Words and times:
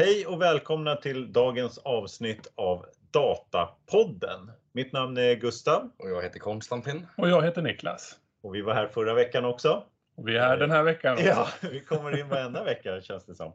Hej 0.00 0.26
och 0.26 0.42
välkomna 0.42 0.96
till 0.96 1.32
dagens 1.32 1.78
avsnitt 1.78 2.52
av 2.54 2.86
Datapodden. 3.10 4.50
Mitt 4.72 4.92
namn 4.92 5.16
är 5.16 5.34
Gustav. 5.34 5.90
Och 5.96 6.10
jag 6.10 6.22
heter 6.22 6.38
Konstantin. 6.38 7.06
Och 7.16 7.28
jag 7.28 7.44
heter 7.44 7.62
Niklas. 7.62 8.16
Och 8.42 8.54
vi 8.54 8.62
var 8.62 8.74
här 8.74 8.88
förra 8.88 9.14
veckan 9.14 9.44
också. 9.44 9.84
Och 10.16 10.28
vi 10.28 10.36
är 10.36 10.40
här 10.40 10.56
den 10.56 10.70
här 10.70 10.82
veckan 10.82 11.12
också. 11.12 11.26
Ja, 11.26 11.48
vi 11.70 11.80
kommer 11.80 12.20
in 12.20 12.28
varenda 12.28 12.64
vecka 12.64 13.00
känns 13.00 13.26
det 13.26 13.34
som. 13.34 13.52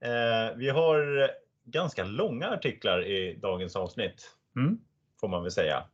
Eh, 0.00 0.56
vi 0.56 0.68
har 0.68 1.30
ganska 1.64 2.04
långa 2.04 2.50
artiklar 2.50 3.06
i 3.06 3.34
dagens 3.34 3.76
avsnitt. 3.76 4.30
Mm. 4.56 4.78
Får 5.20 5.28
man 5.28 5.42
väl 5.42 5.52
säga. 5.52 5.84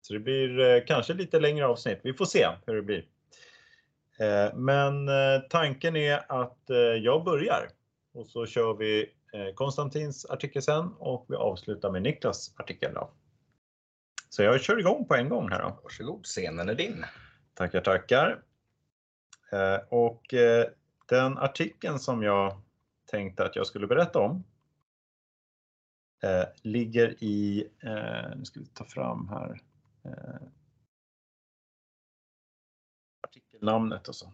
Så 0.00 0.12
det 0.12 0.20
blir 0.20 0.60
eh, 0.60 0.82
kanske 0.86 1.14
lite 1.14 1.40
längre 1.40 1.66
avsnitt. 1.66 2.00
Vi 2.02 2.14
får 2.14 2.24
se 2.24 2.48
hur 2.66 2.76
det 2.76 2.82
blir. 2.82 3.04
Eh, 4.20 4.54
men 4.54 5.08
eh, 5.08 5.40
tanken 5.48 5.96
är 5.96 6.20
att 6.28 6.70
eh, 6.70 6.76
jag 6.76 7.24
börjar 7.24 7.68
och 8.12 8.26
så 8.26 8.46
kör 8.46 8.74
vi 8.74 9.12
eh, 9.32 9.54
Konstantins 9.54 10.26
artikel 10.26 10.62
sen 10.62 10.92
och 10.98 11.26
vi 11.28 11.36
avslutar 11.36 11.90
med 11.90 12.02
Niklas 12.02 12.54
artikel. 12.56 12.94
Då. 12.94 13.10
Så 14.28 14.42
jag 14.42 14.60
kör 14.60 14.78
igång 14.78 15.06
på 15.06 15.14
en 15.14 15.28
gång 15.28 15.50
här 15.50 15.62
då. 15.62 15.80
Varsågod, 15.82 16.24
scenen 16.24 16.68
är 16.68 16.74
din. 16.74 17.04
Tackar, 17.54 17.80
tackar. 17.80 18.42
Eh, 19.52 19.78
Och 19.88 20.34
eh, 20.34 20.66
den 21.06 21.38
artikeln 21.38 21.98
som 21.98 22.22
jag 22.22 22.62
tänkte 23.06 23.44
att 23.44 23.56
jag 23.56 23.66
skulle 23.66 23.86
berätta 23.86 24.18
om 24.18 24.44
ligger 26.62 27.24
i, 27.24 27.68
nu 28.36 28.44
ska 28.44 28.60
vi 28.60 28.66
ta 28.66 28.84
fram 28.84 29.28
här, 29.28 29.60
artikelnamnet 33.20 34.08
och 34.08 34.14
så. 34.14 34.32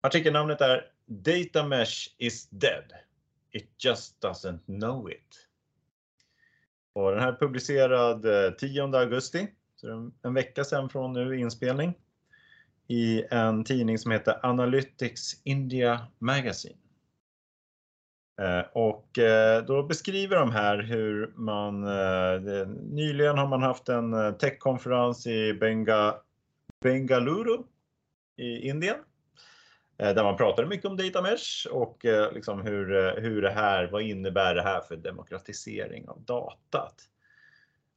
Artikelnamnet 0.00 0.60
är 0.60 0.93
Data 1.06 1.66
Mesh 1.66 2.08
is 2.18 2.48
dead. 2.50 2.84
It 3.52 3.68
just 3.84 4.20
doesn't 4.24 4.64
know 4.66 5.10
it. 5.10 5.48
Och 6.92 7.10
den 7.10 7.20
här 7.20 7.32
är 7.32 7.36
publicerad 7.36 8.24
eh, 8.46 8.50
10 8.50 8.82
augusti, 8.82 9.46
så 9.76 9.86
det 9.86 9.92
är 9.92 10.10
en- 10.22 10.34
vecka 10.34 10.64
sedan 10.64 10.88
från 10.88 11.12
nu 11.12 11.38
inspelning, 11.38 11.94
i 12.88 13.24
en 13.30 13.64
tidning 13.64 13.98
som 13.98 14.10
heter 14.12 14.46
Analytics 14.46 15.40
India 15.44 16.06
Magazine. 16.18 16.76
Eh, 18.40 18.60
och 18.72 19.18
eh, 19.18 19.64
då 19.64 19.82
beskriver 19.82 20.36
de 20.36 20.50
här 20.50 20.78
hur 20.78 21.32
man, 21.36 21.80
nyligen 22.94 23.38
har 23.38 23.48
man 23.48 23.62
haft 23.62 23.88
en 23.88 24.38
techkonferens 24.38 25.26
i 25.26 25.54
Benga, 25.54 26.14
Bengaluru 26.80 27.62
i 28.36 28.68
Indien 28.68 28.96
eh, 29.98 30.14
Där 30.14 30.24
man 30.24 30.36
pratade 30.36 30.68
mycket 30.68 30.86
om 30.86 30.96
data 30.96 31.22
mesh 31.22 31.66
och 31.70 32.04
eh, 32.04 32.32
liksom 32.32 32.60
hur, 32.62 32.96
eh, 32.96 33.22
hur 33.22 33.42
det 33.42 33.50
här, 33.50 33.88
vad 33.92 34.02
innebär 34.02 34.54
det 34.54 34.62
här 34.62 34.80
för 34.80 34.96
demokratisering 34.96 36.08
av 36.08 36.20
datat? 36.22 36.94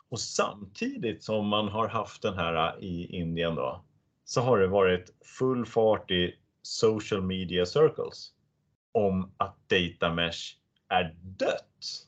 Och 0.10 0.20
samtidigt 0.20 1.24
som 1.24 1.48
man 1.48 1.68
har 1.68 1.88
haft 1.88 2.22
den 2.22 2.34
här 2.34 2.84
i 2.84 3.06
Indien 3.06 3.56
då, 3.56 3.86
så 4.26 4.42
har 4.42 4.60
det 4.60 4.68
varit 4.68 5.14
full 5.40 5.66
fart 5.66 6.12
i 6.12 6.36
social 6.62 7.22
media 7.22 7.66
circles 7.66 8.32
om 8.92 9.34
att 9.38 9.58
data 9.70 10.14
mesh 10.14 10.56
är 10.90 11.16
dött. 11.22 12.08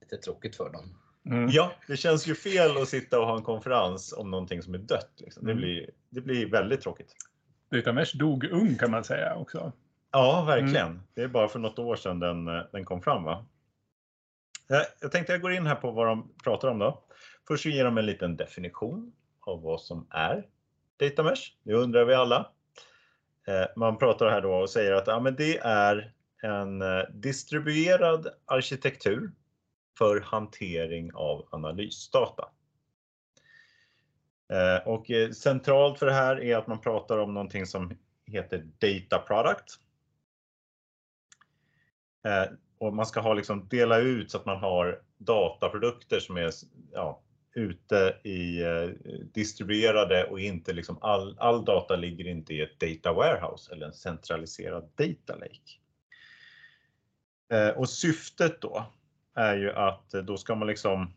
Lite 0.00 0.16
tråkigt 0.16 0.56
för 0.56 0.70
dem. 0.70 0.94
Mm. 1.26 1.48
Ja, 1.52 1.72
det 1.86 1.96
känns 1.96 2.26
ju 2.26 2.34
fel 2.34 2.76
att 2.76 2.88
sitta 2.88 3.20
och 3.20 3.26
ha 3.26 3.36
en 3.36 3.42
konferens 3.42 4.12
om 4.12 4.30
någonting 4.30 4.62
som 4.62 4.74
är 4.74 4.78
dött. 4.78 5.12
Liksom. 5.16 5.44
Det, 5.44 5.52
Mm. 5.52 5.62
blir, 5.62 5.90
det 6.10 6.20
blir 6.20 6.46
väldigt 6.50 6.80
tråkigt. 6.80 7.14
Data 7.70 7.92
Mesh 7.92 8.16
dog 8.16 8.44
ung 8.44 8.76
kan 8.78 8.90
man 8.90 9.04
säga 9.04 9.34
också. 9.36 9.72
Ja, 10.12 10.44
verkligen. 10.46 11.02
Det 11.14 11.22
är 11.22 11.28
bara 11.28 11.48
för 11.48 11.58
något 11.58 11.78
år 11.78 11.96
sedan 11.96 12.18
den, 12.20 12.48
eh, 12.48 12.62
den 12.72 12.84
kom 12.84 13.02
fram. 13.02 13.24
va? 13.24 13.46
Jag, 14.66 14.82
jag 15.00 15.12
tänkte 15.12 15.32
jag 15.32 15.40
går 15.42 15.52
in 15.52 15.66
här 15.66 15.74
på 15.74 15.90
vad 15.90 16.06
de 16.06 16.32
pratar 16.44 16.68
om 16.68 16.78
då. 16.78 17.02
Först 17.48 17.66
ger 17.66 17.84
de 17.84 17.98
en 17.98 18.06
liten 18.06 18.36
definition 18.36 19.12
av 19.40 19.62
vad 19.62 19.80
som 19.80 20.06
är 20.10 20.46
data 20.96 21.22
mesh. 21.22 21.42
Det 21.62 21.72
undrar 21.74 22.04
vi 22.04 22.14
alla. 22.14 22.50
Eh, 23.48 23.66
Man 23.76 23.98
pratar 23.98 24.30
här 24.30 24.40
då 24.40 24.52
och 24.54 24.70
säger 24.70 24.92
att 24.92 25.06
ja, 25.06 25.20
men 25.20 25.36
det 25.36 25.58
är 25.58 26.12
en 26.42 26.82
eh, 26.82 27.02
distribuerad 27.12 28.28
arkitektur 28.44 29.32
för 29.98 30.20
hantering 30.20 31.10
av 31.14 31.48
analysdata. 31.50 32.48
Eh, 34.52 34.88
och 34.88 35.10
eh, 35.10 35.30
centralt 35.30 35.98
för 35.98 36.06
det 36.06 36.12
här 36.12 36.42
är 36.42 36.56
att 36.56 36.66
man 36.66 36.80
pratar 36.80 37.18
om 37.18 37.34
någonting 37.34 37.66
som 37.66 37.98
heter 38.26 38.66
data 38.78 39.18
product. 39.18 39.74
Eh, 42.26 42.44
och 42.78 42.94
man 42.94 43.06
ska 43.06 43.20
ha 43.20 43.34
liksom 43.34 43.68
dela 43.68 43.98
ut 43.98 44.30
så 44.30 44.38
att 44.38 44.46
man 44.46 44.56
har 44.56 45.02
dataprodukter 45.18 46.20
som 46.20 46.36
är 46.36 46.50
ja, 46.92 47.22
ute 47.54 48.16
i 48.28 48.62
distribuerade 49.34 50.24
och 50.24 50.40
inte 50.40 50.72
liksom 50.72 50.98
all, 51.00 51.36
all 51.38 51.64
data 51.64 51.96
ligger 51.96 52.26
inte 52.26 52.54
i 52.54 52.60
ett 52.60 52.80
data 52.80 53.12
warehouse 53.12 53.72
eller 53.72 53.86
en 53.86 53.92
centraliserad 53.92 54.90
data 54.94 55.36
lake. 55.36 55.78
Och 57.76 57.88
syftet 57.88 58.60
då 58.60 58.86
är 59.34 59.56
ju 59.56 59.72
att 59.72 60.10
då 60.10 60.36
ska 60.36 60.54
man 60.54 60.68
liksom 60.68 61.12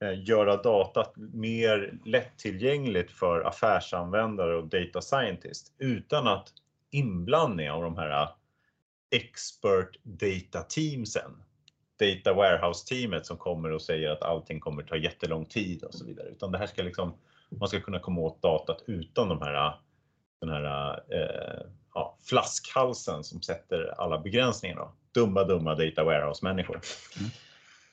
Eh, 0.00 0.22
göra 0.24 0.56
datat 0.56 1.12
mer 1.16 1.98
lättillgängligt 2.04 3.10
för 3.10 3.40
affärsanvändare 3.40 4.56
och 4.56 4.66
data 4.66 5.00
scientist 5.00 5.74
utan 5.78 6.26
att 6.26 6.52
inblandning 6.90 7.70
av 7.70 7.82
de 7.82 7.96
här 7.96 8.22
eh, 8.22 8.28
expert 9.10 9.98
data 10.02 10.62
teamsen. 10.62 11.42
Data 11.98 12.32
warehouse 12.32 12.86
teamet 12.86 13.26
som 13.26 13.36
kommer 13.36 13.72
och 13.72 13.82
säger 13.82 14.10
att 14.10 14.22
allting 14.22 14.60
kommer 14.60 14.82
ta 14.82 14.96
jättelång 14.96 15.44
tid 15.44 15.84
och 15.84 15.94
så 15.94 16.04
vidare. 16.06 16.28
Utan 16.28 16.52
det 16.52 16.58
här 16.58 16.66
ska 16.66 16.82
liksom, 16.82 17.14
man 17.50 17.68
ska 17.68 17.80
kunna 17.80 17.98
komma 17.98 18.20
åt 18.20 18.42
datat 18.42 18.84
utan 18.86 19.28
de 19.28 19.42
här, 19.42 19.66
eh, 19.66 19.74
den 20.40 20.50
här 20.50 20.90
eh, 21.08 21.66
ja, 21.94 22.18
flaskhalsen 22.28 23.24
som 23.24 23.42
sätter 23.42 23.94
alla 24.00 24.18
begränsningar. 24.18 24.76
Då. 24.76 24.92
Dumma, 25.20 25.44
dumma 25.44 25.74
data 25.74 26.04
warehouse 26.04 26.44
människor. 26.44 26.80
Mm. 27.18 27.30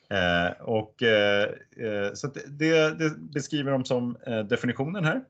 Eh, 0.09 0.61
och, 0.61 1.03
eh, 1.03 1.49
eh 1.77 2.13
så 2.13 2.27
att 2.27 2.37
det, 2.47 2.99
det 2.99 3.19
beskriver 3.19 3.71
de 3.71 3.85
som 3.85 4.17
eh, 4.27 4.39
definitionen 4.39 5.05
här. 5.05 5.25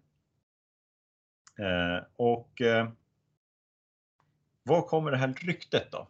Eh, 1.59 2.03
och 2.16 2.62
eh, 2.62 2.90
var 4.64 4.81
kommer 4.81 5.12
det 5.12 5.18
här 5.18 5.34
ryktet 5.41 5.91
då? 5.91 6.08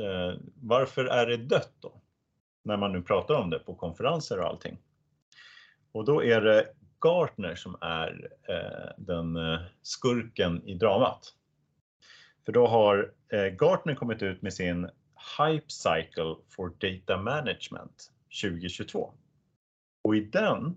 Eh, 0.00 0.34
varför 0.62 1.04
är 1.04 1.26
det 1.26 1.36
dött 1.36 1.72
då? 1.80 2.00
När 2.62 2.76
man 2.76 2.92
nu 2.92 3.02
pratar 3.02 3.34
om 3.34 3.50
det 3.50 3.58
på 3.58 3.74
konferenser 3.74 4.38
och 4.38 4.46
allting. 4.46 4.78
Och 5.92 6.04
då 6.04 6.24
är 6.24 6.40
det 6.40 6.66
Gartner 7.00 7.54
som 7.54 7.76
är 7.80 8.30
eh, 8.48 8.92
den 8.96 9.36
eh, 9.36 9.60
skurken 9.82 10.68
i 10.68 10.74
dramat. 10.74 11.34
För 12.44 12.52
då 12.52 12.66
har 12.66 13.12
eh, 13.32 13.44
Gartner 13.44 13.94
kommit 13.94 14.22
ut 14.22 14.42
med 14.42 14.54
sin 14.54 14.90
Hype 15.38 15.70
Cycle 15.70 16.36
for 16.48 16.72
Data 16.78 17.16
Management 17.16 18.10
2022. 18.42 19.12
Och 20.02 20.16
i 20.16 20.20
den, 20.20 20.76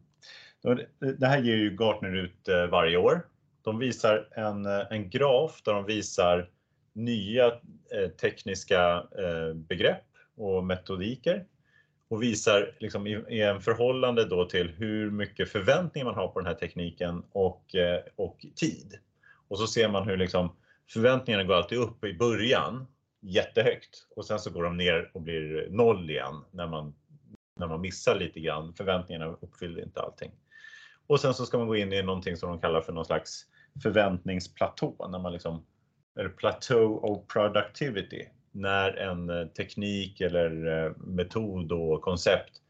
det 1.20 1.28
här 1.28 1.42
ger 1.42 1.56
ju 1.56 1.76
Gartner 1.76 2.16
ut 2.16 2.48
eh, 2.48 2.66
varje 2.66 2.98
år. 2.98 3.26
De 3.62 3.80
visar 3.80 4.28
en, 4.32 4.66
eh, 4.66 4.82
en 4.90 5.10
graf 5.10 5.62
där 5.64 5.74
de 5.74 5.86
visar 5.86 6.50
nya 6.94 7.48
eh, 7.92 8.10
tekniska 8.22 9.04
begrepp 9.56 10.06
och 10.38 10.64
metodiker 10.64 11.46
och 12.10 12.24
visar 12.24 12.76
liksom 12.80 13.08
i, 13.08 13.12
i 13.30 13.42
en 13.42 13.62
förhållande 13.62 14.26
då 14.26 14.46
till 14.46 14.70
hur 14.70 15.12
mycket 15.12 15.50
förväntningar 15.50 16.06
man 16.06 16.16
har 16.16 16.28
på 16.28 16.40
den 16.40 16.48
här 16.48 16.54
tekniken 16.54 17.24
och, 17.32 17.76
och 18.16 18.46
tid. 18.56 19.00
Och 19.48 19.58
så 19.58 19.68
ser 19.68 19.90
man 19.90 20.08
hur 20.08 20.18
liksom 20.18 20.56
förväntningarna 20.90 21.44
går 21.44 21.54
alltid 21.54 21.78
upp 21.78 22.04
i 22.04 22.14
början 22.14 22.88
jättehögt 23.22 24.08
och 24.16 24.26
sen 24.26 24.40
så 24.40 24.52
går 24.52 24.64
de 24.64 24.78
ner 24.78 25.12
och 25.14 25.22
blir 25.22 25.68
noll 25.70 26.10
igen 26.10 26.44
när 26.52 26.68
man, 26.68 26.96
när 27.56 27.68
man 27.68 27.82
missar 27.82 28.16
lite 28.16 28.40
grann. 28.40 28.74
Förväntningarna 28.74 29.26
uppfyller 29.26 29.84
inte 29.84 30.02
allting. 30.02 30.32
Och 31.08 31.20
sen 31.20 31.34
så 31.34 31.46
ska 31.46 31.58
man 31.58 31.68
gå 31.68 31.76
in 31.76 31.94
i 31.94 32.04
någonting 32.04 32.38
som 32.38 32.50
de 32.50 32.60
kallar 32.60 32.82
för 32.82 32.94
någon 32.94 33.06
slags 33.06 33.46
förväntningsplatå 33.84 35.08
när 35.12 35.20
man 35.20 35.34
liksom 35.34 35.66
eller 36.20 36.30
plateau 36.30 37.00
of 37.04 37.28
productivity 37.28 38.26
när 38.52 38.98
en 38.98 39.30
eh, 39.30 39.48
teknik 39.48 40.22
eller 40.22 40.86
eh, 40.86 40.92
metod 40.98 41.72
och 41.72 42.02
koncept 42.02 42.62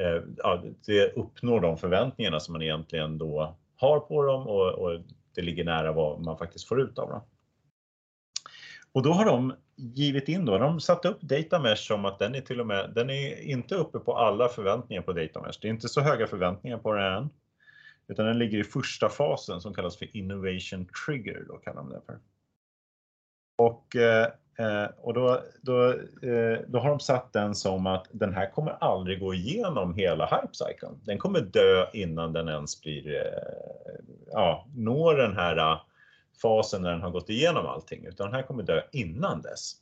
eh, 0.00 0.22
ja, 0.36 0.62
det 0.86 1.12
uppnår 1.12 1.60
de 1.60 1.78
förväntningarna 1.78 2.40
som 2.40 2.52
man 2.52 2.62
egentligen 2.62 3.18
då 3.18 3.56
har 3.76 4.00
på 4.00 4.22
dem 4.22 4.46
och, 4.46 4.68
och 4.68 5.00
det 5.34 5.42
ligger 5.42 5.64
nära 5.64 5.92
vad 5.92 6.20
man 6.20 6.38
faktiskt 6.38 6.68
får 6.68 6.80
ut 6.80 6.98
av 6.98 7.08
dem. 7.08 7.20
Och 8.92 9.02
då 9.02 9.12
har 9.12 9.24
de 9.24 9.54
givit 9.76 10.28
in 10.28 10.44
då, 10.44 10.58
de 10.58 10.80
satt 10.80 11.04
upp 11.04 11.20
Datamesh 11.20 11.82
som 11.82 12.04
att 12.04 12.18
den 12.18 12.34
är 12.34 12.40
till 12.40 12.60
och 12.60 12.66
med, 12.66 12.92
den 12.94 13.10
är 13.10 13.40
inte 13.40 13.74
uppe 13.74 13.98
på 13.98 14.16
alla 14.16 14.48
förväntningar 14.48 15.02
på 15.02 15.12
Datamesh. 15.12 15.58
Det 15.62 15.68
är 15.68 15.70
inte 15.70 15.88
så 15.88 16.00
höga 16.00 16.26
förväntningar 16.26 16.78
på 16.78 16.92
den 16.92 17.12
än. 17.12 17.30
Utan 18.08 18.26
den 18.26 18.38
ligger 18.38 18.58
i 18.58 18.64
första 18.64 19.08
fasen 19.08 19.60
som 19.60 19.74
kallas 19.74 19.96
för 19.96 20.16
innovation 20.16 20.86
trigger, 21.06 21.44
då 21.48 21.56
kallar 21.56 21.76
de 21.76 21.90
det 21.90 22.00
för. 22.06 22.18
Och 23.58 23.96
eh, 23.96 24.26
eh, 24.58 24.90
och 24.96 25.14
då, 25.14 25.40
då, 25.62 25.90
eh, 26.22 26.58
då 26.66 26.78
har 26.78 26.88
de 26.88 27.00
satt 27.00 27.32
den 27.32 27.54
som 27.54 27.86
att 27.86 28.06
den 28.12 28.34
här 28.34 28.50
kommer 28.50 28.70
aldrig 28.70 29.20
gå 29.20 29.34
igenom 29.34 29.94
hela 29.94 30.26
hype. 30.26 30.86
Den 31.04 31.18
kommer 31.18 31.40
dö 31.40 31.86
innan 31.92 32.32
den 32.32 32.48
ens 32.48 32.80
blir, 32.80 33.22
ja, 34.32 34.66
når 34.76 35.14
den 35.14 35.36
här 35.36 35.78
fasen 36.42 36.82
när 36.82 36.90
den 36.90 37.02
har 37.02 37.10
gått 37.10 37.30
igenom 37.30 37.66
allting, 37.66 38.06
utan 38.06 38.26
den 38.26 38.34
här 38.34 38.42
kommer 38.42 38.62
dö 38.62 38.82
innan 38.92 39.42
dess. 39.42 39.74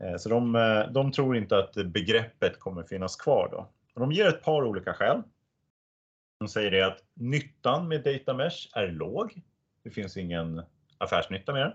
Eh, 0.00 0.16
så 0.16 0.28
de, 0.28 0.54
eh, 0.54 0.92
de 0.92 1.12
tror 1.12 1.36
inte 1.36 1.58
att 1.58 1.74
begreppet 1.74 2.60
kommer 2.60 2.82
finnas 2.82 3.16
kvar 3.16 3.48
då. 3.52 3.68
Och 3.94 4.00
de 4.00 4.12
ger 4.12 4.28
ett 4.28 4.42
par 4.42 4.64
olika 4.64 4.94
skäl. 4.94 5.22
De 6.40 6.48
säger 6.48 6.70
det 6.70 6.86
att 6.86 6.98
nyttan 7.14 7.88
med 7.88 8.02
data 8.02 8.34
mesh 8.34 8.68
är 8.74 8.88
låg. 8.88 9.42
Det 9.84 9.90
finns 9.90 10.16
ingen 10.16 10.62
affärsnytta 10.98 11.52
med 11.52 11.62
den. 11.62 11.72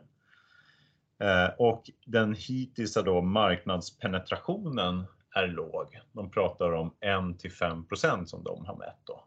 Eh, 1.27 1.49
och 1.57 1.89
den 2.05 2.33
hittills 2.33 2.93
då 2.93 3.21
marknadspenetrationen 3.21 5.05
är 5.35 5.47
låg. 5.47 5.99
De 6.11 6.31
pratar 6.31 6.71
om 6.71 6.93
1 6.99 7.39
till 7.39 7.51
5% 7.51 8.25
som 8.25 8.43
de 8.43 8.65
har 8.65 8.75
mätt 8.75 8.99
då. 9.03 9.23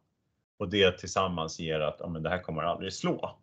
Och 0.59 0.69
det 0.69 0.99
tillsammans 0.99 1.61
ger 1.61 1.81
att 1.81 1.97
ja, 1.99 2.09
men 2.09 2.23
det 2.23 2.31
här 2.31 2.43
kommer 2.43 2.63
aldrig 2.63 2.93
slå. 2.93 3.39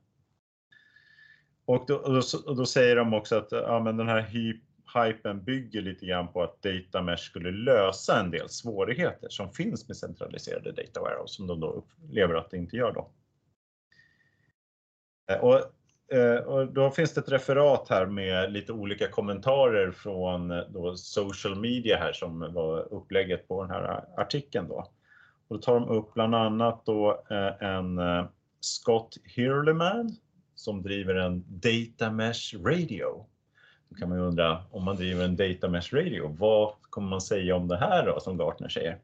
Och 1.65 1.85
då, 1.87 1.97
då, 1.97 2.53
då 2.53 2.65
säger 2.65 2.95
de 2.95 3.13
också 3.13 3.35
att 3.35 3.51
ja, 3.51 3.79
men 3.79 3.97
den 3.97 4.07
här 4.07 4.21
hy, 4.21 4.61
hypen 4.93 5.43
bygger 5.43 5.81
lite 5.81 6.05
grann 6.05 6.27
på 6.27 6.43
att 6.43 6.61
data 6.61 7.01
mesh 7.01 7.23
skulle 7.23 7.51
lösa 7.51 8.19
en 8.19 8.31
del 8.31 8.49
svårigheter 8.49 9.29
som 9.29 9.51
finns 9.51 9.87
med 9.87 9.97
centraliserade 9.97 10.71
data 10.71 11.01
warehouse 11.01 11.35
som 11.35 11.47
de 11.47 11.59
då 11.59 11.67
upplever 11.71 12.35
att 12.35 12.51
det 12.51 12.57
inte 12.57 12.77
gör 12.77 12.91
då. 12.91 13.11
Eh, 15.31 15.39
och 15.39 15.59
eh, 16.17 16.35
och 16.35 16.73
då 16.73 16.91
finns 16.91 17.13
det 17.13 17.21
ett 17.21 17.31
referat 17.31 17.89
här 17.89 18.05
med 18.05 18.51
lite 18.51 18.73
olika 18.73 19.07
kommentarer 19.07 19.91
från 19.91 20.51
eh, 20.51 20.63
då 20.69 20.95
social 20.95 21.59
media 21.59 21.97
här 21.97 22.13
som 22.13 22.53
var 22.53 22.93
upplägget 22.93 23.47
på 23.47 23.61
den 23.61 23.71
här 23.71 24.05
artikeln 24.17 24.67
då. 24.67 24.87
Och 25.47 25.55
då 25.55 25.61
tar 25.61 25.73
de 25.73 25.89
upp 25.89 26.13
bland 26.13 26.35
annat 26.35 26.85
då 26.85 27.23
en 27.59 27.99
Scott 28.59 29.17
Hirleman 29.23 30.17
som 30.61 30.81
driver 30.81 31.15
en 31.15 31.43
Data 31.47 32.11
Mesh 32.11 32.55
Radio. 32.63 33.25
Då 33.89 33.95
kan 33.95 34.09
man 34.09 34.17
ju 34.17 34.23
undra 34.23 34.63
om 34.71 34.83
man 34.83 34.95
driver 34.95 35.25
en 35.25 35.35
Data 35.35 35.69
Mesh 35.69 35.93
Radio, 35.93 36.35
vad 36.39 36.73
kommer 36.81 37.09
man 37.09 37.21
säga 37.21 37.55
om 37.55 37.67
det 37.67 37.77
här 37.77 38.05
då 38.05 38.19
som 38.19 38.37
Gartner 38.37 38.69
säger? 38.69 38.97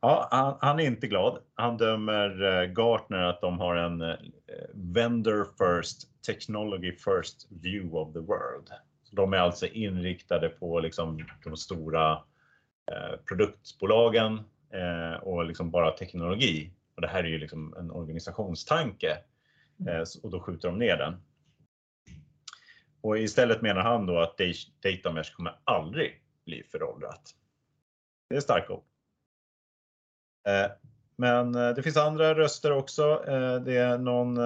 Ja, 0.00 0.28
han, 0.30 0.56
han, 0.60 0.80
är 0.80 0.84
inte 0.84 1.06
glad. 1.06 1.38
Han 1.54 1.76
dömer 1.76 2.42
eh, 2.42 2.68
Gartner 2.68 3.22
att 3.22 3.40
de 3.40 3.58
har 3.58 3.76
en 3.76 4.02
eh, 4.02 4.16
vendor 4.74 5.44
first, 5.58 6.22
technology 6.26 6.92
first 6.92 7.48
view 7.50 7.98
of 7.98 8.12
the 8.12 8.18
world. 8.18 8.70
De 9.12 9.32
är 9.32 9.38
alltså 9.38 9.66
inriktade 9.66 10.48
på 10.48 10.80
liksom 10.80 11.26
de 11.44 11.56
stora 11.56 12.12
eh, 12.92 13.18
produktbolagen 13.28 14.40
eh, 14.72 15.22
och 15.22 15.44
liksom 15.44 15.70
bara 15.70 15.90
teknologi. 15.90 16.70
Och 16.94 17.02
det 17.02 17.08
här 17.08 17.24
är 17.24 17.28
ju 17.28 17.38
liksom 17.38 17.74
en 17.78 17.90
organisationstanke 17.90 19.10
eh, 19.10 19.16
Eh, 19.88 20.04
och 20.22 20.30
då 20.30 20.40
skjuter 20.40 20.68
de 20.68 20.78
ner 20.78 20.96
den. 20.96 21.14
Och 23.00 23.18
istället 23.18 23.62
menar 23.62 23.80
han 23.80 24.06
då 24.06 24.18
att 24.18 24.40
data 24.82 25.12
mesh 25.12 25.32
kommer 25.36 25.58
aldrig 25.64 26.22
bli 26.44 26.62
föråldrat. 26.62 27.34
Det 28.30 28.36
är 28.36 28.40
starka 28.40 28.72
ord. 28.72 28.84
Eh, 30.48 30.70
men 31.16 31.54
eh, 31.54 31.70
det 31.70 31.82
finns 31.82 31.96
andra 31.96 32.34
röster 32.34 32.72
också. 32.72 33.22
Det 33.64 33.76
är 33.76 33.98
någon 33.98 34.38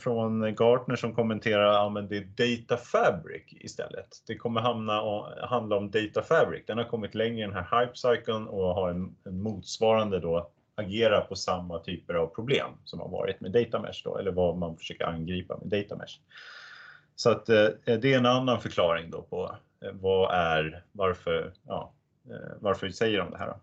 från 0.00 0.54
Gartner 0.54 0.96
som 0.96 1.14
kommenterar 1.14 1.98
att 1.98 2.08
det 2.08 2.16
är 2.16 2.24
Data 2.24 2.76
Fabric 2.76 3.44
istället. 3.50 4.08
Det 4.26 4.36
kommer 4.36 4.60
hamna 4.60 5.02
och, 5.02 5.48
handla 5.48 5.76
om 5.76 5.90
Data 5.90 6.22
Fabric. 6.22 6.66
Den 6.66 6.78
har 6.78 6.84
kommit 6.84 7.14
längre 7.14 7.38
i 7.38 7.42
den 7.42 7.64
här 7.64 7.80
hype 7.80 7.94
cykeln 7.94 8.48
och 8.48 8.74
har 8.74 8.90
en 8.90 9.16
motsvarande 9.24 10.20
då 10.20 10.50
agera 10.76 11.20
på 11.20 11.36
samma 11.36 11.78
typer 11.78 12.14
av 12.14 12.26
problem 12.26 12.70
som 12.84 13.00
har 13.00 13.08
varit 13.08 13.40
med 13.40 13.52
data 13.52 13.82
mesh 13.82 14.00
då, 14.04 14.18
eller 14.18 14.30
vad 14.30 14.58
man 14.58 14.76
försöker 14.76 15.04
angripa 15.04 15.58
med 15.58 15.68
data 15.68 15.96
mesh. 15.96 16.18
Så 17.16 17.30
att 17.30 17.48
eh, 17.48 17.68
det 17.84 18.12
är 18.12 18.18
en 18.18 18.26
annan 18.26 18.60
förklaring 18.60 19.10
då 19.10 19.22
på 19.22 19.56
eh, 19.84 19.92
vad 19.92 20.34
är, 20.34 20.84
varför, 20.92 21.52
ja, 21.66 21.92
eh, 22.30 22.56
varför 22.60 22.88
säger 22.88 23.18
de 23.18 23.30
det 23.30 23.38
här. 23.38 23.46
Då. 23.46 23.60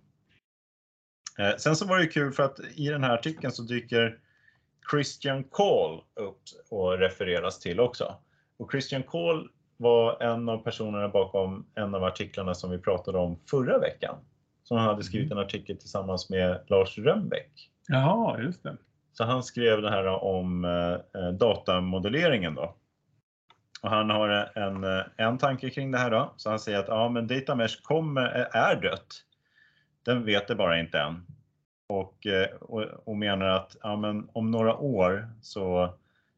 Eh, 1.44 1.56
sen 1.58 1.76
så 1.76 1.86
var 1.86 2.00
det 2.00 2.08
kul 2.08 2.32
för 2.32 2.44
att 2.44 2.60
i 2.76 2.90
den 2.90 3.04
här 3.04 3.14
artikeln 3.14 3.54
så 3.54 3.64
dyker 3.64 4.20
Christian 4.92 5.44
Call 5.44 6.04
upp 6.14 6.42
och 6.70 6.98
refereras 6.98 7.60
till 7.60 7.80
också. 7.80 8.16
Och 8.58 8.72
Christian 8.72 9.04
Call 9.04 9.50
var 9.78 10.24
en 10.24 10.50
av 10.50 10.58
personerna 10.58 11.10
bakom 11.10 11.66
en 11.76 11.96
av 11.96 12.04
artiklarna 12.04 12.54
som 12.54 12.72
vi 12.72 12.78
pratade 12.78 13.18
om 13.18 13.40
förra 13.50 13.80
veckan. 13.80 14.16
Som 14.64 14.78
han 14.78 14.88
hade 14.88 15.04
skrivit 15.04 15.32
en 15.32 15.38
artikel 15.38 15.78
tillsammans 15.78 16.30
med 16.30 16.62
Lars 16.68 16.98
Rönnbäck. 16.98 17.70
Jaha, 17.88 18.42
just 18.42 18.64
det. 18.64 18.78
Så 19.14 19.24
han 19.24 19.44
skrev 19.44 19.82
det 19.82 19.90
här 19.90 20.06
om 20.24 20.66
eh, 20.66 21.30
datamodelleringen 21.30 22.56
då. 22.56 22.76
Och 23.82 23.90
han 23.90 24.10
har 24.10 24.30
en, 24.56 25.04
en 25.18 25.38
tanke 25.38 25.70
kring 25.70 25.92
det 25.92 25.98
här 25.98 26.12
då. 26.12 26.34
Så 26.38 26.50
han 26.50 26.60
säger 26.60 26.80
att 26.80 26.88
ja, 26.88 27.10
men 27.10 27.28
data 27.28 27.56
mesh 27.56 27.82
kommer, 27.84 28.26
är 28.54 28.82
dött 28.82 29.24
den 30.04 30.26
vet 30.26 30.48
det 30.48 30.56
bara 30.56 30.80
inte 30.80 31.00
än. 31.00 31.26
Och, 31.88 32.28
eh, 32.28 32.56
och, 32.56 32.84
och 32.84 33.16
menar 33.16 33.46
att 33.46 33.76
ja, 33.84 33.96
men 33.96 34.30
om 34.34 34.52
några 34.52 34.76
år 34.76 35.30
så, 35.42 35.94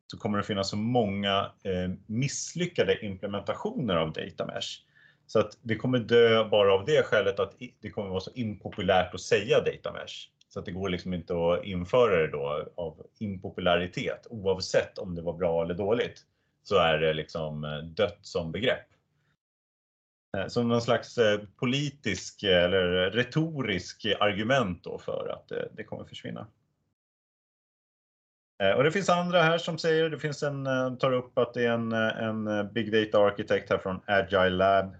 så 0.07 0.17
kommer 0.17 0.37
det 0.37 0.43
finnas 0.43 0.69
så 0.69 0.77
många 0.77 1.51
eh, 1.63 1.91
misslyckade 2.05 3.05
implementationer 3.05 3.95
av 3.95 4.13
data 4.13 4.45
mesh. 4.45 4.81
Så 5.27 5.39
att 5.39 5.57
det 5.61 5.75
kommer 5.75 5.99
dö 5.99 6.43
bara 6.49 6.73
av 6.73 6.85
det 6.85 7.05
skälet 7.05 7.39
att 7.39 7.53
det 7.81 7.89
kommer 7.89 8.09
vara 8.09 8.19
så 8.19 8.31
impopulärt 8.33 9.13
att 9.13 9.21
säga 9.21 9.59
data 9.59 9.93
mesh. 9.93 10.29
Så 10.49 10.59
att 10.59 10.65
det 10.65 10.71
går 10.71 10.89
liksom 10.89 11.13
inte 11.13 11.33
att 11.33 11.63
införa 11.63 12.21
det 12.21 12.27
då 12.27 12.67
av 12.75 13.05
impopularitet 13.19 14.27
oavsett 14.29 14.97
om 14.97 15.15
det 15.15 15.21
var 15.21 15.33
bra 15.33 15.63
eller 15.63 15.73
dåligt. 15.73 16.25
Så 16.63 16.77
är 16.77 16.97
det 16.97 17.13
liksom 17.13 17.63
eh, 17.63 17.77
dött 17.77 18.19
som 18.21 18.51
begrepp. 18.51 18.87
Eh, 20.37 20.47
som 20.47 20.67
någon 20.67 20.81
slags 20.81 21.17
eh, 21.17 21.39
politisk 21.59 22.43
eller 22.43 23.11
retorisk 23.11 24.05
argument 24.19 24.83
då 24.83 24.97
för 24.97 25.29
att 25.29 25.75
det 25.75 25.83
kommer 25.83 26.05
försvinna. 26.05 26.47
Och 28.77 28.83
det 28.83 28.91
finns 28.91 29.09
andra 29.09 29.41
här 29.41 29.57
som 29.57 29.77
säger, 29.77 30.09
det 30.09 30.19
finns 30.19 30.43
en, 30.43 30.65
tar 30.97 31.11
upp 31.11 31.37
att 31.37 31.53
det 31.53 31.65
är 31.65 31.71
en, 31.71 31.91
en 31.91 32.73
Big 32.73 32.91
Data 32.91 33.25
arkitekt 33.25 33.69
här 33.69 33.77
från 33.77 34.01
Agile 34.05 34.49
Lab 34.49 34.95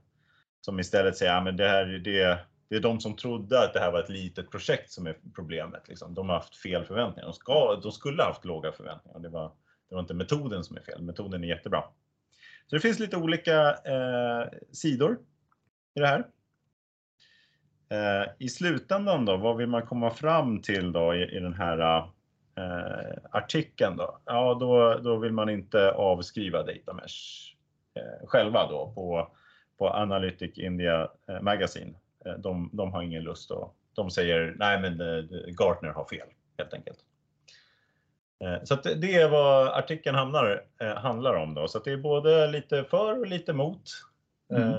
som 0.66 0.80
istället 0.80 1.18
säger, 1.18 1.46
ja 1.46 1.52
det 1.52 1.68
här 1.68 1.86
det, 1.86 2.40
det 2.70 2.76
är 2.76 2.80
de 2.80 3.00
som 3.00 3.16
trodde 3.16 3.64
att 3.64 3.74
det 3.74 3.80
här 3.80 3.92
var 3.92 4.00
ett 4.00 4.10
litet 4.10 4.52
projekt 4.52 4.92
som 4.92 5.08
är 5.08 5.16
problemet. 5.36 5.88
Liksom. 5.88 6.14
De 6.14 6.30
har 6.30 6.36
haft 6.36 6.56
fel 6.56 6.86
förväntningar. 6.86 7.28
De, 7.28 7.34
ska, 7.34 7.76
de 7.76 7.92
skulle 7.92 8.24
haft 8.24 8.46
låga 8.46 8.72
förväntningar. 8.72 9.20
Det 9.20 9.30
var, 9.30 9.52
det 9.90 9.96
var 9.96 10.02
inte 10.02 10.14
metoden 10.14 10.64
som 10.64 10.78
är 10.78 10.82
fel, 10.82 11.02
metoden 11.02 11.44
är 11.44 11.48
jättebra. 11.48 11.84
Så 12.68 12.76
det 12.76 12.80
finns 12.80 13.00
lite 13.00 13.18
olika 13.18 13.70
eh, 13.70 14.50
sidor 14.72 15.18
i 15.96 16.00
det 16.00 16.08
här. 16.08 16.28
Eh, 17.90 18.28
I 18.38 18.50
slutändan 18.50 19.26
då, 19.26 19.38
vad 19.38 19.58
vill 19.58 19.68
man 19.68 19.86
komma 19.86 20.10
fram 20.10 20.62
till 20.62 20.92
då 20.92 21.16
i, 21.16 21.38
i 21.38 21.40
den 21.40 21.54
här 21.54 21.98
eh, 22.58 23.18
artikeln 23.32 23.98
då? 23.98 24.20
Ja, 24.26 24.58
då, 24.60 25.00
då 25.04 25.18
vill 25.18 25.32
man 25.32 25.50
inte 25.50 25.92
avskriva 25.92 26.64
Datamesh 26.64 27.54
eh, 27.96 28.28
själva 28.28 28.68
då 28.68 28.92
på, 28.96 29.32
på 29.78 29.90
Analytic 29.90 30.58
India 30.58 31.10
eh, 31.28 31.42
Magazine. 31.42 31.94
Eh, 32.26 32.34
de, 32.34 32.70
de 32.74 32.94
har 32.94 33.02
ingen 33.02 33.24
lust 33.24 33.52
och 33.52 33.76
de 33.94 34.12
säger 34.12 34.56
nej 34.58 34.82
men 34.82 35.02
eh, 35.02 35.24
Gartner 35.60 35.90
har 35.90 36.06
fel 36.06 36.28
helt 36.58 36.74
enkelt. 36.74 37.00
Så 38.64 38.76
det 38.76 39.16
är 39.16 39.30
vad 39.30 39.68
artikeln 39.68 40.16
hamnar, 40.16 40.66
handlar 40.96 41.34
om 41.34 41.54
då. 41.54 41.68
Så 41.68 41.80
det 41.80 41.92
är 41.92 41.98
både 41.98 42.48
lite 42.48 42.84
för 42.84 43.20
och 43.20 43.28
lite 43.28 43.54
mot 43.54 43.82
mm. 44.54 44.74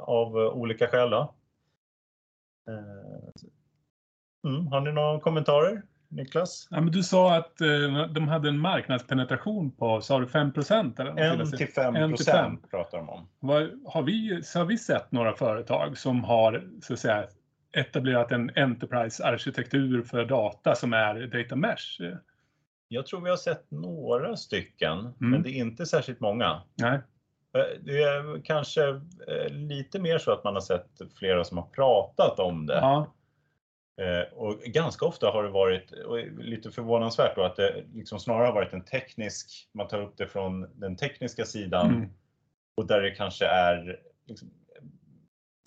av 0.00 0.36
olika 0.36 0.88
skäl. 0.88 1.10
Då. 1.10 1.34
Mm. 4.46 4.66
Har 4.66 4.80
ni 4.80 4.92
några 4.92 5.20
kommentarer? 5.20 5.82
Niklas? 6.12 6.68
Ja, 6.70 6.80
men 6.80 6.92
du 6.92 7.02
sa 7.02 7.36
att 7.36 7.60
eh, 7.60 8.06
de 8.10 8.28
hade 8.28 8.48
en 8.48 8.58
marknadspenetration 8.58 9.70
på, 9.70 10.00
sa 10.00 10.20
du 10.20 10.26
5 10.26 10.52
eller? 10.98 11.42
1 11.42 11.56
till 11.56 11.68
5 11.68 12.10
procent 12.10 12.70
pratar 12.70 12.98
de 12.98 13.08
om. 13.08 13.28
Har, 13.86 14.02
vi, 14.02 14.42
så 14.42 14.58
har 14.58 14.66
vi 14.66 14.78
sett 14.78 15.12
några 15.12 15.32
företag 15.32 15.98
som 15.98 16.24
har 16.24 16.68
så 16.82 16.92
att 16.92 16.98
säga, 16.98 17.24
etablerat 17.72 18.32
en 18.32 18.50
Enterprise-arkitektur 18.50 20.02
för 20.02 20.24
data 20.24 20.74
som 20.74 20.92
är 20.92 21.26
data 21.26 21.56
mesh? 21.56 22.00
Jag 22.88 23.06
tror 23.06 23.20
vi 23.20 23.30
har 23.30 23.36
sett 23.36 23.70
några 23.70 24.36
stycken, 24.36 24.98
mm. 24.98 25.14
men 25.18 25.42
det 25.42 25.50
är 25.50 25.56
inte 25.56 25.86
särskilt 25.86 26.20
många. 26.20 26.62
Nej. 26.74 27.00
Eh, 27.56 27.80
det 27.80 28.02
är 28.02 28.44
kanske 28.44 28.88
eh, 29.28 29.48
lite 29.50 29.98
mer 29.98 30.18
så 30.18 30.32
att 30.32 30.44
man 30.44 30.54
har 30.54 30.60
sett 30.60 30.90
flera 31.18 31.44
som 31.44 31.58
har 31.58 31.66
pratat 31.66 32.38
om 32.38 32.66
det. 32.66 32.74
Ja. 32.74 33.14
Eh, 34.00 34.32
och 34.32 34.58
ganska 34.60 35.06
ofta 35.06 35.30
har 35.30 35.42
det 35.42 35.50
varit, 35.50 35.92
lite 36.38 36.70
förvånansvärt 36.70 37.36
då, 37.36 37.42
att 37.42 37.56
det 37.56 37.84
liksom 37.94 38.18
snarare 38.20 38.46
har 38.46 38.54
varit 38.54 38.72
en 38.72 38.84
teknisk, 38.84 39.68
man 39.72 39.88
tar 39.88 40.02
upp 40.02 40.16
det 40.16 40.26
från 40.26 40.80
den 40.80 40.96
tekniska 40.96 41.44
sidan. 41.44 41.94
Mm. 41.94 42.08
och 42.76 42.86
där 42.86 43.02
det 43.02 43.10
kanske 43.10 43.46
är 43.46 44.00
liksom, 44.26 44.50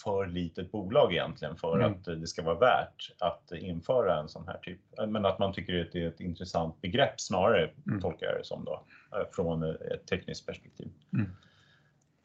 för 0.04 0.26
litet 0.28 0.72
bolag 0.72 1.14
egentligen 1.14 1.56
för 1.56 1.80
Mm. 1.80 1.92
att 1.92 2.06
det 2.06 2.28
ska 2.28 2.44
vara 2.44 2.60
värt 2.60 3.12
att 3.20 3.52
införa 3.52 4.20
en 4.20 4.30
sån 4.30 4.48
här 4.48 4.58
typ. 4.58 4.80
Men 5.08 5.26
att 5.26 5.40
man 5.40 5.54
tycker 5.54 5.82
att 5.82 5.92
det 5.92 6.04
är 6.04 6.08
ett 6.08 6.20
intressant 6.20 6.82
begrepp 6.82 7.22
snarare, 7.22 7.72
Mm. 7.88 8.02
tolkar 8.02 8.26
jag 8.28 8.38
det 8.40 8.44
som 8.44 8.66
då, 8.66 8.86
eh, 9.12 9.26
från 9.32 9.64
ett 9.64 10.08
tekniskt 10.08 10.46
perspektiv. 10.46 10.92
Mm. 11.14 11.32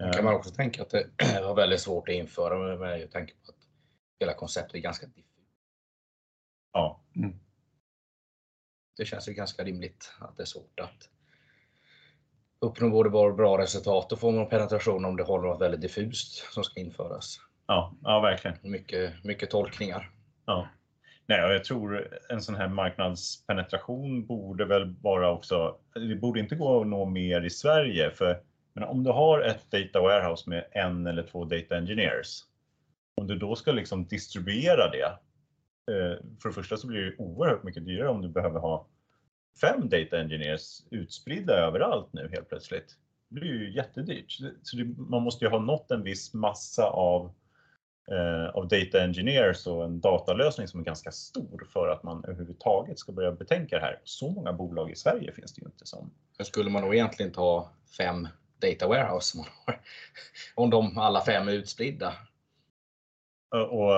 Eh, 0.02 0.12
kan 0.12 0.24
man 0.24 0.34
också 0.34 0.50
tänka 0.50 0.82
att 0.82 0.90
det 0.90 1.06
var 1.42 1.54
väldigt 1.54 1.80
svårt 1.80 2.08
att 2.08 2.14
införa 2.14 2.58
med, 2.58 2.78
med 2.78 3.10
tanke 3.12 3.32
på 3.32 3.50
att 3.52 3.58
hela 4.20 4.34
konceptet 4.34 4.74
är 4.74 4.78
ganska 4.78 5.06
diffust. 5.06 5.29
Ja, 6.72 7.00
Det 8.96 9.04
känns 9.04 9.28
ju 9.28 9.32
ganska 9.32 9.64
rimligt 9.64 10.12
att 10.18 10.36
det 10.36 10.42
är 10.42 10.46
svårt 10.46 10.80
att 10.80 11.08
uppnå 12.60 12.90
både 12.90 13.10
bra 13.10 13.32
bra 13.32 13.58
resultat 13.58 14.12
och 14.12 14.20
få 14.20 14.30
någon 14.30 14.48
penetration 14.48 15.04
om 15.04 15.16
det 15.16 15.24
har 15.24 15.40
något 15.42 15.60
väldigt 15.60 15.80
diffust 15.80 16.52
som 16.52 16.64
ska 16.64 16.80
införas. 16.80 17.36
ja, 17.66 17.94
ja 18.02 18.20
verkligen. 18.20 18.56
Mycket, 18.62 19.24
mycket 19.24 19.50
tolkningar. 19.50 20.10
Ja. 20.44 20.68
Nej, 21.26 21.38
jag 21.38 21.64
tror 21.64 22.18
en 22.28 22.42
sån 22.42 22.54
här 22.54 22.68
marknadspenetration 22.68 24.26
borde 24.26 24.64
väl 24.64 24.94
vara 25.02 25.30
också, 25.30 25.76
det 25.94 26.16
borde 26.16 26.40
inte 26.40 26.54
gå 26.54 26.80
att 26.80 26.86
nå 26.86 27.04
mer 27.04 27.42
i 27.42 27.50
Sverige 27.50 28.10
för 28.10 28.42
men 28.72 28.84
om 28.84 29.04
du 29.04 29.10
har 29.10 29.40
ett 29.40 29.70
data 29.70 30.00
warehouse 30.00 30.50
med 30.50 30.64
en 30.72 31.06
eller 31.06 31.22
två 31.22 31.44
data 31.44 31.76
engineers, 31.76 32.44
om 33.14 33.26
du 33.26 33.36
då 33.36 33.56
ska 33.56 33.72
liksom 33.72 34.06
distribuera 34.06 34.90
det, 34.90 35.18
Eh, 35.90 36.18
för 36.42 36.48
det 36.48 36.52
första 36.54 36.76
så 36.76 36.86
blir 36.86 37.00
det 37.00 37.14
oerhört 37.18 37.62
mycket 37.62 37.84
dyrare 37.84 38.08
om 38.08 38.22
du 38.22 38.28
behöver 38.28 38.60
ha 38.60 38.86
fem 39.60 39.88
data 39.88 40.20
engineers 40.20 40.82
utspridda 40.90 41.54
överallt 41.56 42.12
nu 42.12 42.28
helt 42.32 42.48
plötsligt. 42.48 42.96
Det 43.28 43.34
blir 43.40 43.48
ju 43.52 43.72
jättedyrt. 43.74 44.32
Så 44.62 44.76
det- 44.76 44.84
man 44.98 45.22
måste 45.22 45.44
ju 45.44 45.50
ha 45.50 45.58
nått 45.58 45.90
en 45.90 46.02
viss 46.02 46.34
massa 46.34 46.84
av 46.86 47.32
eh, 48.10 48.48
av 48.54 48.68
data 48.68 49.02
engineers 49.02 49.66
och 49.66 49.84
en 49.84 50.00
datalösning 50.00 50.68
som 50.68 50.80
är 50.80 50.84
ganska 50.84 51.10
stor 51.10 51.66
för 51.72 51.88
att 51.88 52.02
man 52.02 52.24
överhuvudtaget 52.24 52.98
ska 52.98 53.12
börja 53.12 53.32
betänka 53.32 53.76
det 53.76 53.82
här. 53.82 54.00
Så 54.04 54.30
många 54.30 54.52
bolag 54.52 54.90
i 54.90 54.94
Sverige 54.96 55.32
finns 55.32 55.54
det 55.54 55.60
ju 55.60 55.66
inte 55.66 55.86
som. 55.86 56.10
Men 56.38 56.44
skulle 56.44 56.70
man 56.70 56.82
då 56.82 56.94
egentligen 56.94 57.32
ta 57.32 57.70
fem 57.98 58.28
data 58.58 58.88
warehouse 58.88 59.30
som 59.30 59.38
man 59.40 59.48
har? 59.66 59.80
Om 60.64 60.70
de 60.70 60.98
alla 60.98 61.20
fem 61.24 61.48
är 61.48 61.52
utspridda. 61.52 62.12
Och, 63.50 63.90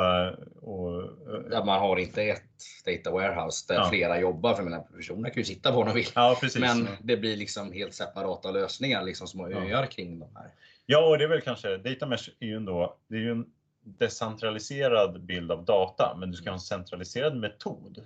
och, 0.62 1.02
Där 1.50 1.64
man 1.64 1.80
har 1.80 1.96
inte 1.96 2.22
ett 2.22 2.42
data 2.86 3.10
warehouse 3.10 3.64
där 3.68 3.74
Ja. 3.80 3.88
flera 3.90 4.20
jobbar. 4.20 4.54
För 4.54 4.62
jag 4.62 4.70
menar, 4.70 4.84
personerna 4.96 5.30
kan 5.30 5.40
ju 5.40 5.44
sitta 5.44 5.72
var 5.72 5.84
de 5.84 5.94
vill. 5.94 6.06
ja. 6.14 6.36
Men 6.60 6.88
det 7.02 7.16
blir 7.16 7.36
liksom 7.36 7.72
helt 7.72 7.94
separata 7.94 8.50
lösningar, 8.50 9.02
liksom 9.02 9.50
Ja. 9.50 9.58
öar 9.58 9.86
kring 9.86 10.18
de 10.18 10.36
här. 10.36 10.50
Ja, 10.86 11.08
och 11.08 11.18
det 11.18 11.24
är 11.24 11.28
väl 11.28 11.40
kanske, 11.40 11.76
data 11.76 12.06
mesh 12.06 12.28
är 12.40 12.46
ju 12.46 12.56
ändå, 12.56 12.96
det 13.08 13.14
är 13.16 13.20
ju 13.20 13.30
en 13.30 13.46
decentraliserad 13.84 15.20
bild 15.22 15.52
av 15.52 15.64
data, 15.64 16.16
men 16.18 16.30
du 16.30 16.36
ska 16.36 16.50
ha 16.50 16.54
en 16.54 16.60
centraliserad 16.60 17.36
metod. 17.36 18.04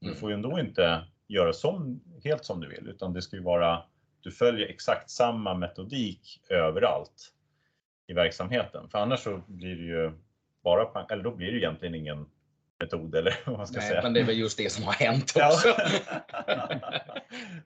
Du 0.00 0.06
Mm. 0.06 0.18
får 0.20 0.30
ju 0.30 0.34
ändå 0.34 0.58
inte 0.60 1.04
göra 1.28 1.52
som, 1.52 2.00
helt 2.24 2.44
som 2.44 2.60
du 2.60 2.68
vill, 2.68 2.88
utan 2.88 3.12
det 3.12 3.22
ska 3.22 3.36
ju 3.36 3.42
vara, 3.42 3.82
du 4.20 4.30
följer 4.30 4.66
exakt 4.68 5.10
samma 5.10 5.54
metodik 5.54 6.40
överallt 6.48 7.32
i 8.06 8.12
verksamheten. 8.12 8.88
För 8.88 8.98
annars 8.98 9.20
så 9.20 9.40
blir 9.46 9.76
det 9.76 9.82
ju 9.84 10.12
bara, 10.62 10.84
pang- 10.84 11.12
eller 11.12 11.22
då 11.22 11.30
blir 11.30 11.52
det 11.52 11.58
egentligen 11.58 11.94
ingen 11.94 12.26
metod 12.80 13.14
eller 13.14 13.34
vad 13.46 13.56
man 13.56 13.66
ska 13.66 13.78
Nej, 13.80 13.88
säga. 13.88 14.02
men 14.02 14.12
det 14.14 14.20
är 14.20 14.24
väl 14.24 14.38
just 14.38 14.58
det 14.58 14.72
som 14.72 14.84
har 14.84 14.92
hänt 14.92 15.32
Ja. 15.36 15.48
också. 15.48 15.68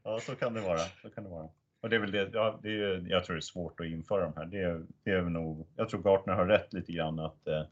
ja, 0.03 0.21
så 0.21 0.35
kan 0.37 0.55
det 0.55 0.61
vara. 0.61 0.79
Så 0.79 1.11
kan 1.11 1.25
det 1.25 1.31
vara. 1.31 1.49
Och 1.81 1.91
det 1.91 1.97
är 1.97 2.01
väl 2.01 2.11
det, 2.11 2.31
ja, 2.33 2.59
det 2.63 2.69
är, 2.69 3.05
jag 3.09 3.25
tror 3.25 3.37
det 3.37 3.39
är 3.39 3.41
svårt 3.41 3.81
att 3.81 3.87
införa 3.87 4.25
de 4.25 4.33
här. 4.37 4.45
Det 4.47 4.61
är, 4.63 4.83
det 5.05 5.11
är 5.11 5.23
nog, 5.23 5.67
jag 5.77 5.89
tror 5.89 6.03
Gartner 6.03 6.35
har 6.35 6.47
rätt 6.47 6.73
lite 6.73 6.93
grann 6.93 7.19
att, 7.19 7.47
eh, 7.47 7.63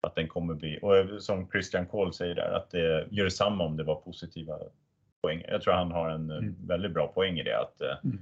att 0.00 0.14
den 0.14 0.28
kommer 0.28 0.54
bli, 0.54 0.78
och 0.82 1.22
som 1.22 1.50
Christian 1.50 1.86
Kohl 1.86 2.12
säger 2.14 2.34
där, 2.34 2.52
att 2.52 2.70
det 2.70 3.06
gör 3.10 3.24
detsamma 3.24 3.64
om 3.64 3.76
det 3.76 3.84
var 3.84 3.94
positiva 3.94 4.58
poäng. 5.22 5.44
Jag 5.48 5.62
tror 5.62 5.74
han 5.74 5.92
har 5.92 6.08
en 6.10 6.30
eh, 6.30 6.36
Mm. 6.36 6.54
väldigt 6.66 6.92
bra 6.92 7.06
poäng 7.08 7.38
i 7.38 7.42
det, 7.42 7.58
att 7.60 7.80
eh, 7.80 7.96
Mm. 8.04 8.18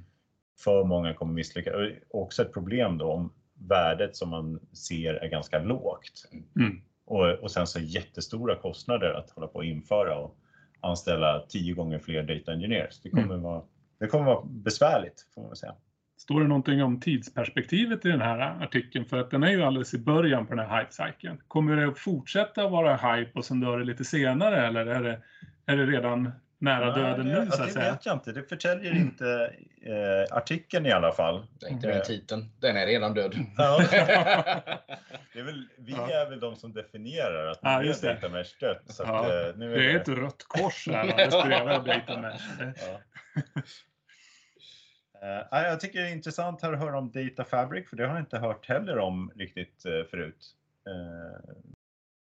för 0.60 0.84
många 0.84 1.14
kommer 1.14 1.32
misslyckas. 1.32 1.74
Och 2.10 2.22
också 2.22 2.42
ett 2.42 2.52
problem 2.52 2.98
då 2.98 3.12
om 3.12 3.32
värdet 3.68 4.16
som 4.16 4.28
man 4.28 4.60
ser 4.72 5.14
är 5.14 5.28
ganska 5.28 5.58
lågt. 5.58 6.28
Mm. 6.56 6.80
Och, 7.04 7.30
och 7.30 7.50
sen 7.50 7.66
så 7.66 7.80
jättestora 7.80 8.56
kostnader 8.56 9.12
att 9.14 9.30
hålla 9.30 9.46
på 9.46 9.54
och 9.54 9.64
införa 9.64 10.18
och 10.18 10.36
anställa 10.80 11.40
tio 11.48 11.74
gånger 11.74 11.98
fler 11.98 12.22
data 12.22 12.52
engineers. 12.52 13.00
Det 13.02 13.10
kommer, 13.10 13.24
Mm. 13.24 13.42
vara, 13.42 13.62
det 14.00 14.06
kommer 14.06 14.24
vara 14.24 14.44
besvärligt 14.44 15.26
får 15.34 15.40
man 15.40 15.50
väl 15.50 15.56
säga. 15.56 15.74
Står 16.16 16.40
det 16.40 16.48
någonting 16.48 16.82
om 16.82 17.00
tidsperspektivet 17.00 18.04
i 18.04 18.08
den 18.08 18.20
här 18.20 18.62
artikeln? 18.64 19.04
För 19.04 19.16
att 19.18 19.30
den 19.30 19.42
är 19.42 19.50
ju 19.50 19.62
alldeles 19.62 19.94
i 19.94 19.98
början 19.98 20.46
på 20.46 20.54
den 20.54 20.66
här 20.66 20.80
hype-cykeln. 20.80 21.42
Kommer 21.48 21.76
det 21.76 21.88
att 21.88 21.98
fortsätta 21.98 22.68
vara 22.68 22.96
hype 22.96 23.30
och 23.34 23.44
sen 23.44 23.60
dör 23.60 23.78
det 23.78 23.84
lite 23.84 24.04
senare 24.04 24.66
eller 24.66 24.86
är 24.86 25.02
det, 25.02 25.22
är 25.66 25.76
det 25.76 25.86
redan 25.86 26.32
nära 26.60 26.90
döden 26.94 27.26
nu 27.26 27.34
det, 27.44 27.50
så 27.52 27.62
att 27.62 27.68
det 27.68 27.72
säga? 27.74 27.90
vet 27.92 28.06
jag 28.06 28.14
inte. 28.16 28.32
Det 28.32 28.42
förtäljer 28.42 28.92
inte 28.96 29.54
eh, 29.82 30.36
artikeln 30.36 30.86
i 30.86 30.92
alla 30.92 31.12
fall. 31.12 31.46
Det 31.60 31.66
är 31.66 31.70
inte 31.70 31.86
med 31.88 32.04
titeln. 32.04 32.50
Den 32.60 32.76
är 32.76 32.86
redan 32.86 33.14
död. 33.14 33.34
Ja. 33.56 33.78
det 35.32 35.38
är 35.38 35.42
väl, 35.42 35.68
vi 35.78 35.92
Ja. 35.92 36.10
är 36.10 36.30
väl 36.30 36.40
de 36.40 36.56
som 36.56 36.72
definierar 36.72 37.46
att 37.46 37.58
Ja, 37.62 37.78
nu 37.80 37.86
just 37.86 38.04
är 38.04 38.08
det. 38.08 38.14
data 38.14 38.28
mesh 38.28 38.58
dött. 38.60 38.82
Så 38.86 39.02
att, 39.02 39.08
Ja, 39.08 39.48
eh, 39.48 39.56
nu 39.56 39.74
Det 39.74 39.92
är 39.92 39.96
ett 39.96 40.08
rött 40.08 40.44
kors 40.48 40.88
här 40.88 41.06
det. 41.06 41.12
Det- 42.64 42.74
Ja. 42.86 43.00
Eh, 45.22 45.46
ja, 45.50 45.62
jag 45.66 45.80
tycker 45.80 46.00
det 46.00 46.08
är 46.08 46.12
intressant 46.12 46.62
här 46.62 46.72
att 46.72 46.78
höra 46.78 46.98
om 46.98 47.10
Data 47.12 47.44
Fabric, 47.44 47.88
för 47.88 47.96
det 47.96 48.06
har 48.06 48.14
jag 48.14 48.22
inte 48.22 48.38
hört 48.38 48.68
heller 48.68 48.98
om 48.98 49.32
riktigt 49.36 49.84
eh, 49.86 49.92
förut. 50.10 50.46
Eh, 50.86 51.50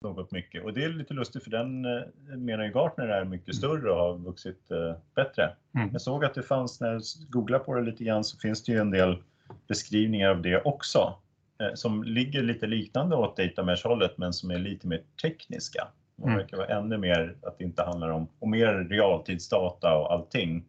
något 0.07 0.31
mycket. 0.31 0.65
Och 0.65 0.75
det 0.75 0.85
är 0.85 0.89
lite 0.89 1.15
lustigt 1.15 1.45
för 1.45 1.51
den 1.51 1.85
eh, 1.85 2.03
menar 2.37 2.65
ju 2.65 2.71
Gartner 2.73 3.09
är 3.09 3.25
mycket 3.25 3.57
större 3.57 3.91
och 3.91 3.99
har 3.99 4.19
vuxit 4.19 4.71
eh, 4.71 4.97
bättre. 5.15 5.57
Mm. 5.75 5.89
Jag 5.93 6.01
såg 6.01 6.25
att 6.25 6.35
det 6.35 6.43
fanns, 6.43 6.81
när 6.81 6.93
jag 6.93 7.03
googlade 7.29 7.65
på 7.65 7.75
det 7.75 7.83
lite 7.83 8.05
grann, 8.05 8.25
så 8.25 8.39
finns 8.39 8.65
det 8.65 8.73
ju 8.73 8.79
en 8.79 8.91
del 8.91 9.23
beskrivningar 9.69 10.31
av 10.31 10.43
det 10.43 10.63
också. 10.63 11.19
Eh, 11.61 11.75
som 11.75 12.03
ligger 12.05 12.43
lite 12.43 12.67
liknande 12.67 13.17
åt 13.17 13.37
data 13.37 13.63
mesh-hållet, 13.63 14.19
men 14.19 14.33
som 14.33 14.51
är 14.51 14.59
lite 14.59 14.87
mer 14.87 15.03
tekniska. 15.23 15.89
De 16.17 16.23
Mm. 16.25 16.37
verkar 16.37 16.57
vara 16.57 16.67
ännu 16.79 16.99
mer 16.99 17.37
att 17.43 17.59
det 17.59 17.65
inte 17.65 17.83
handlar 17.83 18.09
om, 18.09 18.29
och 18.39 18.49
mer 18.49 18.75
realtidsdata 18.75 19.95
och 19.97 20.13
allting. 20.13 20.65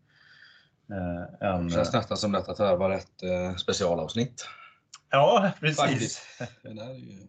Eh, 0.92 1.48
än, 1.50 1.68
Det 1.68 1.74
känns 1.74 1.94
nästan 1.94 2.18
som 2.18 2.32
detta 2.32 2.54
tarvar 2.54 2.92
ett 2.92 3.24
eh, 3.24 3.56
specialavsnitt. 3.56 4.48
ja, 5.10 5.52
precis. 5.60 5.78
Faktiskt. 5.80 6.22
Det 6.64 6.74
där 6.74 6.90
är 6.90 6.94
ju... 6.94 7.28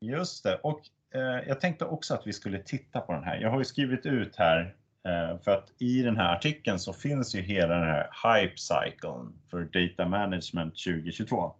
Just 0.00 0.44
det, 0.44 0.56
och 0.56 0.80
eh, 1.14 1.48
jag 1.48 1.60
tänkte 1.60 1.84
också 1.84 2.14
att 2.14 2.26
vi 2.26 2.32
skulle 2.32 2.58
titta 2.58 3.00
på 3.00 3.12
den 3.12 3.24
här. 3.24 3.40
Jag 3.40 3.50
har 3.50 3.58
ju 3.58 3.64
skrivit 3.64 4.06
ut 4.06 4.36
här 4.36 4.74
eh, 5.04 5.38
för 5.44 5.50
att 5.50 5.72
i 5.78 6.02
den 6.02 6.16
här 6.16 6.34
artikeln 6.34 6.78
så 6.78 6.92
finns 6.92 7.34
ju 7.34 7.40
hela 7.40 7.74
den 7.74 7.88
här 7.88 8.10
hype 8.24 8.56
cyclen 8.56 9.32
för 9.50 9.64
data 9.64 10.08
management 10.08 10.74
2022. 10.84 11.54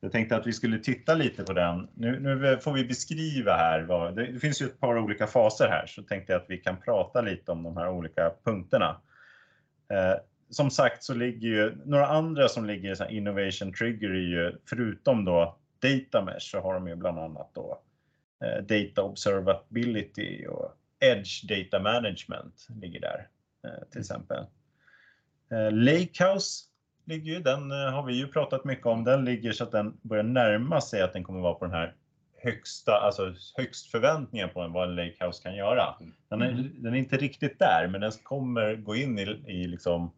Jag 0.00 0.12
tänkte 0.12 0.36
att 0.36 0.46
vi 0.46 0.52
skulle 0.52 0.78
titta 0.78 1.14
lite 1.14 1.44
på 1.44 1.52
den. 1.52 1.88
Nu, 1.94 2.20
nu 2.20 2.58
får 2.58 2.72
vi 2.72 2.84
beskriva 2.84 3.56
här. 3.56 3.80
Vad, 3.80 4.16
det, 4.16 4.32
det 4.32 4.40
finns 4.40 4.62
ju 4.62 4.66
ett 4.66 4.80
par 4.80 4.98
olika 4.98 5.26
faser 5.26 5.68
här 5.68 5.86
så 5.86 6.02
tänkte 6.02 6.32
jag 6.32 6.42
att 6.42 6.50
vi 6.50 6.58
kan 6.58 6.80
prata 6.80 7.20
lite 7.20 7.52
om 7.52 7.62
de 7.62 7.76
här 7.76 7.88
olika 7.88 8.32
punkterna. 8.44 9.00
Eh, 9.92 10.14
som 10.50 10.70
sagt 10.70 11.02
så 11.02 11.14
ligger 11.14 11.48
ju 11.48 11.76
några 11.84 12.06
andra 12.06 12.48
som 12.48 12.66
ligger 12.66 13.12
i 13.12 13.16
innovation 13.16 13.72
trigger 13.72 14.10
är 14.10 14.14
ju 14.14 14.58
förutom 14.68 15.24
då 15.24 15.58
data 15.82 16.24
mesh 16.24 16.50
så 16.50 16.60
har 16.60 16.74
de 16.74 16.88
ju 16.88 16.94
bland 16.96 17.18
annat 17.18 17.50
då 17.54 17.80
eh, 18.44 18.62
data 18.62 19.02
observability 19.02 20.46
och 20.46 20.74
edge 21.00 21.44
data 21.48 21.78
management 21.82 22.66
ligger 22.80 23.00
där 23.00 23.28
eh, 23.64 23.88
till 23.90 24.00
exempel. 24.00 24.44
Eh, 25.50 25.72
Lakehouse 25.72 26.64
ligger 27.04 27.32
ju, 27.32 27.40
den 27.40 27.70
har 27.70 28.02
vi 28.02 28.14
ju 28.14 28.26
pratat 28.26 28.64
mycket 28.64 28.86
om. 28.86 29.04
Den 29.04 29.24
ligger 29.24 29.52
så 29.52 29.64
att 29.64 29.72
den 29.72 29.98
börjar 30.02 30.24
närma 30.24 30.80
sig 30.80 31.02
att 31.02 31.12
den 31.12 31.24
kommer 31.24 31.40
vara 31.40 31.54
på 31.54 31.64
den 31.64 31.74
här 31.74 31.94
högsta, 32.42 32.92
alltså 32.92 33.34
högst 33.56 33.90
förväntningar 33.90 34.48
på 34.48 34.68
vad 34.68 34.88
en 34.88 34.94
Lakehouse 34.96 35.42
kan 35.42 35.56
göra. 35.56 35.94
Den 36.28 36.42
är, 36.42 36.50
Mm. 36.50 36.82
den 36.82 36.94
är 36.94 36.98
inte 36.98 37.16
riktigt 37.16 37.58
där, 37.58 37.88
men 37.88 38.00
den 38.00 38.12
kommer 38.22 38.76
gå 38.76 38.96
in 38.96 39.18
i, 39.18 39.22
i 39.46 39.66
liksom 39.66 40.12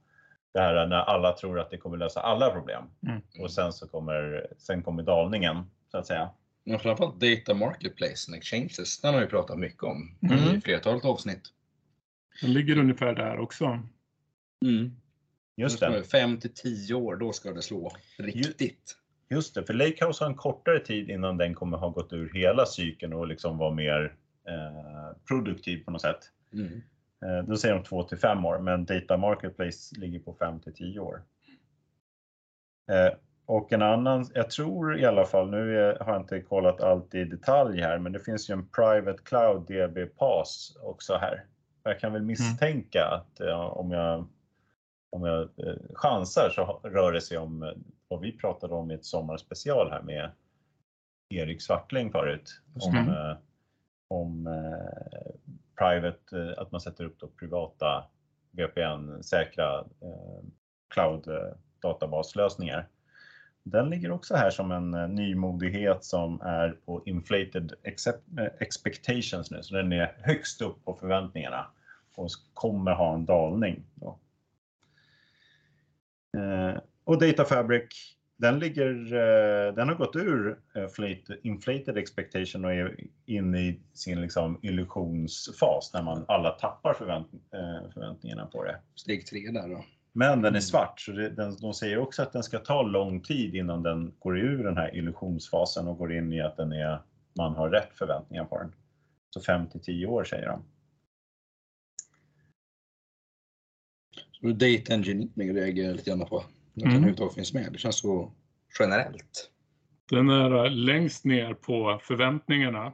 det 0.52 0.60
här 0.60 0.86
när 0.86 0.96
alla 0.96 1.32
tror 1.32 1.60
att 1.60 1.70
det 1.70 1.76
kommer 1.76 1.96
lösa 1.96 2.20
alla 2.20 2.50
problem. 2.50 2.84
Mm. 3.06 3.20
Och 3.38 3.50
sen 3.50 3.72
så 3.72 3.88
kommer, 3.88 4.46
sen 4.58 4.82
kommer 4.82 5.02
dalningen 5.02 5.64
så 5.90 5.98
att 5.98 6.06
säga. 6.06 6.30
Men 6.64 6.78
framförallt 6.78 7.20
Data 7.20 7.54
Marketplace 7.54 8.30
and 8.30 8.36
Exchanges, 8.36 9.00
den 9.00 9.14
har 9.14 9.20
vi 9.20 9.26
pratat 9.26 9.58
mycket 9.58 9.82
om 9.82 10.16
Mm. 10.22 10.56
i 10.56 10.60
flertalet 10.60 11.04
avsnitt. 11.04 11.42
Den 12.42 12.52
ligger 12.52 12.78
ungefär 12.78 13.14
där 13.14 13.38
också. 13.38 13.78
Just 15.56 15.80
det. 15.80 16.02
5 16.04 16.40
till 16.40 16.54
10 16.54 16.94
år, 16.94 17.16
då 17.16 17.32
ska 17.32 17.52
det 17.52 17.62
slå 17.62 17.92
riktigt. 18.18 18.96
Just 19.30 19.54
det, 19.54 19.64
för 19.64 19.74
Lakehouse 19.74 20.24
har 20.24 20.30
en 20.30 20.36
kortare 20.36 20.80
tid 20.80 21.10
innan 21.10 21.36
den 21.36 21.54
kommer 21.54 21.76
ha 21.78 21.88
gått 21.88 22.12
ur 22.12 22.30
hela 22.34 22.66
cykeln 22.66 23.12
och 23.12 23.26
liksom 23.26 23.58
vara 23.58 23.74
mer 23.74 24.14
eh, 24.48 25.16
produktiv 25.28 25.84
på 25.84 25.90
något 25.90 26.00
sätt. 26.02 26.18
Mm. 26.52 26.82
Eh, 27.26 27.42
då 27.46 27.56
säger 27.56 27.74
de 27.74 27.84
2 27.84 28.02
till 28.02 28.18
5 28.18 28.44
år, 28.44 28.58
men 28.58 28.84
Data 28.84 29.16
Marketplace 29.16 30.00
ligger 30.00 30.20
på 30.20 30.34
5 30.34 30.60
till 30.60 30.74
10 30.74 31.00
år. 31.00 31.22
Eh, 32.92 33.12
och 33.46 33.72
en 33.72 33.82
annan, 33.82 34.26
jag 34.34 34.50
tror 34.50 34.98
i 34.98 35.04
alla 35.04 35.24
fall, 35.24 35.50
nu 35.50 35.76
har 36.00 36.12
jag 36.12 36.20
inte 36.22 36.40
kollat 36.40 36.80
allt 36.80 37.14
i 37.14 37.24
detalj 37.24 37.80
här, 37.80 37.98
men 37.98 38.12
det 38.12 38.20
finns 38.20 38.50
ju 38.50 38.52
en 38.52 38.68
Private 38.68 39.22
Cloud 39.24 39.62
DB 39.66 40.06
Pass 40.16 40.76
också 40.82 41.14
här. 41.16 41.44
Jag 41.82 42.00
kan 42.00 42.12
väl 42.12 42.22
misstänka 42.22 43.04
att 43.04 43.30
ja, 43.38 43.68
om 43.68 43.90
jag, 43.90 44.28
om 45.10 45.24
jag 45.24 45.40
eh, 45.42 45.74
chansar 45.94 46.50
så 46.50 46.80
rör 46.84 47.12
det 47.12 47.20
sig 47.20 47.38
om 47.38 47.62
eh, 47.62 47.72
vad 48.08 48.20
vi 48.20 48.38
pratade 48.38 48.74
om 48.74 48.90
i 48.90 48.94
ett 48.94 49.04
sommarspecial 49.04 49.90
här 49.90 50.02
med 50.02 50.30
Erik 51.34 51.62
Svartling 51.62 52.12
förut. 52.12 52.60
Om, 52.80 52.96
Mm. 52.96 53.08
eh, 53.08 53.36
om 54.08 54.46
eh, 54.46 55.32
private, 55.80 56.36
eh, 56.38 56.62
att 56.62 56.72
man 56.72 56.80
sätter 56.80 57.04
upp 57.04 57.20
då 57.20 57.26
privata 57.26 58.04
VPN-säkra 58.50 59.78
eh, 59.78 60.44
cloud 60.88 61.28
eh, 61.28 61.56
databaslösningar. 61.82 62.88
Den 63.62 63.90
ligger 63.90 64.10
också 64.10 64.34
här 64.34 64.50
som 64.50 64.70
en 64.70 64.94
eh, 64.94 65.08
nymodighet 65.08 66.04
som 66.04 66.40
är 66.40 66.76
på 66.84 67.02
inflated 67.06 67.72
accept, 67.86 68.22
eh, 68.38 68.46
expectations 68.60 69.50
nu, 69.50 69.62
så 69.62 69.74
den 69.74 69.92
är 69.92 70.16
högst 70.22 70.62
upp 70.62 70.84
på 70.84 70.94
förväntningarna 70.94 71.66
och 72.14 72.30
kommer 72.54 72.92
ha 72.92 73.14
en 73.14 73.24
dalning. 73.24 73.84
Då. 73.94 74.18
Eh, 76.38 76.78
och 77.04 77.18
Data 77.20 77.44
Fabric, 77.44 78.16
den, 78.40 78.58
ligger, 78.58 79.12
eh, 79.12 79.74
den 79.74 79.88
har 79.88 79.94
gått 79.94 80.16
ur 80.16 80.58
eh, 80.74 80.86
inflated- 81.42 81.96
expectation 81.96 82.64
och 82.64 82.72
är 82.72 82.96
inne 83.26 83.60
i 83.60 83.80
sin 83.92 84.20
liksom, 84.20 84.58
illusionsfas 84.62 85.90
när 85.94 86.02
man 86.02 86.24
alla 86.28 86.50
tappar 86.50 86.94
förvänt, 86.94 87.28
eh, 87.34 87.90
förväntningarna 87.92 88.46
på 88.46 88.64
det. 88.64 88.80
Steg 88.94 89.26
tre 89.26 89.50
där 89.50 89.68
då. 89.68 89.84
Men 90.12 90.42
den 90.42 90.54
är 90.54 90.60
svart, 90.60 91.00
så 91.00 91.12
det, 91.12 91.28
den, 91.28 91.56
de 91.56 91.74
säger 91.74 91.98
också 91.98 92.22
att 92.22 92.32
den 92.32 92.42
ska 92.42 92.58
ta 92.58 92.82
lång 92.82 93.20
tid 93.20 93.54
innan 93.54 93.82
den 93.82 94.12
går 94.18 94.38
ur 94.38 94.64
den 94.64 94.76
här 94.76 94.96
illusionsfasen 94.96 95.88
och 95.88 95.98
går 95.98 96.12
in 96.12 96.32
i 96.32 96.40
att 96.40 96.56
den 96.56 96.72
är, 96.72 97.02
man 97.38 97.54
har 97.54 97.70
rätt 97.70 97.92
förväntningar 97.94 98.44
på 98.44 98.58
den. 98.58 98.72
Så 99.30 99.40
5 99.40 99.68
till 99.68 99.80
10 99.80 100.06
år 100.06 100.24
säger 100.24 100.46
de. 100.46 100.62
Så 104.40 104.46
data 104.46 104.94
engineering 104.94 105.54
reagerar 105.54 105.86
jag 105.86 105.96
lite 105.96 106.10
grann 106.10 106.26
på. 106.26 106.44
Att 106.70 106.74
den 106.74 106.84
Mm. 106.84 106.96
överhuvudtaget 106.96 107.34
finns 107.34 107.54
med. 107.54 107.72
Det 107.72 107.78
känns 107.78 107.98
så 107.98 108.32
generellt. 108.78 109.50
Den 110.10 110.28
är 110.30 110.64
eh, 110.64 110.70
längst 110.70 111.24
ner 111.24 111.54
på 111.54 112.00
förväntningarna, 112.02 112.92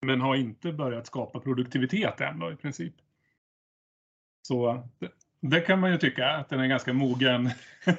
men 0.00 0.20
har 0.20 0.34
inte 0.36 0.72
börjat 0.72 1.06
skapa 1.06 1.40
produktivitet 1.40 2.20
än 2.20 2.38
då, 2.38 2.52
i 2.52 2.56
princip. 2.56 2.94
Så 4.42 4.88
det, 4.98 5.08
det 5.40 5.60
kan 5.60 5.80
man 5.80 5.90
ju 5.92 5.98
tycka 5.98 6.28
att 6.30 6.48
den 6.48 6.60
är 6.60 6.66
ganska 6.66 6.92
mogen. 6.92 7.50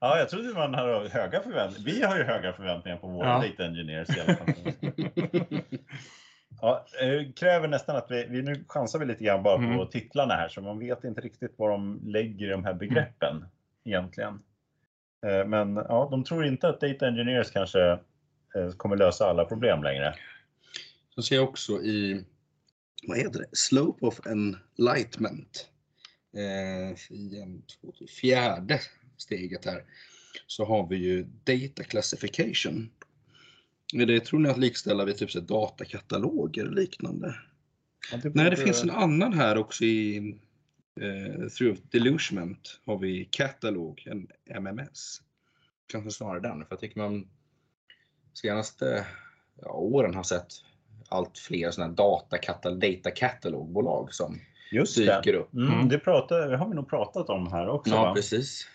Ja, 0.00 0.18
jag 0.18 0.28
trodde 0.28 0.54
man 0.54 0.74
hade 0.74 1.08
höga 1.08 1.40
förväntningar. 1.40 1.84
Vi 1.92 2.02
har 2.02 2.16
ju 2.18 2.22
höga 2.24 2.52
förväntningar 2.52 2.98
på 2.98 3.06
våra 3.08 3.28
Ja. 3.28 3.42
data 3.48 3.64
engineers 3.66 4.16
i 4.16 4.20
alla 4.20 4.36
fall. 4.36 4.54
Ja, 6.60 6.86
eh, 7.00 7.32
kräver 7.32 7.68
nästan 7.68 7.96
att 7.96 8.06
vi, 8.10 8.26
vi 8.28 8.42
nu 8.42 8.64
chansar 8.68 8.98
vi 8.98 9.06
lite 9.06 9.24
grann 9.24 9.42
bara 9.42 9.56
på 9.56 9.62
Mm. 9.62 9.86
titlarna 9.86 10.34
här 10.34 10.48
så 10.48 10.60
man 10.60 10.78
vet 10.78 11.04
inte 11.04 11.20
riktigt 11.20 11.54
vad 11.56 11.70
de 11.70 12.00
lägger 12.04 12.46
i 12.46 12.50
de 12.50 12.64
här 12.64 12.74
begreppen 12.74 13.44
egentligen. 13.84 14.42
Eh, 15.26 15.46
Men 15.46 15.76
ja, 15.76 16.08
de 16.10 16.24
tror 16.24 16.46
inte 16.46 16.68
att 16.68 16.80
data 16.80 17.08
engineers 17.08 17.50
kanske 17.50 17.90
eh, 18.54 18.70
kommer 18.76 18.96
lösa 18.96 19.26
alla 19.26 19.44
problem 19.44 19.82
längre. 19.82 20.14
Så 21.14 21.22
ser 21.22 21.36
jag 21.36 21.48
också 21.48 21.72
i, 21.82 22.24
vad 23.08 23.18
heter 23.18 23.38
det, 23.38 23.46
Slope 23.52 24.06
of 24.06 24.20
Enlightenment. 24.26 25.68
Eh, 26.36 27.16
I 27.16 27.40
en, 27.42 27.62
två, 27.62 27.92
tre, 27.98 28.06
fjärde 28.06 28.80
steget 29.16 29.64
här 29.64 29.84
så 30.46 30.64
har 30.64 30.88
vi 30.88 30.96
ju 30.96 31.26
Data 31.44 31.82
Classification. 31.82 32.90
Det 33.92 34.20
tror 34.20 34.40
ni 34.40 34.48
att 34.48 34.58
likställa 34.58 35.04
vid 35.04 35.16
typ 35.18 35.30
så 35.30 35.40
datakataloger 35.40 36.66
och 36.66 36.72
liknande? 36.72 37.34
Nej, 38.34 38.50
det 38.50 38.56
finns 38.56 38.82
en 38.82 38.90
annan 38.90 39.32
här 39.32 39.58
också 39.58 39.84
i 39.84 40.38
eh, 41.00 41.48
Through 41.48 41.78
Delusionment 41.90 42.80
har 42.86 42.98
vi 42.98 43.28
Catalog, 43.30 44.02
en 44.06 44.26
MMS. 44.62 45.22
Kanske 45.92 46.10
snarare 46.10 46.40
den, 46.40 46.58
för 46.58 46.66
jag 46.70 46.80
tycker 46.80 47.00
man 47.00 47.28
senaste 48.34 49.06
ja, 49.62 49.70
åren 49.72 50.14
har 50.14 50.22
sett 50.22 50.46
allt 51.08 51.38
fler 51.38 51.70
sådana 51.70 51.92
datakatal 51.92 52.80
data 52.80 53.10
catalogbolag 53.10 54.14
som 54.14 54.40
Just 54.72 54.96
dyker 54.96 55.32
det. 55.32 55.38
upp. 55.38 55.54
Mm, 55.54 55.72
Mm. 55.74 55.88
det, 55.88 55.98
pratar, 55.98 56.48
det 56.48 56.56
har 56.56 56.68
vi 56.68 56.74
nog 56.74 56.88
pratat 56.90 57.28
om 57.28 57.52
här 57.52 57.68
också. 57.68 57.94
Ja, 57.94 58.02
va? 58.04 58.14
precis. 58.14 58.66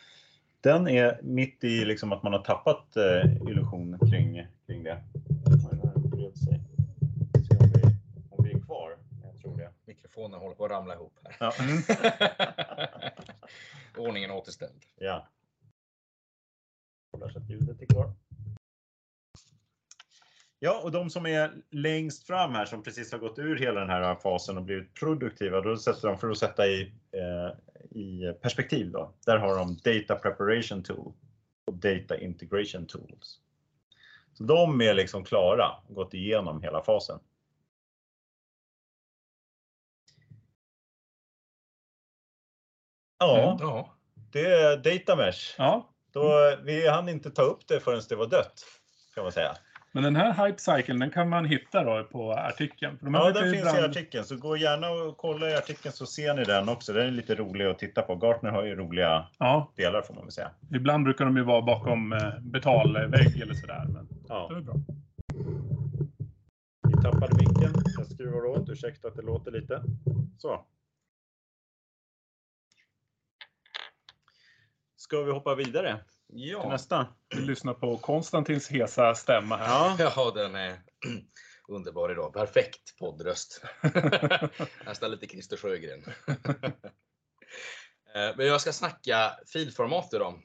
Den 0.61 0.87
är 0.87 1.19
mitt 1.23 1.63
i 1.63 1.85
liksom 1.85 2.11
att 2.11 2.23
man 2.23 2.33
har 2.33 2.39
tappat 2.43 2.97
eh, 2.97 3.47
illusion 3.49 3.96
Mikrofonen 10.17 10.39
håller 10.39 10.55
på 10.55 10.65
att 10.65 10.71
ramla 10.71 10.93
ihop 10.93 11.19
här. 11.23 11.35
Ja. 11.39 11.53
Ordningen 14.01 14.31
återställd. 14.31 14.85
ja. 14.95 15.27
Kollar 17.11 17.29
så 17.29 17.39
att 17.39 17.49
ljudet 17.49 17.81
är 17.81 17.85
kvar. 17.85 18.13
Ja, 20.59 20.81
och 20.83 20.91
de 20.91 21.09
som 21.09 21.25
är 21.25 21.53
längst 21.71 22.27
fram 22.27 22.51
här 22.51 22.65
som 22.65 22.83
precis 22.83 23.11
har 23.11 23.19
gått 23.19 23.39
ur 23.39 23.59
hela 23.59 23.79
den 23.79 23.89
här 23.89 24.15
fasen 24.15 24.57
och 24.57 24.63
blivit 24.63 24.93
produktiva, 24.93 25.61
då 25.61 25.77
sätter 25.77 26.07
de 26.07 26.17
för 26.17 26.29
att 26.29 26.37
sätta 26.37 26.67
i, 26.67 26.93
eh, 27.11 27.99
i 27.99 28.33
perspektiv 28.41 28.91
då. 28.91 29.13
Där 29.25 29.37
har 29.37 29.57
de 29.57 29.77
Data 29.77 30.15
Preparation 30.15 30.83
Tool 30.83 31.13
och 31.65 31.73
Data 31.73 32.17
Integration 32.17 32.85
Tools. 32.85 33.39
Så 34.33 34.43
de 34.43 34.81
är 34.81 34.93
liksom 34.93 35.23
klara, 35.23 35.71
gått 35.89 36.13
igenom 36.13 36.61
hela 36.61 36.83
fasen. 36.83 37.19
Ja, 43.19 43.57
Ja. 43.59 43.89
det 44.31 44.45
är 44.45 44.77
Data 44.77 45.15
Mesh. 45.15 45.55
Ja, 45.57 45.89
Då, 46.13 46.55
vi 46.63 46.87
hann 46.89 47.09
inte 47.09 47.29
ta 47.31 47.41
upp 47.41 47.67
det 47.67 47.79
förrän 47.79 48.01
det 48.09 48.15
var 48.15 48.27
dött, 48.27 48.65
kan 49.15 49.23
man 49.23 49.31
säga. 49.31 49.51
men 49.91 50.03
den 50.03 50.15
här 50.15 50.45
hype 50.47 50.59
cykeln, 50.61 50.99
den 50.99 51.09
kan 51.09 51.29
man 51.29 51.45
hitta 51.45 51.83
då 51.83 52.03
på 52.03 52.33
artikeln. 52.33 52.97
De 53.01 53.13
Ja, 53.13 53.31
den 53.31 53.43
finns 53.43 53.55
i 53.55 53.57
ibland- 53.57 53.77
artikeln, 53.85 54.23
så 54.25 54.37
gå 54.37 54.57
gärna 54.57 54.89
och 54.89 55.17
kolla 55.17 55.49
i 55.49 55.55
artikeln 55.55 55.93
så 55.93 56.05
ser 56.05 56.33
ni 56.33 56.43
den 56.43 56.69
också. 56.69 56.93
Den 56.93 57.07
är 57.07 57.11
lite 57.11 57.35
rolig 57.35 57.65
att 57.65 57.79
titta 57.79 58.01
på. 58.01 58.15
Gartner 58.15 58.49
har 58.51 58.63
ju 58.63 58.75
roliga 58.75 59.27
Ja, 59.39 59.71
delar 59.75 60.01
får 60.01 60.13
man 60.13 60.23
väl 60.23 60.31
säga. 60.31 60.51
ibland 60.75 61.03
brukar 61.03 61.25
de 61.25 61.37
ju 61.37 61.43
vara 61.43 61.61
bakom 61.61 62.13
eh, 62.13 62.39
betalvägg 62.41 63.41
eller 63.41 63.53
sådär. 63.53 63.83
Men 63.87 64.07
det 64.07 64.15
Ja, 64.27 64.49
är 64.55 64.61
bra. 64.61 64.73
vi 66.87 66.93
tappade 67.03 67.33
micken. 67.37 67.73
Jag 67.97 68.07
skruvar 68.07 68.45
åt. 68.45 68.69
Ursäkta 68.69 69.07
att 69.07 69.15
det 69.15 69.21
låter 69.21 69.51
lite. 69.51 69.83
Så. 70.37 70.65
Ska 75.07 75.21
vi 75.21 75.31
hoppa 75.31 75.55
vidare 75.55 75.97
till 76.29 76.49
Ja. 76.49 76.69
nästa? 76.69 77.07
Vi 77.35 77.41
lyssnar 77.41 77.73
på 77.73 77.97
Konstantins 77.97 78.67
hesa 78.69 79.15
stämma 79.15 79.57
här. 79.57 79.95
Ja, 79.99 80.11
ja, 80.15 80.31
den 80.35 80.55
är 80.55 80.79
underbar 81.67 82.11
idag. 82.11 82.33
Perfekt 82.33 82.97
poddröst. 82.99 83.61
Nästan 84.85 85.11
lite 85.11 85.27
Christer 85.27 85.57
Sjögren. 85.57 86.03
Eh, 88.15 88.35
Men 88.37 88.45
jag 88.47 88.61
ska 88.61 88.73
snacka 88.73 89.31
filformat 89.45 90.13
idag. 90.13 90.41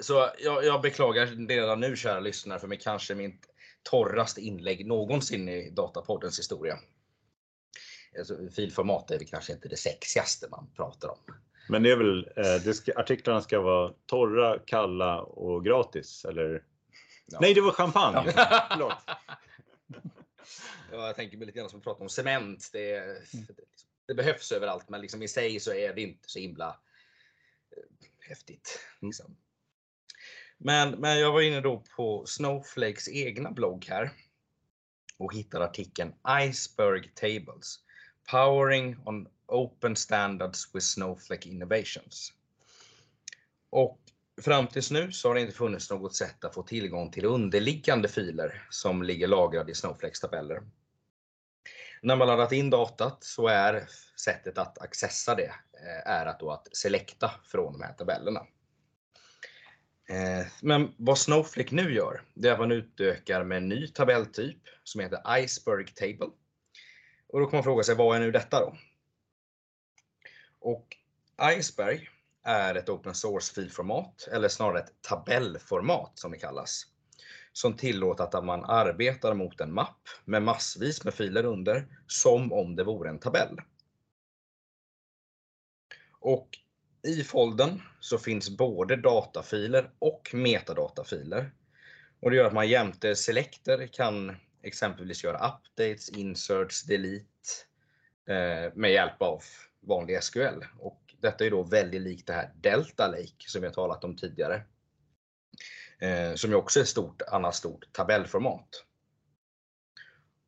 Så 0.00 0.30
jag, 0.38 0.64
jag 0.64 0.80
beklagar 0.82 1.26
redan 1.48 1.80
nu 1.80 1.96
kära 1.96 2.20
lyssnare 2.20 2.58
för 2.58 2.66
mig 2.68 2.78
kanske 2.78 3.14
mitt 3.14 3.46
torraste 3.82 4.40
inlägg 4.40 4.86
någonsin 4.86 5.48
i 5.48 5.70
Datapoddens 5.70 6.38
historia. 6.38 6.78
Alltså, 8.18 8.36
filformat 8.56 9.10
är 9.10 9.18
kanske 9.18 9.52
inte 9.52 9.68
det 9.68 9.76
sexigaste 9.76 10.48
man 10.50 10.70
pratar 10.76 11.08
om. 11.08 11.18
Men 11.68 11.82
det 11.82 11.90
är 11.90 11.96
väl, 11.96 12.28
eh, 12.36 12.62
det 12.64 12.74
ska, 12.74 12.92
artiklarna 12.96 13.40
ska 13.40 13.60
vara 13.60 13.92
torra, 14.06 14.58
kalla 14.58 15.22
och 15.22 15.64
gratis, 15.64 16.24
eller? 16.24 16.62
Ja. 17.26 17.38
Nej, 17.40 17.54
det 17.54 17.60
var 17.60 17.72
champagne. 17.72 18.32
Ja. 18.36 19.02
Jag 20.90 21.16
tänker 21.16 21.36
mig 21.36 21.46
lite 21.46 21.58
grann 21.58 21.70
som 21.70 21.78
att 21.78 21.84
prata 21.84 22.02
om 22.02 22.08
cement. 22.08 22.70
Det, 22.72 23.00
det, 23.32 23.64
det 24.06 24.14
behövs 24.14 24.52
överallt, 24.52 24.88
men 24.88 25.00
liksom 25.00 25.22
i 25.22 25.28
sig 25.28 25.60
så 25.60 25.72
är 25.72 25.94
det 25.94 26.02
inte 26.02 26.30
så 26.30 26.38
himla 26.38 26.68
eh, 27.76 28.08
häftigt. 28.28 28.80
Liksom. 29.00 29.36
Men, 30.58 30.90
men 30.90 31.18
jag 31.18 31.32
var 31.32 31.40
inne 31.40 31.60
då 31.60 31.82
på 31.96 32.26
Snowflakes 32.26 33.08
egna 33.08 33.50
blogg 33.50 33.86
här 33.88 34.10
och 35.18 35.34
hittade 35.34 35.64
artikeln 35.64 36.14
Iceberg 36.40 37.12
Tables 37.14 37.80
Powering 38.30 38.96
on 39.04 39.28
Open 39.52 39.96
Standards 39.96 40.74
with 40.74 40.84
Snowflake 40.84 41.48
Innovations. 41.48 42.32
Och 43.70 43.98
fram 44.42 44.66
tills 44.66 44.90
nu 44.90 45.12
så 45.12 45.28
har 45.28 45.34
det 45.34 45.40
inte 45.40 45.52
funnits 45.52 45.90
något 45.90 46.14
sätt 46.14 46.44
att 46.44 46.54
få 46.54 46.62
tillgång 46.62 47.10
till 47.10 47.24
underliggande 47.24 48.08
filer 48.08 48.66
som 48.70 49.02
ligger 49.02 49.26
lagrade 49.26 49.72
i 49.72 49.74
Snowflakes 49.74 50.20
tabeller. 50.20 50.62
När 52.02 52.16
man 52.16 52.28
laddat 52.28 52.52
in 52.52 52.70
datat 52.70 53.24
så 53.24 53.48
är 53.48 53.88
sättet 54.16 54.58
att 54.58 54.78
accessa 54.78 55.34
det 55.34 55.52
eh, 55.86 56.10
är 56.10 56.26
att, 56.26 56.40
då 56.40 56.50
att 56.50 56.76
selekta 56.76 57.30
från 57.44 57.72
de 57.72 57.82
här 57.82 57.92
tabellerna. 57.92 58.40
Eh, 60.08 60.46
men 60.62 60.94
vad 60.96 61.18
Snowflake 61.18 61.74
nu 61.74 61.94
gör, 61.94 62.22
det 62.34 62.48
är 62.48 62.52
att 62.52 62.58
man 62.58 62.72
utökar 62.72 63.44
med 63.44 63.56
en 63.56 63.68
ny 63.68 63.88
tabelltyp 63.88 64.58
som 64.84 65.00
heter 65.00 65.38
Iceberg 65.38 65.86
Table. 65.86 66.30
Och 67.28 67.40
då 67.40 67.46
kan 67.46 67.56
man 67.56 67.64
fråga 67.64 67.84
sig, 67.84 67.94
vad 67.94 68.16
är 68.16 68.20
nu 68.20 68.30
detta 68.30 68.60
då? 68.60 68.76
Och 70.62 70.96
Iceberg 71.58 72.08
är 72.42 72.74
ett 72.74 72.88
open 72.88 73.14
source 73.14 73.54
filformat, 73.54 74.28
eller 74.32 74.48
snarare 74.48 74.78
ett 74.78 75.02
tabellformat 75.02 76.18
som 76.18 76.32
det 76.32 76.38
kallas. 76.38 76.86
Som 77.52 77.76
tillåter 77.76 78.24
att 78.24 78.44
man 78.44 78.64
arbetar 78.64 79.34
mot 79.34 79.60
en 79.60 79.74
mapp 79.74 80.08
med 80.24 80.42
massvis 80.42 81.04
med 81.04 81.14
filer 81.14 81.44
under, 81.44 81.98
som 82.06 82.52
om 82.52 82.76
det 82.76 82.84
vore 82.84 83.08
en 83.10 83.18
tabell. 83.18 83.60
Och 86.20 86.58
i 87.02 87.24
folden 87.24 87.82
så 88.00 88.18
finns 88.18 88.50
både 88.50 88.96
datafiler 88.96 89.90
och 89.98 90.30
metadatafiler. 90.34 91.52
Och 92.20 92.30
det 92.30 92.36
gör 92.36 92.44
att 92.44 92.52
man 92.52 92.68
jämte 92.68 93.16
selekter 93.16 93.86
kan 93.86 94.36
exempelvis 94.62 95.24
göra 95.24 95.36
updates, 95.36 96.08
inserts, 96.08 96.82
delete 96.82 97.26
eh, 98.28 98.72
med 98.74 98.92
hjälp 98.92 99.22
av 99.22 99.42
vanlig 99.82 100.22
SQL. 100.22 100.64
Och 100.78 101.14
detta 101.20 101.46
är 101.46 101.50
då 101.50 101.62
väldigt 101.62 102.02
likt 102.02 102.26
det 102.26 102.32
här 102.32 102.52
Delta 102.54 103.06
Lake 103.06 103.44
som 103.46 103.60
vi 103.60 103.66
har 103.66 103.74
talat 103.74 104.04
om 104.04 104.16
tidigare. 104.16 104.62
Eh, 105.98 106.34
som 106.34 106.50
ju 106.50 106.56
också 106.56 106.78
är 106.78 106.82
ett 106.82 106.88
stort, 106.88 107.22
annat 107.22 107.54
stort 107.54 107.92
tabellformat. 107.92 108.84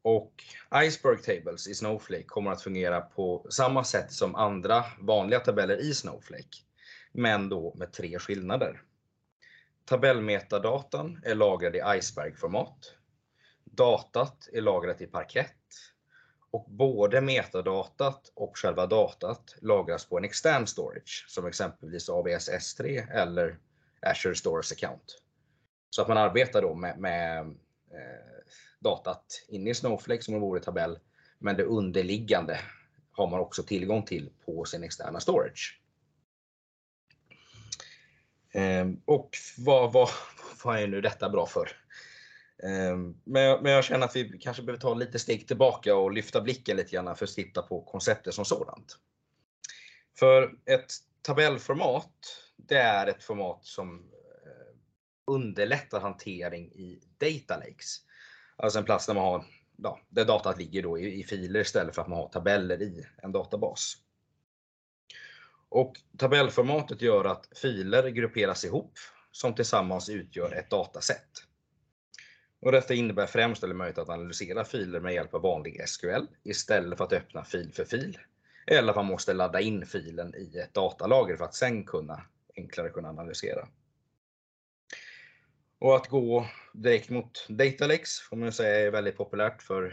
Och 0.02 0.32
Iceberg 0.74 1.18
Tables 1.18 1.68
i 1.68 1.74
Snowflake 1.74 2.24
kommer 2.24 2.50
att 2.50 2.62
fungera 2.62 3.00
på 3.00 3.46
samma 3.50 3.84
sätt 3.84 4.12
som 4.12 4.34
andra 4.34 4.84
vanliga 5.00 5.40
tabeller 5.40 5.76
i 5.76 5.94
Snowflake. 5.94 6.58
Men 7.12 7.48
då 7.48 7.74
med 7.76 7.92
tre 7.92 8.18
skillnader. 8.18 8.82
Tabellmetadatan 9.84 11.20
är 11.24 11.34
lagrad 11.34 11.76
i 11.76 11.82
Iceberg-format. 11.98 12.94
Datat 13.64 14.48
är 14.52 14.60
lagrat 14.60 15.00
i 15.00 15.06
parkett. 15.06 15.56
Och 16.54 16.64
både 16.68 17.20
metadatat 17.20 18.32
och 18.34 18.58
själva 18.58 18.86
datat 18.86 19.54
lagras 19.60 20.04
på 20.04 20.18
en 20.18 20.24
extern 20.24 20.66
storage 20.66 21.26
som 21.28 21.46
exempelvis 21.46 22.08
AWS 22.08 22.50
S3 22.50 23.10
eller 23.12 23.58
Azure 24.02 24.34
Storage 24.34 24.72
Account. 24.72 25.22
Så 25.90 26.02
att 26.02 26.08
man 26.08 26.16
arbetar 26.16 26.62
då 26.62 26.74
med, 26.74 26.98
med 26.98 27.38
eh, 27.90 28.44
datat 28.80 29.24
inne 29.48 29.70
i 29.70 29.74
Snowflake 29.74 30.22
som 30.22 30.34
om 30.34 30.40
det 30.40 30.46
vore 30.46 30.60
tabell. 30.60 30.98
Men 31.38 31.56
det 31.56 31.64
underliggande 31.64 32.60
har 33.12 33.26
man 33.26 33.40
också 33.40 33.62
tillgång 33.62 34.02
till 34.02 34.30
på 34.44 34.64
sin 34.64 34.84
externa 34.84 35.20
storage. 35.20 35.80
Eh, 38.52 38.86
och 39.04 39.30
vad, 39.58 39.92
vad, 39.92 40.08
vad 40.64 40.78
är 40.78 40.86
nu 40.86 41.00
detta 41.00 41.28
bra 41.28 41.46
för? 41.46 41.83
Ehm, 42.62 43.20
men, 43.24 43.62
men 43.62 43.72
jag 43.72 43.84
känner 43.84 44.06
att 44.06 44.16
vi 44.16 44.38
kanske 44.38 44.62
behöver 44.62 44.80
ta 44.80 44.94
lite 44.94 45.18
steg 45.18 45.48
tillbaka 45.48 45.96
och 45.96 46.12
lyfta 46.12 46.40
blicken 46.40 46.76
lite 46.76 46.90
grann 46.90 47.16
för 47.16 47.24
att 47.24 47.30
titta 47.34 47.62
på 47.62 47.82
konceptet 47.82 48.34
som 48.34 48.44
sådant. 48.44 48.98
För 50.18 50.52
ett 50.64 50.92
tabellformat, 51.22 52.12
det 52.56 52.76
är 52.76 53.06
ett 53.06 53.22
format 53.22 53.64
som 53.64 53.98
eh, 53.98 54.76
underlättar 55.26 56.00
hantering 56.00 56.72
i 56.72 57.00
data 57.18 57.56
lakes. 57.56 57.96
Alltså 58.56 58.78
en 58.78 58.84
plats 58.84 59.06
där 59.06 59.14
man 59.14 59.24
har, 59.24 59.44
ja, 59.76 60.00
där 60.08 60.24
datat 60.24 60.58
ligger 60.58 60.82
då 60.82 60.98
i, 60.98 61.20
i 61.20 61.24
filer 61.24 61.60
istället 61.60 61.94
för 61.94 62.02
att 62.02 62.08
man 62.08 62.18
har 62.18 62.28
tabeller 62.28 62.82
i 62.82 63.06
en 63.22 63.32
databas. 63.32 63.94
Och 65.68 66.00
tabellformatet 66.18 67.02
gör 67.02 67.24
att 67.24 67.48
filer 67.56 68.08
grupperas 68.08 68.64
ihop 68.64 68.92
som 69.30 69.54
tillsammans 69.54 70.08
utgör 70.08 70.52
ett 70.52 70.70
dataset. 70.70 71.28
Och 72.64 72.72
detta 72.72 72.94
innebär 72.94 73.26
främst 73.26 73.64
eller 73.64 73.74
möjlighet 73.74 73.98
att 73.98 74.08
analysera 74.08 74.64
filer 74.64 75.00
med 75.00 75.14
hjälp 75.14 75.34
av 75.34 75.42
vanlig 75.42 75.88
SQL 75.88 76.26
istället 76.42 76.98
för 76.98 77.04
att 77.04 77.12
öppna 77.12 77.44
fil 77.44 77.72
för 77.72 77.84
fil. 77.84 78.18
Eller 78.66 78.90
att 78.90 78.96
man 78.96 79.06
måste 79.06 79.32
ladda 79.32 79.60
in 79.60 79.86
filen 79.86 80.34
i 80.34 80.58
ett 80.58 80.74
datalager 80.74 81.36
för 81.36 81.44
att 81.44 81.54
sen 81.54 81.84
kunna 81.84 82.22
enklare 82.56 82.90
kunna 82.90 83.08
analysera. 83.08 83.68
Och 85.78 85.96
att 85.96 86.08
gå 86.08 86.46
direkt 86.72 87.10
mot 87.10 87.46
data 87.48 87.86
lakes 87.86 88.20
får 88.20 88.36
man 88.36 88.52
säga 88.52 88.86
är 88.86 88.90
väldigt 88.90 89.16
populärt 89.16 89.62
för 89.62 89.84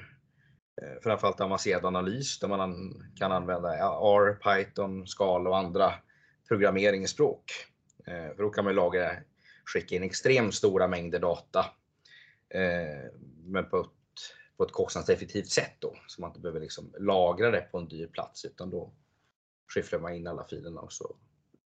eh, 0.82 1.02
framförallt 1.04 1.42
avancerad 1.42 1.86
analys 1.86 2.40
där 2.40 2.48
man 2.48 2.94
kan 3.16 3.32
använda 3.32 3.76
R, 3.76 4.34
Python, 4.34 5.08
Scala 5.08 5.50
och 5.50 5.58
andra 5.58 5.94
programmeringsspråk. 6.48 7.52
Eh, 8.08 8.36
för 8.36 8.44
då 8.44 8.50
kan 8.50 8.66
man 8.66 8.76
lagra, 8.76 9.12
skicka 9.66 9.96
in 9.96 10.04
extremt 10.04 10.56
stora 10.56 10.88
mängder 10.88 11.20
data 11.20 11.66
Eh, 12.54 13.12
men 13.46 13.70
på 13.70 13.80
ett, 13.80 13.90
på 14.58 14.64
ett 14.64 14.72
kostnadseffektivt 14.72 15.50
sätt 15.50 15.76
då 15.80 15.96
så 16.08 16.22
man 16.22 16.30
inte 16.30 16.40
behöver 16.40 16.60
liksom 16.60 16.96
lagra 17.00 17.52
det 17.52 17.62
på 17.62 17.78
en 17.78 17.88
dyr 17.88 18.08
plats 18.08 18.46
utan 18.46 18.70
då 18.70 18.94
skyfflar 19.74 20.00
man 20.00 20.14
in 20.14 20.28
alla 20.28 20.44
filerna 20.44 20.82
och 20.82 20.94
så 20.94 21.16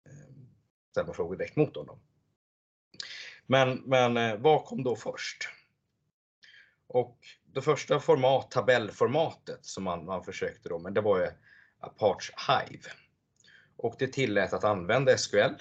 eh, 0.06 0.34
ställer 0.90 1.06
man 1.06 1.14
frågor 1.14 1.36
direkt 1.36 1.56
mot 1.56 1.74
dem. 1.74 2.00
Men, 3.46 3.82
men 3.86 4.16
eh, 4.16 4.36
vad 4.36 4.64
kom 4.64 4.82
då 4.84 4.96
först? 4.96 5.48
Och 6.86 7.18
det 7.44 7.62
första 7.62 8.00
format, 8.00 8.50
tabellformatet 8.50 9.64
som 9.64 9.84
man, 9.84 10.04
man 10.04 10.24
försökte 10.24 10.68
då, 10.68 10.78
men 10.78 10.94
det 10.94 11.00
var 11.00 11.20
ju 11.20 11.28
Apache 11.78 12.32
Hive. 12.48 12.90
Och 13.76 13.96
det 13.98 14.12
tillät 14.12 14.52
att 14.52 14.64
använda 14.64 15.16
SQL. 15.16 15.54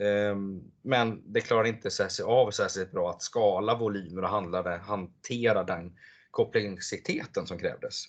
Ehm, 0.00 0.72
men 0.82 1.32
det 1.32 1.40
klarar 1.40 1.64
inte 1.64 1.88
av 2.24 2.50
särskilt 2.50 2.92
bra 2.92 3.10
att 3.10 3.22
skala 3.22 3.74
volymer 3.78 4.22
och 4.22 4.28
handlade, 4.28 4.70
hantera 4.70 5.64
den 5.64 5.98
komplexiteten 6.30 7.46
som 7.46 7.58
krävdes. 7.58 8.04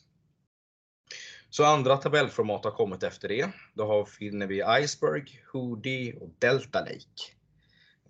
Så 1.49 1.65
andra 1.65 1.97
tabellformat 1.97 2.63
har 2.63 2.71
kommit 2.71 3.03
efter 3.03 3.27
det. 3.27 3.49
Då 3.73 4.05
finner 4.05 4.47
vi 4.47 4.63
Iceberg, 4.83 5.43
Hoodie 5.53 6.15
och 6.15 6.29
Delta 6.39 6.79
Lake. 6.79 7.33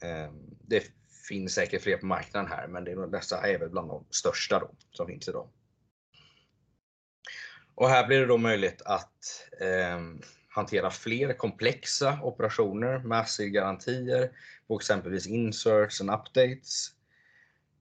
Ehm, 0.01 0.57
det 0.61 0.83
finns 1.27 1.53
säkert 1.53 1.81
fler 1.81 1.97
på 1.97 2.05
marknaden 2.05 2.51
här, 2.51 2.67
men 2.67 3.11
dessa 3.11 3.47
är 3.47 3.59
väl 3.59 3.69
bland 3.69 3.89
de 3.89 4.05
största 4.09 4.59
då, 4.59 4.75
som 4.91 5.07
finns 5.07 5.27
idag. 5.27 5.49
Och 7.75 7.89
här 7.89 8.07
blir 8.07 8.19
det 8.19 8.25
då 8.25 8.37
möjligt 8.37 8.81
att 8.85 9.47
eh, 9.61 9.99
hantera 10.57 10.89
fler 10.89 11.33
komplexa 11.33 12.19
operationer 12.23 12.99
med 12.99 13.19
ASSI-garantier 13.19 14.31
på 14.67 14.75
exempelvis 14.75 15.27
inserts 15.27 16.01
och 16.01 16.13
updates. 16.13 16.91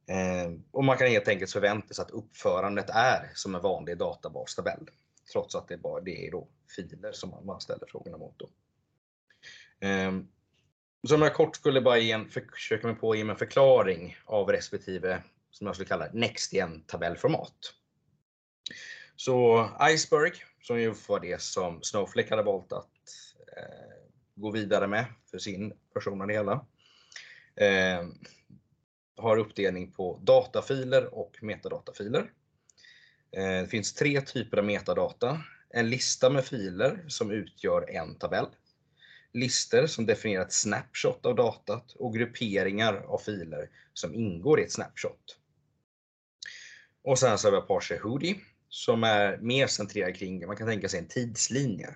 Eh, 0.09 0.53
och 0.71 0.85
man 0.85 0.97
kan 0.97 1.09
helt 1.09 1.29
enkelt 1.29 1.53
förvänta 1.53 1.95
sig 1.95 2.03
att 2.03 2.11
uppförandet 2.11 2.91
är 2.91 3.31
som 3.35 3.55
en 3.55 3.63
vanlig 3.63 3.99
databastabell. 3.99 4.91
Trots 5.33 5.55
att 5.55 5.69
det, 5.69 5.77
bara, 5.77 6.01
det 6.01 6.27
är 6.27 6.31
då 6.31 6.49
filer 6.77 7.13
som 7.13 7.31
man, 7.31 7.47
man 7.47 7.61
ställer 7.61 7.87
frågorna 7.87 8.19
mot. 8.19 8.39
Då. 8.39 8.49
Eh, 9.87 10.09
om 11.15 11.23
jag 11.23 11.35
kort 11.35 11.57
skulle 11.57 11.81
bara 11.81 11.99
ge 11.99 12.13
en, 12.13 12.29
försöka 12.29 12.87
mig 12.87 12.97
på 12.97 13.11
att 13.11 13.19
ge 13.19 13.23
en 13.23 13.37
förklaring 13.37 14.17
av 14.25 14.49
respektive, 14.49 15.23
som 15.51 15.67
jag 15.67 15.77
skulle 15.77 15.89
kalla 15.89 16.09
NextGen 16.13 16.83
tabellformat. 16.83 17.73
Så 19.17 19.69
Iceberg, 19.91 20.33
som 20.67 20.81
ju 20.81 20.95
var 21.09 21.21
det 21.21 21.41
som 21.41 21.83
Snowflake 21.83 22.31
hade 22.31 22.43
valt 22.43 22.73
att 22.73 22.91
eh, 23.57 23.97
gå 24.35 24.51
vidare 24.51 24.87
med 24.87 25.05
för 25.31 25.39
sin 25.39 25.73
version 25.95 26.21
av 26.21 26.27
det 26.27 26.35
hela. 26.35 26.67
Eh, 27.57 28.07
har 29.17 29.37
uppdelning 29.37 29.93
på 29.93 30.21
datafiler 30.23 31.15
och 31.15 31.37
metadatafiler. 31.43 32.33
Eh, 33.37 33.61
det 33.61 33.69
finns 33.71 33.95
tre 33.95 34.21
typer 34.21 34.57
av 34.57 34.65
metadata. 34.65 35.43
En 35.71 35.91
lista 35.91 36.31
med 36.31 36.45
filer 36.45 37.05
som 37.09 37.31
utgör 37.31 37.91
en 37.91 38.19
tabell 38.19 38.47
listor 39.37 39.87
som 39.87 40.07
definierar 40.07 40.43
ett 40.43 40.53
snapshot 40.53 41.27
av 41.27 41.35
datat 41.35 41.93
och 41.93 42.15
grupperingar 42.15 42.95
av 42.95 43.19
filer 43.19 43.71
som 43.93 44.15
ingår 44.15 44.61
i 44.61 44.63
ett 44.63 44.73
snapshot. 44.73 45.39
Och 47.03 47.19
sen 47.19 47.39
så 47.39 47.47
har 47.47 47.53
vi 47.53 47.59
Apache 47.59 47.99
Hoodie 48.03 48.41
som 48.77 49.05
är 49.05 49.39
mer 49.39 49.67
centrerad 49.67 50.17
kring, 50.17 50.47
man 50.47 50.57
kan 50.57 50.69
tänka 50.69 50.89
sig 50.89 51.01
en 51.01 51.09
tidslinje. 51.09 51.95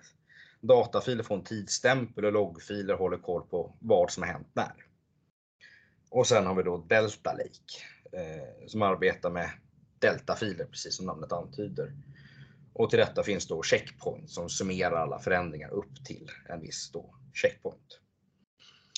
Datafiler 0.61 1.23
får 1.23 1.35
en 1.35 1.45
tidsstämpel 1.45 2.25
och 2.25 2.33
loggfiler 2.33 2.95
håller 2.95 3.19
koll 3.19 3.43
på 3.43 3.77
vad 3.81 4.11
som 4.11 4.23
har 4.23 4.31
hänt 4.33 4.49
när. 4.53 4.73
Och 6.11 6.27
sen 6.27 6.47
har 6.47 6.55
vi 6.55 6.63
då 6.63 6.77
Delta 6.77 7.33
Lake 7.33 7.83
eh, 8.13 8.67
som 8.67 8.83
arbetar 8.83 9.31
med 9.31 9.51
deltafiler 9.99 10.65
precis 10.65 10.97
som 10.97 11.07
namnet 11.07 11.33
antyder. 11.33 11.93
Och 12.73 12.91
till 12.91 12.99
detta 12.99 13.23
finns 13.23 13.47
då 13.47 13.63
checkpoint 13.63 14.31
som 14.31 14.49
summerar 14.49 14.97
alla 14.97 15.19
förändringar 15.19 15.71
upp 15.71 16.05
till 16.05 16.31
en 16.49 16.61
viss 16.61 16.91
då 16.93 17.15
checkpoint. 17.35 18.01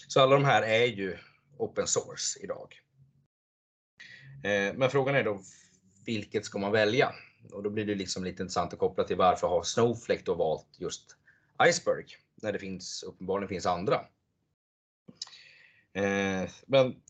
Så 0.09 0.21
alla 0.21 0.35
de 0.35 0.45
här 0.45 0.63
är 0.63 0.87
ju 0.87 1.19
open 1.59 1.87
source 1.87 2.39
idag. 2.43 2.75
Eh, 4.45 4.75
men 4.75 4.91
frågan 4.91 5.15
är 5.15 5.25
då 5.25 5.41
vilket 6.07 6.45
ska 6.45 6.59
man 6.59 6.73
välja? 6.73 7.15
Och 7.51 7.63
då 7.63 7.71
blir 7.71 7.87
det 7.87 7.95
liksom 7.95 8.25
lite 8.25 8.43
intressant 8.43 8.73
att 8.73 8.79
koppla 8.79 9.05
till 9.05 9.17
varför 9.17 9.49
har 9.49 9.63
Snowflake 9.63 10.23
då 10.25 10.35
valt 10.35 10.67
just 10.79 11.17
Iceberg 11.69 12.07
när 12.43 12.53
det 12.53 12.59
finns 12.59 13.03
uppenbarligen 13.03 13.49
finns 13.49 13.67
andra. 13.67 14.01
Eh, 15.93 16.51
men 16.67 17.03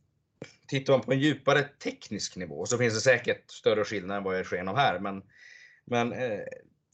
tittar 0.67 0.93
man 0.93 1.03
på 1.03 1.13
en 1.13 1.21
djupare 1.21 1.63
teknisk 1.63 2.37
nivå 2.37 2.67
så 2.67 2.79
finns 2.79 2.95
det 2.95 3.01
säkert 3.01 3.51
större 3.51 3.85
skillnader 3.85 4.19
än 4.19 4.25
vad 4.25 4.39
jag 4.39 4.47
sken 4.47 4.69
av 4.69 4.77
här. 4.77 4.99
Men, 4.99 5.23
men 5.85 6.13
eh, 6.13 6.41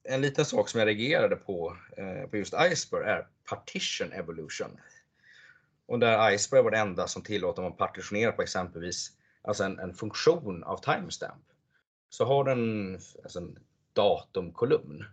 en 0.05 0.21
liten 0.21 0.45
sak 0.45 0.69
som 0.69 0.81
jag 0.81 0.87
reagerade 0.87 1.37
på 1.37 1.77
eh, 1.97 2.31
på 2.31 2.37
just 2.37 2.55
Iceberg 2.73 3.09
är 3.09 3.27
partition 3.49 4.13
evolution. 4.13 4.81
Och 5.87 5.99
där 5.99 6.31
Iceberg 6.31 6.63
var 6.63 6.71
det 6.71 6.79
enda 6.79 7.07
som 7.09 7.23
tillåter 7.23 7.63
man 7.63 7.77
partitionera 7.77 8.33
på 8.33 8.43
exempelvis 8.43 9.13
alltså 9.43 9.65
en, 9.65 9.79
en 9.79 9.95
funktion 9.95 10.65
av 10.65 10.79
timestamp. 10.79 11.45
Så 12.09 12.25
har 12.25 12.45
den 12.45 12.95
alltså 13.23 13.39
en 13.39 13.59
datumkolumn 13.93 15.05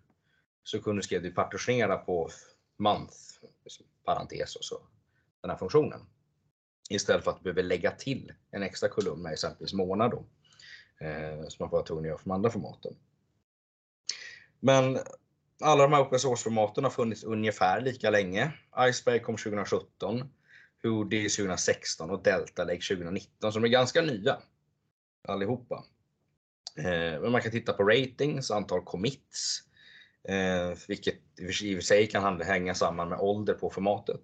så 0.63 0.81
kunde 0.81 0.99
du 0.99 1.03
skriva 1.03 1.23
du 1.23 1.31
partitionera 1.31 1.97
på 1.97 2.29
month, 2.77 3.15
liksom 3.63 3.85
parentes 4.03 4.55
och 4.55 4.63
så, 4.65 4.81
den 5.41 5.49
här 5.49 5.57
funktionen. 5.57 5.99
Istället 6.89 7.23
för 7.23 7.31
att 7.31 7.37
du 7.37 7.43
behöver 7.43 7.63
lägga 7.63 7.91
till 7.91 8.33
en 8.51 8.63
extra 8.63 8.89
kolumn 8.89 9.21
med 9.21 9.33
exempelvis 9.33 9.73
månad 9.73 10.11
då. 10.11 10.25
Eh, 11.05 11.47
som 11.47 11.63
man 11.63 11.69
bara 11.69 11.81
tog 11.81 11.87
tvungen 11.87 12.05
att 12.05 12.09
göra 12.09 12.17
från 12.17 12.33
andra 12.33 12.49
formaten. 12.49 12.95
Men 14.59 14.99
alla 15.61 15.83
de 15.83 15.93
här 15.93 16.01
open 16.01 16.19
source-formaten 16.19 16.83
har 16.83 16.91
funnits 16.91 17.23
ungefär 17.23 17.81
lika 17.81 18.09
länge. 18.09 18.51
Iceberg 18.89 19.19
kom 19.19 19.37
2017, 19.37 20.29
Hoodie 20.83 21.29
2016 21.29 22.09
och 22.11 22.23
Delta 22.23 22.63
Lake 22.63 22.95
2019 22.95 23.53
som 23.53 23.63
är 23.63 23.67
ganska 23.67 24.01
nya 24.01 24.41
allihopa. 25.27 25.85
Eh, 26.77 27.21
men 27.21 27.31
man 27.31 27.41
kan 27.41 27.51
titta 27.51 27.73
på 27.73 27.83
ratings, 27.83 28.51
antal 28.51 28.83
commits, 28.83 29.63
eh, 30.23 30.77
vilket 30.87 31.15
i 31.39 31.45
och 31.45 31.77
för 31.77 31.81
sig 31.81 32.07
kan 32.07 32.41
hänga 32.41 32.75
samman 32.75 33.09
med 33.09 33.19
ålder 33.19 33.53
på 33.53 33.69
formatet. 33.69 34.21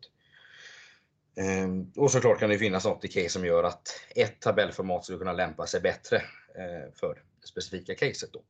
Ehm, 1.35 1.91
och 1.95 2.11
såklart 2.11 2.39
kan 2.39 2.49
det 2.49 2.57
finnas 2.57 2.85
något 2.85 3.05
i 3.05 3.07
case 3.07 3.29
som 3.29 3.45
gör 3.45 3.63
att 3.63 4.01
ett 4.15 4.39
tabellformat 4.39 5.03
skulle 5.03 5.19
kunna 5.19 5.33
lämpa 5.33 5.67
sig 5.67 5.81
bättre 5.81 6.17
eh, 6.55 6.93
för 6.95 7.23
det 7.41 7.47
specifika 7.47 7.95
caset. 7.95 8.33
Då. 8.33 8.43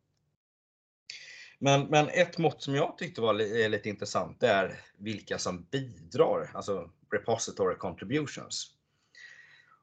Men, 1.60 1.86
men 1.86 2.10
ett 2.10 2.38
mått 2.38 2.64
som 2.64 2.76
jag 2.76 2.98
tyckte 2.98 3.22
var 3.22 3.34
lite 3.70 3.90
intressant 3.90 4.40
det 4.40 4.48
är 4.48 4.80
vilka 4.98 5.38
som 5.38 5.64
bidrar, 5.64 6.52
alltså 6.54 6.92
repository 7.12 7.76
contributions. 7.76 8.72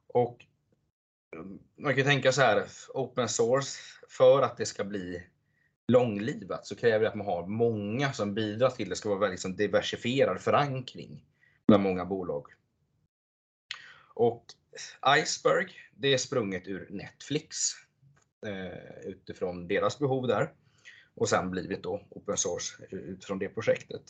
Och 0.06 0.44
man 1.76 1.94
kan 1.94 2.04
tänka 2.04 2.32
så 2.32 2.40
här, 2.40 2.66
open 2.94 3.28
source, 3.28 3.78
för 4.08 4.42
att 4.42 4.56
det 4.56 4.66
ska 4.66 4.84
bli 4.84 5.22
långlivat 5.88 6.66
så 6.66 6.76
kräver 6.76 7.00
det 7.00 7.08
att 7.08 7.14
man 7.14 7.26
har 7.26 7.46
många 7.46 8.12
som 8.12 8.34
bidrar 8.34 8.70
till 8.70 8.88
det. 8.88 8.96
ska 8.96 9.08
vara 9.08 9.18
väldigt 9.18 9.34
liksom 9.34 9.56
diversifierad 9.56 10.40
förankring 10.40 11.24
bland 11.66 11.82
många 11.82 12.04
bolag. 12.04 12.46
Och 14.14 14.44
Iceberg, 15.18 15.72
det 15.96 16.14
är 16.14 16.18
sprunget 16.18 16.68
ur 16.68 16.86
Netflix 16.90 17.56
eh, 18.46 19.08
utifrån 19.10 19.68
deras 19.68 19.98
behov 19.98 20.26
där 20.26 20.52
och 21.14 21.28
sen 21.28 21.50
blivit 21.50 21.82
då 21.82 22.06
open 22.10 22.36
source 22.36 22.84
utifrån 22.90 23.38
det 23.38 23.48
projektet. 23.48 24.02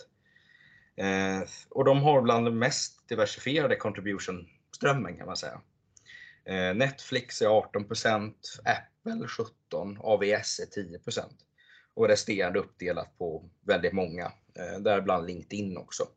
Eh, 0.97 1.41
och 1.69 1.85
de 1.85 2.03
har 2.03 2.23
bland 2.23 2.47
den 2.47 2.59
mest 2.59 3.09
diversifierade 3.09 3.77
contribution-strömmen 3.77 5.17
kan 5.17 5.27
man 5.27 5.37
säga. 5.37 5.61
Eh, 6.49 6.75
Netflix 6.75 7.43
är 7.43 7.47
18% 7.47 8.35
Apple 8.65 9.29
17 9.29 9.99
AVS 10.01 10.61
är 10.61 10.83
10% 10.83 11.25
och 11.95 12.09
resterande 12.09 12.59
uppdelat 12.59 13.19
på 13.19 13.51
väldigt 13.61 13.93
många, 13.93 14.33
eh, 14.55 14.79
däribland 14.81 15.27
LinkedIn 15.27 15.77
också. 15.77 16.09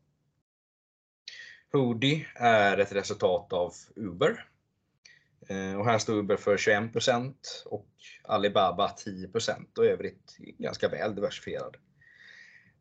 Hoodie 1.72 2.26
är 2.34 2.78
ett 2.78 2.92
resultat 2.92 3.52
av 3.52 3.74
Uber 3.96 4.46
Eh, 5.48 5.74
och 5.78 5.84
här 5.84 5.98
står 5.98 6.14
Uber 6.14 6.36
för 6.36 6.56
21 6.56 6.90
och 7.64 7.88
Alibaba 8.22 8.88
10% 8.88 9.78
och 9.78 9.84
övrigt 9.84 10.36
ganska 10.38 10.88
väl 10.88 11.14
diversifierad. 11.14 11.76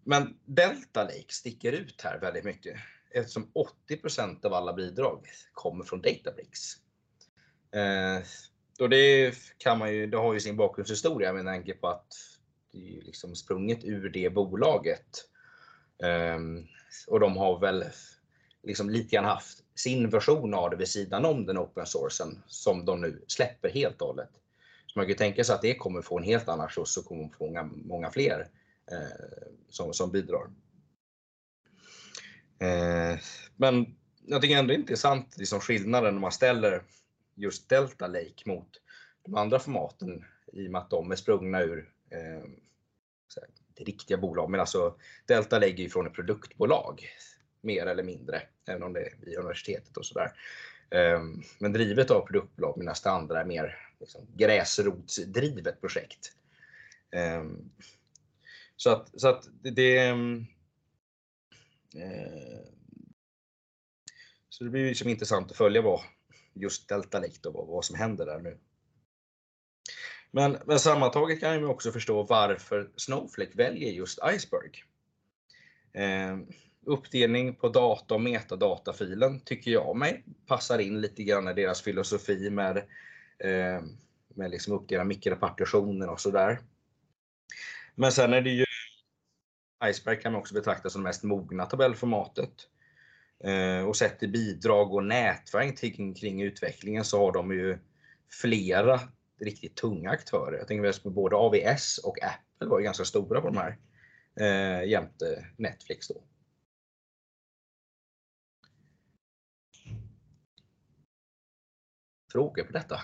Men 0.04 0.40
Delta 0.46 1.04
Lake 1.04 1.34
sticker 1.34 1.72
ut 1.72 2.02
här 2.02 2.20
väldigt 2.20 2.44
mycket 2.44 2.78
eftersom 3.12 3.52
80% 3.90 4.46
av 4.46 4.54
alla 4.54 4.74
bidrag 4.74 5.28
kommer 5.54 5.84
från 5.84 6.02
Databricks. 6.02 6.78
Eh, 7.72 8.24
och 8.80 8.90
det 8.90 9.36
kan 9.58 9.80
man 9.80 9.94
ju, 9.94 10.08
det 10.08 10.18
har 10.18 10.34
ju 10.34 10.40
sin 10.40 10.58
bakgrundshistoria 10.58 11.34
med 11.34 11.46
tanke 11.46 11.74
på 11.74 11.88
att 11.88 12.14
det 12.72 12.98
är 12.98 13.02
liksom 13.02 13.36
sprunget 13.36 13.84
ur 13.84 14.10
det 14.10 14.30
bolaget. 14.30 15.26
Eh, 16.04 16.40
och 17.08 17.20
de 17.20 17.38
har 17.38 17.60
väl 17.60 17.86
liksom 18.64 18.90
lite 18.90 19.16
grann 19.16 19.26
haft 19.26 19.64
sin 19.76 20.10
version 20.10 20.54
av 20.54 20.70
det 20.70 20.76
vid 20.76 20.88
sidan 20.88 21.26
om 21.26 21.46
den 21.46 21.58
open 21.58 21.86
sourcen 21.86 22.44
som 22.48 22.86
de 22.86 23.02
nu 23.02 23.24
släpper 23.28 23.70
helt 23.70 24.02
och 24.02 24.08
hållet. 24.08 24.30
Så 24.88 25.00
man 25.00 25.08
kan 25.08 25.16
tänka 25.16 25.44
sig 25.44 25.56
att 25.56 25.62
det 25.62 25.76
kommer 25.76 26.02
få 26.02 26.18
en 26.18 26.24
helt 26.24 26.50
annan 26.50 26.70
skjuts 26.70 26.98
och 26.98 27.06
kommer 27.06 27.30
få 27.38 27.46
många, 27.46 27.64
många 27.64 28.12
fler 28.12 28.48
eh, 28.92 29.48
som, 29.70 29.94
som 29.94 30.12
bidrar. 30.12 30.50
Eh, 32.60 33.20
men 33.56 33.96
jag 34.26 34.42
tycker 34.42 34.58
ändå 34.58 34.74
intressant 34.74 35.38
liksom 35.38 35.60
skillnaden 35.60 36.14
när 36.14 36.22
man 36.22 36.32
ställer 36.32 36.84
just 37.36 37.70
Delta 37.70 38.08
Lake 38.08 38.44
mot 38.46 38.82
de 39.24 39.36
andra 39.36 39.60
formaten 39.60 40.26
i 40.54 40.68
och 40.68 40.72
med 40.72 40.82
att 40.82 40.90
de 40.90 41.12
är 41.12 41.16
sprungna 41.16 41.62
ur 41.62 41.94
eh, 42.10 42.44
det 43.74 43.84
riktiga 43.84 44.18
bolag. 44.18 44.50
Men 44.50 44.60
alltså 44.60 44.96
Delta 45.26 45.60
Lake 45.60 45.74
är 45.74 45.84
ju 45.84 45.90
från 45.90 46.08
ett 46.08 46.14
produktbolag 46.14 47.08
mer 47.62 47.86
eller 47.86 48.04
mindre, 48.04 48.42
även 48.66 48.84
om 48.84 48.94
det 48.94 49.00
är 49.00 49.14
vid 49.22 49.38
universitetet 49.38 49.98
och 49.98 50.06
sådär. 50.06 50.32
Eh, 50.90 51.22
men 51.60 51.74
drivet 51.74 52.12
av 52.12 52.22
produktbolag 52.22 52.78
medan 52.78 52.96
det 53.04 53.10
andra 53.10 53.42
är 53.42 53.46
mer 53.46 53.90
liksom, 54.00 54.28
gräsrotsdrivet 54.36 55.82
projekt. 55.82 56.36
Eh, 57.12 57.44
så 58.76 58.90
att, 58.90 59.20
så 59.22 59.28
att 59.28 59.48
det... 59.62 59.98
Ehm, 59.98 60.46
eh, 61.96 62.60
så 64.50 64.64
det 64.64 64.70
blir 64.70 64.88
liksom 64.88 65.10
intressant 65.10 65.52
att 65.52 65.58
följa 65.58 65.82
vad 65.82 66.02
just 66.54 66.90
Delta 66.90 67.20
Lake 67.20 67.50
och 67.50 67.68
vad 67.68 67.86
som 67.86 67.96
händer 67.96 68.26
där 68.26 68.40
nu. 68.40 68.58
Men, 70.32 70.58
men 70.66 70.80
sammantaget 70.80 71.40
kan 71.40 71.54
jag 71.54 71.72
också 71.72 71.92
förstå 71.92 72.24
varför 72.24 72.92
Snowflake 72.96 73.52
väljer 73.54 73.92
just 73.92 74.20
Iceberg. 74.36 74.84
Eh, 75.94 76.38
uppdelning 76.86 77.56
på 77.56 77.70
data 77.70 78.16
och 78.16 78.22
metadatafilen 78.22 79.40
tycker 79.40 79.72
jag 79.72 79.98
mig 79.98 80.24
passar 80.48 80.80
in 80.80 81.02
lite 81.02 81.24
grann 81.24 81.48
i 81.48 81.54
deras 81.54 81.82
filosofi 81.82 82.50
med, 82.50 82.78
eh, 83.38 83.82
med 84.28 84.52
liksom 84.52 84.74
uppdela 84.74 85.04
mikropartitioner 85.04 86.10
och 86.10 86.20
sådär. 86.20 86.60
Men 87.96 88.12
sen 88.12 88.34
är 88.34 88.42
det 88.42 88.50
ju 88.50 88.66
Iceberg 89.86 90.22
kan 90.22 90.32
man 90.32 90.42
också 90.42 90.54
betrakta 90.54 90.90
som 90.90 91.02
det 91.02 91.10
mest 91.10 91.24
mogna 91.24 91.66
tabellformatet. 91.66 92.68
Eh, 93.44 93.86
och 93.86 93.96
sett 93.96 94.24
i 94.24 94.28
bidrag 94.28 94.94
och 94.94 95.04
nätverk 95.04 95.78
kring, 95.78 96.14
kring 96.14 96.42
utvecklingen 96.42 97.06
så 97.06 97.26
har 97.26 97.32
de 97.32 97.52
ju 97.52 97.78
flera 98.42 99.00
riktigt 99.40 99.76
tunga 99.76 100.10
aktörer. 100.10 100.58
Jag 100.58 100.68
tänker 100.68 101.04
på 101.04 101.10
både 101.10 101.36
AVS 101.36 101.98
och 101.98 102.18
Apple 102.24 102.68
var 102.68 102.80
ju 102.80 102.86
ganska 102.86 103.06
stora 103.06 103.42
på 103.42 103.48
de 103.48 103.58
här 103.58 103.78
eh, 104.40 104.90
jämte 104.90 105.46
Netflix 105.58 106.08
då. 106.08 106.22
frågor 112.32 112.64
på 112.64 112.72
detta? 112.72 113.02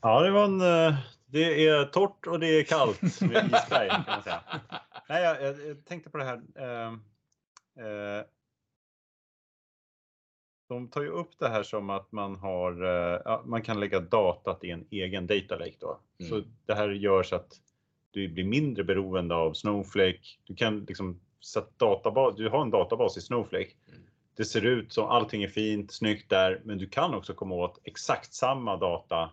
Ja, 0.00 0.22
det 0.22 0.30
var 0.30 0.44
en, 0.44 0.60
eh, 0.60 0.98
det 1.26 1.68
är 1.68 1.84
torrt 1.84 2.26
och 2.26 2.40
det 2.40 2.46
är 2.46 2.64
kallt 2.64 3.20
med 3.20 3.44
isberg 3.44 3.88
kan 3.88 4.04
man 4.06 4.22
säga. 4.22 4.42
Nej, 5.08 5.22
jag, 5.22 5.42
jag, 5.42 5.84
tänkte 5.84 6.10
på 6.10 6.18
det 6.18 6.24
här. 6.24 6.36
Eh, 6.36 6.96
de 10.68 10.88
tar 10.90 11.02
ju 11.02 11.08
upp 11.08 11.38
det 11.38 11.48
här 11.48 11.62
som 11.62 11.90
att 11.90 12.12
man 12.12 12.36
har, 12.36 12.84
eh, 12.84 13.40
man 13.44 13.62
kan 13.62 13.80
lägga 13.80 14.00
datat 14.00 14.64
i 14.64 14.70
en 14.70 14.86
egen 14.90 15.26
data 15.26 15.56
lake 15.56 15.76
då. 15.78 16.00
Mm. 16.18 16.30
Så 16.30 16.48
det 16.66 16.74
här 16.74 16.88
gör 16.88 17.22
så 17.22 17.36
att 17.36 17.60
du 18.10 18.28
blir 18.28 18.44
mindre 18.44 18.84
beroende 18.84 19.34
av 19.34 19.52
Snowflake. 19.52 20.20
Du 20.44 20.54
kan 20.54 20.84
liksom, 20.84 21.20
så 21.40 21.62
databas, 21.76 22.36
du 22.36 22.48
har 22.48 22.62
en 22.62 22.70
databas 22.70 23.16
i 23.16 23.20
Snowflake. 23.20 23.72
Mm 23.88 24.02
det 24.38 24.44
ser 24.44 24.66
ut 24.66 24.92
som 24.92 25.06
allting 25.06 25.42
är 25.42 25.48
fint, 25.48 25.92
snyggt 25.92 26.30
där, 26.30 26.60
men 26.64 26.78
du 26.78 26.88
kan 26.88 27.14
också 27.14 27.34
komma 27.34 27.54
åt 27.54 27.80
exakt 27.84 28.34
samma 28.34 28.76
data 28.76 29.30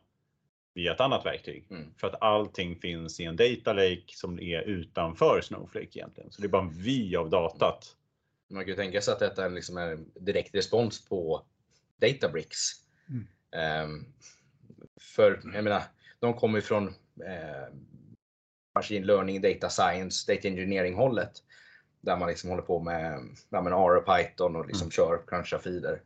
via 0.74 0.94
ett 0.94 1.00
annat 1.00 1.26
verktyg. 1.26 1.68
Mm. 1.70 1.94
För 1.98 2.08
att 2.08 2.22
allting 2.22 2.76
finns 2.76 3.20
i 3.20 3.24
en 3.24 3.36
data 3.36 3.74
lake 3.74 4.04
som 4.08 4.40
är 4.40 4.62
utanför 4.62 5.42
Snowflake 5.42 6.00
egentligen. 6.00 6.32
Så 6.32 6.42
det 6.42 6.48
är 6.48 6.50
bara 6.50 6.62
en 6.62 6.70
vy 6.70 7.16
av 7.16 7.30
datat. 7.30 7.96
Man 8.48 8.64
kan 8.64 8.70
ju 8.70 8.76
tänka 8.76 9.02
sig 9.02 9.12
att 9.12 9.20
detta 9.20 9.46
är 9.46 9.50
liksom 9.50 9.78
en 9.78 10.12
direkt 10.14 10.56
respons 10.56 11.06
på 11.06 11.46
Databricks. 11.98 12.60
Mm. 13.10 13.84
Um, 13.84 14.06
för 15.02 15.42
jag 15.54 15.64
menar, 15.64 15.84
de 16.20 16.34
kommer 16.34 16.62
från 16.62 16.88
eh, 17.26 17.74
machine 18.76 19.06
learning, 19.06 19.42
data 19.42 19.70
science, 19.70 20.34
data 20.34 20.48
engineering 20.48 20.96
hållet. 20.96 21.32
Där 22.02 22.18
man 22.18 22.30
liksom 22.30 22.50
håller 22.50 22.64
på 22.64 22.80
med, 22.80 23.20
ja, 23.50 23.62
med 23.62 23.74
R 23.74 23.98
och 23.98 24.06
Python 24.06 24.56
och 24.56 24.66
liksom 24.68 24.86
mm. 24.86 24.92
kör 24.92 25.22
cruncha 25.28 25.60
filer. 25.60 26.02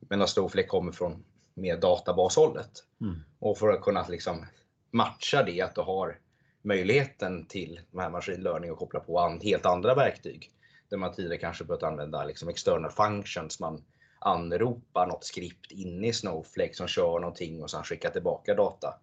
Medan 0.00 0.28
Snowflake 0.28 0.68
kommer 0.68 0.92
från 0.92 1.24
mer 1.54 1.76
databashållet. 1.76 2.70
Mm. 3.00 3.24
Och 3.38 3.58
för 3.58 3.68
att 3.68 3.82
kunna 3.82 4.06
liksom 4.08 4.46
matcha 4.90 5.42
det, 5.42 5.60
att 5.60 5.74
du 5.74 5.80
har 5.80 6.18
möjligheten 6.62 7.46
till 7.46 7.80
de 7.90 7.98
här 8.00 8.10
machine 8.10 8.42
learning 8.42 8.72
och 8.72 8.78
koppla 8.78 9.00
på 9.00 9.18
an, 9.18 9.40
helt 9.40 9.66
andra 9.66 9.94
verktyg. 9.94 10.53
Där 10.94 10.98
man 10.98 11.12
tidigare 11.12 11.38
kanske 11.38 11.64
behövt 11.64 11.82
använda 11.82 12.24
liksom 12.24 12.48
external 12.48 12.90
functions, 12.90 13.60
man 13.60 13.84
anropar 14.18 15.06
något 15.06 15.24
skript 15.24 15.72
inne 15.72 16.06
i 16.06 16.12
Snowflake 16.12 16.74
som 16.74 16.88
kör 16.88 17.20
någonting 17.20 17.62
och 17.62 17.70
sen 17.70 17.82
skickar 17.82 18.10
tillbaka 18.10 18.54
data. 18.54 18.94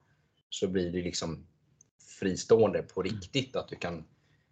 Så 0.50 0.68
blir 0.68 0.92
det 0.92 1.02
liksom 1.02 1.48
fristående 2.20 2.82
på 2.82 3.02
riktigt, 3.02 3.56
att 3.56 3.68
du 3.68 3.76
kan 3.76 4.04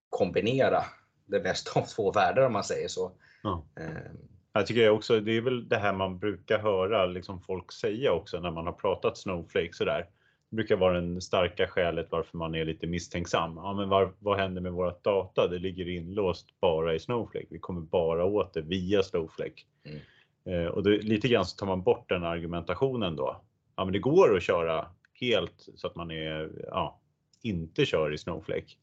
kombinera 0.10 0.84
det 1.26 1.40
bästa 1.40 1.80
av 1.80 1.86
två 1.86 2.12
världar 2.12 2.46
om 2.46 2.54
man 2.54 2.64
säger 2.64 2.88
så. 2.88 3.12
Ja. 3.44 3.66
Eh, 3.80 4.12
Jag 4.54 4.68
tycker 4.68 4.90
också, 4.90 5.20
det 5.20 5.32
är 5.32 5.42
väl 5.42 5.70
det 5.70 5.78
här 5.78 5.94
man 5.94 6.20
brukar 6.20 6.60
höra 6.60 7.06
liksom 7.06 7.42
folk 7.42 7.72
säga 7.72 8.12
också 8.12 8.40
när 8.40 8.52
man 8.52 8.66
har 8.66 8.74
pratat 8.74 9.18
Snowflake 9.18 9.74
sådär. 9.74 10.10
Brukar 10.50 10.76
vara 10.76 11.02
det 11.02 11.22
starka 11.22 11.68
skälet 11.68 12.08
varför 12.10 12.38
man 12.38 12.56
är 12.56 12.66
lite 12.66 12.88
misstänksam. 12.88 13.56
Ja, 13.56 13.74
men 13.74 13.90
var, 13.90 14.14
vad 14.20 14.40
händer 14.40 14.62
med 14.62 14.72
vårt 14.72 15.04
data? 15.04 15.48
Det 15.48 15.60
ligger 15.60 15.88
inlåst 15.88 16.60
bara 16.60 16.96
i 16.96 17.00
Snowflake. 17.00 17.48
Vi 17.50 17.60
kommer 17.60 17.82
bara 17.82 18.26
åt 18.26 18.54
det 18.54 18.62
via 18.62 19.04
Snowflake. 19.04 19.62
Mm. 19.86 20.00
Eh, 20.46 20.68
och 20.68 20.84
det, 20.84 20.98
lite 20.98 21.28
grann 21.28 21.46
så 21.46 21.58
tar 21.58 21.68
man 21.68 21.82
bort 21.82 22.10
den 22.10 22.24
argumentationen 22.24 23.16
då. 23.16 23.42
Ja, 23.76 23.86
men 23.86 23.94
det 23.94 24.00
går 24.00 24.38
att 24.38 24.44
köra 24.44 24.86
helt 25.14 25.70
så 25.76 25.88
att 25.88 25.96
man 25.96 26.12
är, 26.12 26.52
ja, 26.68 27.00
inte 27.42 27.86
kör 27.86 28.14
i 28.14 28.18
Snowflake. 28.18 28.76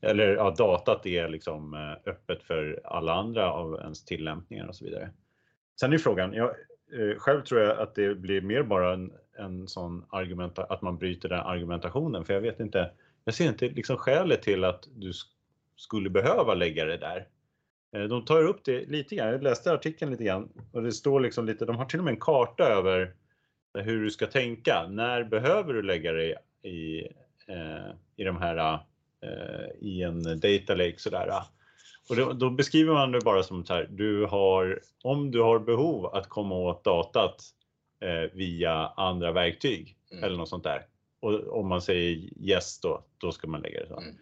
Eller 0.00 0.34
ja, 0.34 0.54
datat 0.58 1.06
är 1.06 1.28
liksom 1.28 1.74
eh, 1.74 2.10
öppet 2.12 2.42
för 2.42 2.80
alla 2.84 3.14
andra 3.14 3.52
av 3.52 3.80
ens 3.80 4.04
tillämpningar 4.04 4.66
och 4.66 4.76
så 4.76 4.84
vidare. 4.84 5.10
Sen 5.80 5.92
är 5.92 5.98
frågan, 5.98 6.32
jag, 6.32 6.50
eh, 6.92 7.16
själv 7.18 7.42
tror 7.42 7.60
jag 7.60 7.78
att 7.78 7.94
det 7.94 8.14
blir 8.14 8.40
mer 8.40 8.62
bara 8.62 8.92
en, 8.94 9.12
en 9.38 9.68
sån 9.68 10.04
argument 10.08 10.58
att 10.58 10.82
man 10.82 10.96
bryter 10.98 11.28
den 11.28 11.40
argumentationen, 11.40 12.24
för 12.24 12.34
jag 12.34 12.40
vet 12.40 12.60
inte, 12.60 12.90
jag 13.24 13.34
ser 13.34 13.48
inte 13.48 13.68
liksom 13.68 13.96
skälet 13.96 14.42
till 14.42 14.64
att 14.64 14.88
du 14.94 15.12
skulle 15.76 16.10
behöva 16.10 16.54
lägga 16.54 16.84
det 16.84 16.96
där. 16.96 17.26
Eh, 17.96 18.02
de 18.02 18.24
tar 18.24 18.42
upp 18.42 18.64
det 18.64 18.88
lite 18.88 19.16
grann, 19.16 19.28
jag 19.28 19.42
läste 19.42 19.72
artikeln 19.72 20.10
lite 20.10 20.24
grann 20.24 20.48
och 20.72 20.82
det 20.82 20.92
står 20.92 21.20
liksom 21.20 21.46
lite, 21.46 21.64
de 21.64 21.76
har 21.76 21.84
till 21.84 21.98
och 21.98 22.04
med 22.04 22.12
en 22.14 22.20
karta 22.20 22.64
över 22.64 23.14
hur 23.74 24.04
du 24.04 24.10
ska 24.10 24.26
tänka. 24.26 24.88
När 24.88 25.24
behöver 25.24 25.74
du 25.74 25.82
lägga 25.82 26.12
dig 26.12 26.34
i, 26.62 27.00
eh, 27.48 27.90
i 28.16 28.24
de 28.24 28.36
här 28.36 28.78
eh, 29.22 29.70
i 29.80 30.02
en 30.02 30.40
data 30.40 30.74
lake 30.74 30.98
sådär. 30.98 31.42
Och 32.08 32.16
då, 32.16 32.32
då 32.32 32.50
beskriver 32.50 32.92
man 32.92 33.12
det 33.12 33.20
bara 33.20 33.42
som 33.42 33.64
så 33.64 33.74
här, 33.74 33.86
du 33.90 34.26
har, 34.26 34.80
om 35.02 35.30
du 35.30 35.40
har 35.40 35.58
behov 35.58 36.06
att 36.06 36.28
komma 36.28 36.54
åt 36.54 36.84
datat 36.84 37.42
eh, 38.00 38.30
via 38.32 38.72
andra 38.96 39.32
verktyg 39.32 39.96
Mm. 40.12 40.24
eller 40.24 40.36
något 40.36 40.48
sånt 40.48 40.64
där. 40.64 40.86
Och 41.20 41.58
om 41.58 41.68
man 41.68 41.82
säger 41.82 42.28
yes 42.40 42.80
då, 42.80 43.04
då 43.18 43.32
ska 43.32 43.46
man 43.48 43.60
lägga 43.60 43.80
det 43.80 43.86
så. 43.88 44.00
Mm. 44.00 44.14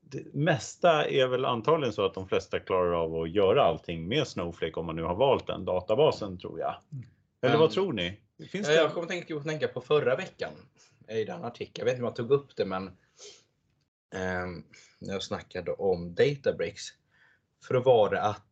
Det 0.00 0.34
mesta 0.34 1.08
är 1.08 1.26
väl 1.26 1.44
antagligen 1.44 1.92
så 1.92 2.04
att 2.06 2.14
de 2.14 2.28
flesta 2.28 2.58
klarar 2.60 2.92
av 2.92 3.14
att 3.22 3.30
göra 3.30 3.62
allting 3.62 4.08
med 4.08 4.26
Snowflake 4.26 4.80
om 4.80 4.86
man 4.86 4.96
nu 4.96 5.02
har 5.02 5.14
valt 5.14 5.46
den 5.46 5.64
databasen 5.64 6.38
tror 6.38 6.60
jag. 6.60 6.74
Eller 7.42 7.56
vad 7.56 7.60
Men- 7.68 7.74
tror 7.74 7.92
ni? 7.92 8.20
Finns 8.50 8.68
Ja, 8.68 8.74
det? 8.74 8.80
jag 8.80 8.92
kommer 8.92 9.06
tänka, 9.06 9.40
tänka 9.40 9.68
på 9.68 9.80
förra 9.80 10.16
veckan 10.16 10.52
i 11.08 11.24
den 11.24 11.44
artikeln. 11.44 11.74
Jag 11.76 11.84
vet 11.84 11.92
inte 11.94 12.02
om 12.02 12.06
jag 12.06 12.16
tog 12.16 12.30
upp 12.30 12.56
det, 12.56 12.64
men 12.64 12.90
ehm, 14.14 14.64
när 14.98 15.12
jag 15.12 15.22
snackade 15.22 15.72
om 15.72 16.14
Databricks. 16.14 16.82
För 17.66 17.74
då 17.74 17.80
var 17.80 18.10
det 18.10 18.22
att 18.22 18.42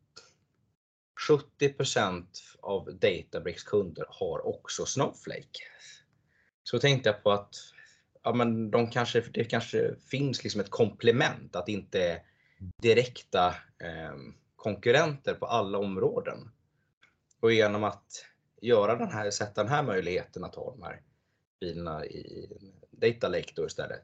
70% 1.29 2.25
av 2.61 2.85
Databricks 2.85 3.63
kunder 3.63 4.05
har 4.09 4.47
också 4.47 4.85
Snowflake. 4.85 5.63
Så 6.63 6.79
tänkte 6.79 7.09
jag 7.09 7.23
på 7.23 7.31
att 7.31 7.55
ja, 8.23 8.33
men 8.33 8.71
de 8.71 8.89
kanske, 8.89 9.21
det 9.21 9.43
kanske 9.43 9.95
finns 9.95 10.43
liksom 10.43 10.61
ett 10.61 10.69
komplement, 10.69 11.55
att 11.55 11.69
inte 11.69 12.21
direkta 12.81 13.47
eh, 13.77 14.15
konkurrenter 14.55 15.33
på 15.33 15.45
alla 15.45 15.77
områden. 15.77 16.51
Och 17.39 17.53
genom 17.53 17.83
att 17.83 18.25
göra 18.61 18.95
den 18.95 19.11
här, 19.11 19.31
sätta 19.31 19.63
den 19.63 19.71
här 19.71 19.83
möjligheten 19.83 20.43
att 20.43 20.55
ha 20.55 20.71
de 20.71 20.83
här 20.83 21.01
filerna 21.59 22.05
i 22.05 22.49
Data 22.91 23.27
Lake 23.27 23.53
då 23.55 23.65
istället. 23.65 24.01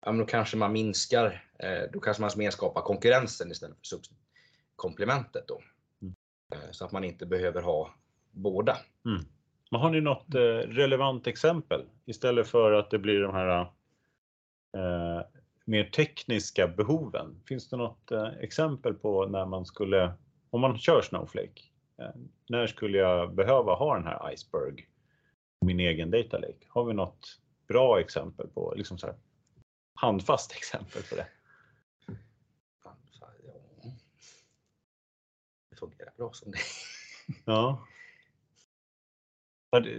Ja, 0.00 0.12
men 0.12 0.18
då 0.18 0.26
kanske 0.26 0.56
man 0.56 0.72
minskar, 0.72 1.50
eh, 1.58 1.82
då 1.92 2.00
kanske 2.00 2.20
man 2.20 2.30
mer 2.36 2.50
skapar 2.50 2.82
konkurrensen 2.82 3.50
istället 3.50 3.88
för 3.88 4.00
komplementet 4.76 5.48
då. 5.48 5.62
Eh, 6.52 6.70
så 6.70 6.84
att 6.84 6.92
man 6.92 7.04
inte 7.04 7.26
behöver 7.26 7.62
ha 7.62 7.94
båda. 8.30 8.76
Mm. 9.04 9.22
Men 9.70 9.80
har 9.80 9.90
ni 9.90 10.00
något 10.00 10.34
eh, 10.34 10.40
relevant 10.68 11.26
exempel 11.26 11.84
istället 12.04 12.48
för 12.48 12.72
att 12.72 12.90
det 12.90 12.98
blir 12.98 13.20
de 13.20 13.34
här 13.34 13.60
eh, 14.76 15.26
mer 15.64 15.84
tekniska 15.84 16.68
behoven? 16.68 17.40
Finns 17.48 17.68
det 17.68 17.76
något 17.76 18.10
eh, 18.10 18.28
exempel 18.28 18.94
på 18.94 19.26
när 19.26 19.46
man 19.46 19.66
skulle, 19.66 20.12
om 20.50 20.60
man 20.60 20.78
kör 20.78 21.02
Snowflake, 21.02 21.62
eh, 21.98 22.10
när 22.48 22.66
skulle 22.66 22.98
jag 22.98 23.34
behöva 23.34 23.74
ha 23.74 23.94
den 23.94 24.06
här 24.06 24.32
Iceberg, 24.32 24.88
min 25.60 25.80
egen 25.80 26.10
data 26.10 26.38
lake? 26.38 26.66
Har 26.68 26.84
vi 26.84 26.94
något 26.94 27.40
bra 27.68 28.00
exempel 28.00 28.48
på, 28.48 28.74
liksom 28.76 28.98
så 28.98 29.06
här, 29.06 29.16
handfast 29.94 30.52
exempel 30.56 31.02
på 31.02 31.14
det? 31.14 31.26
Ja, 32.84 32.96
Det 35.67 35.67
fungerar 35.78 36.12
bra 36.16 36.32
som 36.32 36.52
det 36.52 36.58
Ja. 37.44 37.86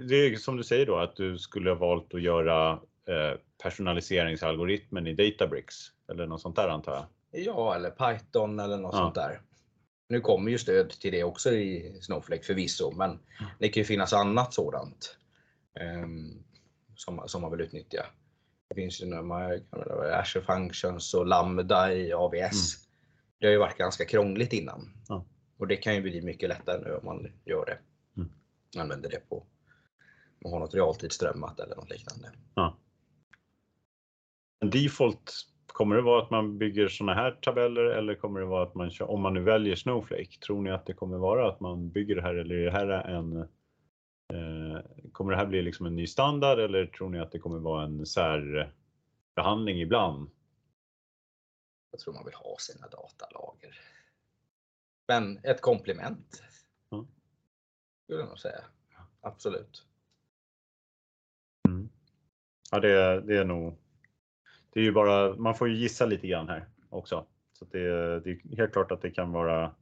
Det- 0.08 0.16
är 0.16 0.36
som 0.36 0.58
du 0.58 0.64
säger 0.64 0.86
då 0.86 0.98
att 0.98 1.16
du 1.16 1.38
skulle 1.38 1.70
ha 1.70 1.76
valt 1.76 2.14
att 2.14 2.22
göra 2.22 2.72
eh, 3.08 3.38
personaliseringsalgoritmen 3.64 5.08
i 5.08 5.14
Databricks 5.14 5.76
eller 6.12 6.28
något 6.28 6.42
sånt 6.42 6.56
där 6.56 6.68
antar 6.70 6.94
jag. 6.94 7.06
Ja, 7.44 7.76
eller 7.76 7.90
Python 7.92 8.60
eller 8.60 8.78
något 8.78 8.94
Ja. 8.96 9.00
sånt 9.00 9.16
där. 9.16 9.42
Nu 10.10 10.22
kommer 10.22 10.52
ju 10.52 10.58
stöd 10.58 10.90
till 10.90 11.12
det 11.12 11.24
också 11.24 11.52
i 11.52 11.98
Snowflake 12.02 12.44
förvisso, 12.44 12.92
men 12.92 13.20
det 13.60 13.70
kan 13.70 13.82
ju 13.82 13.86
finnas 13.86 14.14
annat 14.14 14.54
sådant 14.54 15.18
ehm, 15.80 16.44
som, 16.96 17.24
som 17.28 17.42
man 17.42 17.52
vill 17.52 17.62
utnyttja. 17.62 18.06
Det 18.70 18.76
finns 18.76 19.02
ju 19.02 19.16
använda 19.16 20.20
Azure 20.20 20.44
Functions 20.44 21.14
och 21.14 21.26
Lambda 21.26 21.94
i 21.94 22.14
AVS. 22.14 22.76
Det 23.40 23.46
har 23.48 23.52
ju 23.52 23.58
varit 23.60 23.78
ganska 23.78 24.06
krångligt 24.06 24.54
innan. 24.54 24.94
Ja. 25.08 25.26
Och 25.60 25.68
det 25.68 25.78
kan 25.78 25.96
ju 25.96 26.02
bli 26.02 26.22
mycket 26.22 26.50
lättare 26.50 26.82
nu 26.84 26.96
om 26.96 27.06
man 27.06 27.32
gör 27.46 27.66
det. 27.66 27.78
Mm. 28.18 28.30
Använder 28.78 29.10
det 29.10 29.30
på, 29.30 29.46
man 30.44 30.52
har 30.52 30.60
något 30.60 30.74
realtidsströmmat 30.74 31.60
eller 31.60 31.76
något 31.76 31.90
liknande. 31.90 32.32
Default, 34.66 35.34
kommer 35.68 35.96
det 35.96 36.02
vara 36.02 36.24
att 36.24 36.30
man 36.30 36.58
bygger 36.58 36.88
såna 36.88 37.14
här 37.14 37.32
tabeller 37.32 37.84
eller 37.84 38.16
kommer 38.16 38.40
det 38.40 38.46
vara 38.46 38.64
att 38.64 38.76
man 38.76 38.92
kör, 38.92 39.10
om 39.10 39.22
man 39.22 39.34
nu 39.34 39.44
väljer 39.44 39.76
Snowflake, 39.76 40.40
tror 40.46 40.62
ni 40.62 40.72
att 40.72 40.86
det 40.86 40.94
kommer 40.94 41.18
vara 41.18 41.50
att 41.50 41.60
man 41.60 41.90
bygger 41.90 42.16
det 42.16 42.22
här 42.22 42.36
eller 42.36 42.56
är 42.56 42.66
det 42.66 42.72
här 42.72 42.88
en 42.88 43.38
eh, 44.34 44.82
Kommer 45.12 45.32
det 45.32 45.38
här 45.38 45.46
bli 45.46 45.62
liksom 45.62 45.86
en 45.86 45.96
ny 45.96 46.08
standard 46.08 46.60
eller 46.60 46.86
tror 46.86 47.10
ni 47.10 47.20
att 47.20 47.32
det 47.32 47.40
kommer 47.40 47.60
vara 47.60 47.84
en 47.84 48.06
särbehandling 48.06 49.82
ibland? 49.82 50.30
Jag 51.92 52.00
tror 52.00 52.14
man 52.14 52.26
vill 52.26 52.34
ha 52.34 52.56
sina 52.60 52.88
datalager. 52.88 53.80
Men 55.10 55.40
ett 55.44 55.62
komplement. 55.62 56.44
Ja. 56.90 57.06
Skulle 58.04 58.20
jag 58.20 58.30
nog 58.30 58.40
säga. 58.40 58.62
Absolut. 59.22 59.86
Mm. 61.68 61.90
Ja, 62.72 62.80
det, 62.80 63.22
det 63.22 63.38
är 63.38 63.46
nog. 63.46 63.78
Det 64.74 64.80
är 64.80 64.84
ju 64.84 64.92
bara, 64.92 65.36
man 65.36 65.56
får 65.56 65.70
ju 65.70 65.76
gissa 65.76 66.06
lite 66.06 66.28
grann 66.28 66.50
här 66.50 66.66
också. 66.90 67.26
Så 67.54 67.66
det, 67.66 67.80
det 68.20 68.30
är 68.30 68.58
helt 68.58 68.74
klart 68.74 68.92
att 68.92 69.02
det 69.02 69.12
kan 69.12 69.32
vara 69.32 69.76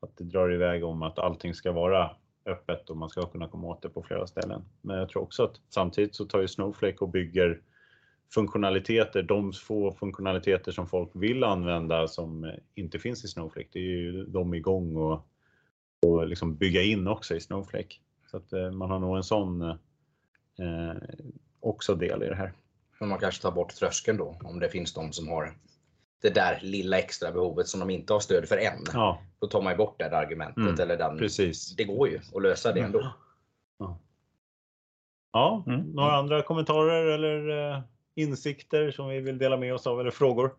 att 0.00 0.16
det 0.16 0.24
drar 0.24 0.52
iväg 0.52 0.84
om 0.84 1.02
att 1.02 1.18
allting 1.18 1.54
ska 1.54 1.72
vara 1.72 2.16
öppet 2.46 2.90
och 2.90 2.96
man 2.96 3.10
ska 3.10 3.26
kunna 3.26 3.48
komma 3.48 3.66
åt 3.66 3.82
det 3.82 3.88
på 3.88 4.02
flera 4.02 4.26
ställen. 4.26 4.64
Men 4.80 4.98
jag 4.98 5.08
tror 5.08 5.22
också 5.22 5.44
att 5.44 5.60
samtidigt 5.68 6.14
så 6.14 6.24
tar 6.24 6.40
ju 6.40 6.48
Snowflake 6.48 6.98
och 6.98 7.08
bygger 7.08 7.60
funktionaliteter, 8.34 9.22
de 9.22 9.52
få 9.52 9.92
funktionaliteter 9.92 10.72
som 10.72 10.86
folk 10.88 11.10
vill 11.14 11.44
använda 11.44 12.08
som 12.08 12.52
inte 12.74 12.98
finns 12.98 13.24
i 13.24 13.28
Snowflake. 13.28 13.68
Det 13.72 13.78
är 13.78 13.82
ju 13.82 14.24
de 14.26 14.54
igång 14.54 14.96
och, 14.96 15.26
och 16.06 16.26
liksom 16.28 16.56
bygga 16.56 16.82
in 16.82 17.08
också 17.08 17.34
i 17.34 17.40
Snowflake. 17.40 17.94
Så 18.30 18.36
att 18.36 18.52
eh, 18.52 18.70
man 18.70 18.90
har 18.90 18.98
nog 18.98 19.16
en 19.16 19.22
sån 19.22 19.62
eh, 19.62 19.76
också 21.60 21.94
del 21.94 22.22
i 22.22 22.28
det 22.28 22.34
här. 22.34 22.52
Men 23.00 23.08
man 23.08 23.18
kanske 23.18 23.42
tar 23.42 23.52
bort 23.52 23.74
tröskeln 23.74 24.18
då. 24.18 24.36
Om 24.44 24.60
det 24.60 24.68
finns 24.68 24.94
de 24.94 25.12
som 25.12 25.28
har 25.28 25.52
det 26.22 26.34
där 26.34 26.58
lilla 26.62 26.98
extra 26.98 27.32
behovet 27.32 27.68
som 27.68 27.80
de 27.80 27.90
inte 27.90 28.12
har 28.12 28.20
stöd 28.20 28.48
för 28.48 28.56
än. 28.56 28.84
Ja, 28.92 29.22
Då 29.38 29.46
tar 29.46 29.62
man 29.62 29.72
ju 29.72 29.76
bort 29.76 29.98
det 29.98 30.08
där 30.08 30.16
argumentet. 30.22 30.56
Mm, 30.56 30.80
eller 30.80 30.96
den, 30.96 31.18
precis. 31.18 31.76
Det 31.76 31.84
går 31.84 32.08
ju 32.08 32.20
att 32.34 32.42
lösa 32.42 32.72
det 32.72 32.80
ändå. 32.80 33.12
Ja, 35.32 35.64
Mm. 35.66 35.80
några 35.80 36.12
andra 36.12 36.42
kommentarer 36.42 37.06
eller 37.06 37.48
eh, 37.70 37.80
insikter 38.16 38.90
som 38.90 39.08
vi 39.08 39.20
vill 39.20 39.38
dela 39.38 39.56
med 39.56 39.74
oss 39.74 39.86
av 39.86 40.00
eller 40.00 40.10
frågor? 40.10 40.54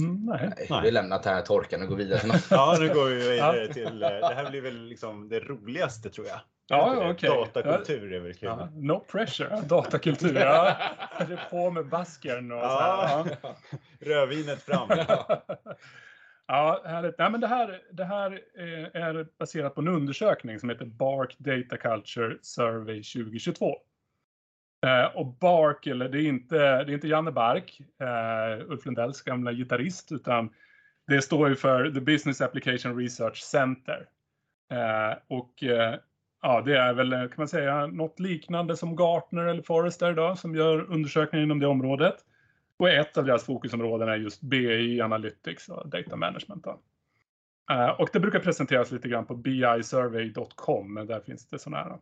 Mm, 0.00 0.26
nej. 0.26 0.52
Nej, 0.56 0.66
Nej. 0.70 0.80
vi 0.82 0.90
lämnar 0.90 1.22
det 1.22 1.30
här 1.30 1.42
torkan 1.42 1.82
och 1.82 1.88
går 1.88 1.96
vidare. 1.96 2.20
Ja, 2.50 2.76
nu 2.80 2.94
går 2.94 3.04
vi 3.04 3.30
vidare 3.30 3.72
till, 3.72 4.02
eh, 4.02 4.08
det 4.08 4.34
här 4.34 4.50
blir 4.50 4.60
väl 4.60 4.84
liksom 4.84 5.28
det 5.28 5.40
roligaste 5.40 6.10
tror 6.10 6.26
jag. 6.26 6.40
Ja, 6.66 7.10
okej. 7.10 7.28
Datakultur 7.28 8.12
är 8.12 8.20
väl 8.20 8.34
kul. 8.34 8.48
Ja, 8.48 8.68
no 8.74 9.00
pressure, 9.00 9.60
datakultur. 9.60 10.34
Ja. 10.34 10.76
Det 11.18 11.32
är 11.32 11.50
på 11.50 11.70
med 11.70 11.88
baskern 11.88 12.52
och 12.52 12.60
så 12.60 12.78
här. 12.78 13.36
Ja. 13.42 13.56
Rödvinet 14.00 14.62
fram. 14.62 14.88
Ja, 16.46 16.82
härligt. 16.84 17.18
Nej, 17.18 17.30
men 17.30 17.40
det, 17.40 17.46
här, 17.46 17.82
det 17.92 18.04
här 18.04 18.32
eh, 18.32 19.02
är 19.02 19.26
baserat 19.38 19.74
på 19.74 19.80
en 19.80 19.88
undersökning 19.88 20.60
som 20.60 20.68
heter 20.68 20.84
Bark 20.84 21.36
Data 21.38 21.76
Culture 21.76 22.38
Survey 22.42 23.02
2022. 23.02 23.76
Eh, 24.84 25.16
Och 25.16 25.26
Bark, 25.26 25.86
eller 25.86 26.08
det 26.08 26.18
är 26.18 26.26
inte, 26.28 26.56
det 26.56 26.92
är 26.92 26.94
inte 26.94 27.08
Janne 27.08 27.32
Bark, 27.32 27.80
eh, 28.00 28.70
Ulf 28.70 28.86
Lundells 28.86 29.22
gamla 29.22 29.52
gitarrist, 29.52 30.12
utan 30.12 30.50
det 31.06 31.22
står 31.22 31.48
ju 31.48 31.56
för 31.56 31.90
The 31.90 32.00
Business 32.00 32.40
Application 32.40 32.96
Research 32.98 33.42
Center. 33.42 34.06
Eh, 34.72 35.16
Och 35.28 35.62
eh, 35.62 35.94
ja, 36.42 36.60
det 36.60 36.76
är 36.76 36.94
väl, 36.94 37.12
eh, 37.12 37.20
kan 37.20 37.34
man 37.36 37.48
säga, 37.48 37.86
något 37.86 38.20
liknande 38.20 38.76
som 38.76 38.96
Gartner 38.96 39.44
eller 39.44 39.62
Forrester 39.62 40.10
idag 40.10 40.38
som 40.38 40.54
gör 40.54 40.92
undersökningar 40.92 41.44
inom 41.44 41.60
det 41.60 41.66
området. 41.66 42.14
Och 42.78 42.88
ett 42.88 43.16
av 43.18 43.24
deras 43.24 43.44
fokusområden 43.44 44.08
är 44.08 44.16
just 44.16 44.40
BI 44.40 45.00
Analytics 45.00 45.68
och 45.68 45.88
Data 45.88 46.16
Management. 46.16 46.64
Då. 46.64 46.80
Eh, 47.70 47.88
och 47.88 48.08
det 48.12 48.20
brukar 48.20 48.40
presenteras 48.40 48.90
lite 48.90 49.08
grann 49.08 49.26
på 49.26 49.34
bisurvey.com, 49.34 50.94
men 50.94 51.06
där 51.06 51.20
finns 51.20 51.48
det 51.48 51.58
sådana 51.58 51.84
här. 51.84 51.98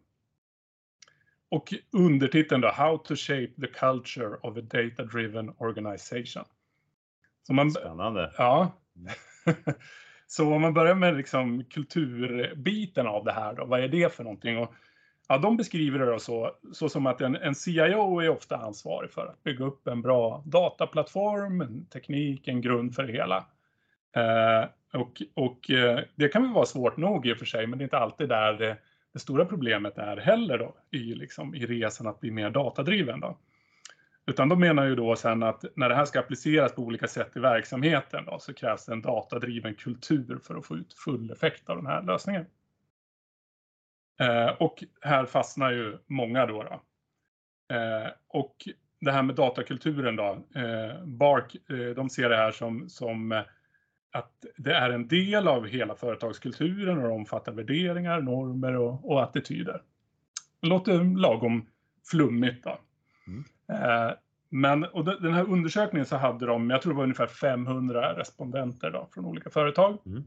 Och 1.52 1.74
undertiteln 1.92 2.60
då, 2.60 2.68
How 2.68 2.98
to 2.98 3.16
shape 3.16 3.52
the 3.60 3.66
culture 3.66 4.36
of 4.42 4.56
a 4.56 4.60
data-driven 4.60 5.54
organization. 5.58 6.44
Så 7.46 7.52
man, 7.52 7.70
Spännande. 7.70 8.32
Ja. 8.38 8.72
Så 10.26 10.54
om 10.54 10.62
man 10.62 10.74
börjar 10.74 10.94
med 10.94 11.16
liksom 11.16 11.64
kulturbiten 11.64 13.06
av 13.06 13.24
det 13.24 13.32
här 13.32 13.54
då, 13.54 13.64
vad 13.64 13.80
är 13.80 13.88
det 13.88 14.14
för 14.14 14.24
någonting? 14.24 14.58
Och, 14.58 14.74
ja, 15.28 15.38
de 15.38 15.56
beskriver 15.56 15.98
det 15.98 16.20
så, 16.20 16.50
så 16.72 16.88
som 16.88 17.06
att 17.06 17.20
en, 17.20 17.36
en 17.36 17.54
CIO 17.54 18.20
är 18.20 18.28
ofta 18.28 18.56
ansvarig 18.56 19.10
för 19.10 19.26
att 19.26 19.42
bygga 19.42 19.64
upp 19.64 19.86
en 19.86 20.02
bra 20.02 20.42
dataplattform, 20.46 21.60
en 21.60 21.86
teknik, 21.86 22.48
en 22.48 22.60
grund 22.60 22.94
för 22.94 23.02
det 23.02 23.12
hela. 23.12 23.36
Eh, 24.16 24.68
och 25.00 25.22
och 25.34 25.70
eh, 25.70 26.00
det 26.14 26.28
kan 26.28 26.42
väl 26.42 26.52
vara 26.52 26.66
svårt 26.66 26.96
nog 26.96 27.26
i 27.26 27.32
och 27.32 27.38
för 27.38 27.46
sig, 27.46 27.66
men 27.66 27.78
det 27.78 27.82
är 27.82 27.86
inte 27.86 27.98
alltid 27.98 28.28
där 28.28 28.52
det, 28.52 28.78
det 29.12 29.18
stora 29.18 29.44
problemet 29.44 29.98
är 29.98 30.16
heller 30.16 30.58
då 30.58 30.74
i, 30.90 30.98
liksom, 30.98 31.54
i 31.54 31.66
resan 31.66 32.06
att 32.06 32.20
bli 32.20 32.30
mer 32.30 32.50
datadriven. 32.50 33.20
Då. 33.20 33.38
Utan 34.26 34.48
de 34.48 34.60
menar 34.60 34.84
ju 34.84 34.94
då 34.94 35.16
sen 35.16 35.42
att 35.42 35.64
när 35.76 35.88
det 35.88 35.94
här 35.94 36.04
ska 36.04 36.20
appliceras 36.20 36.74
på 36.74 36.82
olika 36.82 37.08
sätt 37.08 37.36
i 37.36 37.40
verksamheten 37.40 38.24
då, 38.24 38.38
så 38.38 38.54
krävs 38.54 38.86
det 38.86 38.92
en 38.92 39.02
datadriven 39.02 39.74
kultur 39.74 40.38
för 40.42 40.54
att 40.54 40.66
få 40.66 40.76
ut 40.76 40.94
full 40.94 41.30
effekt 41.30 41.68
av 41.68 41.76
den 41.76 41.86
här 41.86 42.02
lösningen. 42.02 42.46
Eh, 44.20 44.48
och 44.48 44.84
här 45.00 45.26
fastnar 45.26 45.70
ju 45.70 45.98
många 46.06 46.46
då. 46.46 46.62
då. 46.62 46.82
Eh, 47.76 48.08
och 48.28 48.56
det 49.00 49.12
här 49.12 49.22
med 49.22 49.34
datakulturen 49.34 50.16
då, 50.16 50.44
eh, 50.54 51.04
Bark, 51.04 51.56
eh, 51.70 51.94
de 51.96 52.10
ser 52.10 52.28
det 52.28 52.36
här 52.36 52.52
som, 52.52 52.88
som 52.88 53.32
eh, 53.32 53.42
att 54.12 54.44
det 54.56 54.74
är 54.74 54.90
en 54.90 55.08
del 55.08 55.48
av 55.48 55.66
hela 55.66 55.94
företagskulturen 55.94 57.04
och 57.04 57.12
omfattar 57.12 57.52
värderingar, 57.52 58.20
normer 58.20 58.76
och, 58.76 59.10
och 59.10 59.22
attityder. 59.22 59.82
Det 60.60 60.66
låter 60.66 61.18
lagom 61.20 61.66
flummigt 62.10 62.64
då. 62.64 62.78
Mm. 63.26 63.44
Eh, 63.68 64.14
men 64.48 64.84
och 64.84 65.04
de- 65.04 65.22
den 65.22 65.32
här 65.32 65.50
undersökningen 65.50 66.06
så 66.06 66.16
hade 66.16 66.46
de, 66.46 66.70
jag 66.70 66.82
tror 66.82 66.92
det 66.92 66.96
var 66.96 67.02
ungefär 67.04 67.26
500 67.26 68.18
respondenter 68.18 68.90
då, 68.90 69.08
från 69.14 69.24
olika 69.24 69.50
företag. 69.50 69.98
Mm. 70.06 70.24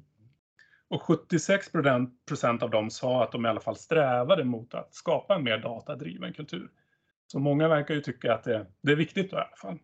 Och 0.87 1.01
76 1.01 1.71
procent 2.27 2.63
av 2.63 2.69
dem 2.69 2.89
sa 2.89 3.23
att 3.23 3.31
de 3.31 3.45
i 3.45 3.49
alla 3.49 3.59
fall 3.59 3.75
strävade 3.75 4.43
mot 4.43 4.73
att 4.73 4.93
skapa 4.93 5.35
en 5.35 5.43
mer 5.43 5.57
datadriven 5.57 6.33
kultur. 6.33 6.69
Så 7.27 7.39
många 7.39 7.67
verkar 7.67 7.93
ju 7.93 8.01
tycka 8.01 8.33
att 8.33 8.43
det, 8.43 8.65
det 8.81 8.91
är 8.91 8.95
viktigt 8.95 9.31
då, 9.31 9.37
i 9.37 9.39
alla 9.39 9.55
fall. 9.55 9.79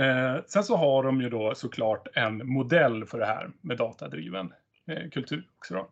Eh, 0.00 0.44
sen 0.46 0.64
så 0.64 0.76
har 0.76 1.02
de 1.02 1.20
ju 1.20 1.28
då 1.28 1.54
såklart 1.54 2.08
en 2.14 2.46
modell 2.46 3.04
för 3.04 3.18
det 3.18 3.26
här 3.26 3.50
med 3.60 3.76
datadriven 3.76 4.52
eh, 4.86 5.10
kultur 5.10 5.48
också. 5.58 5.74
Då. 5.74 5.88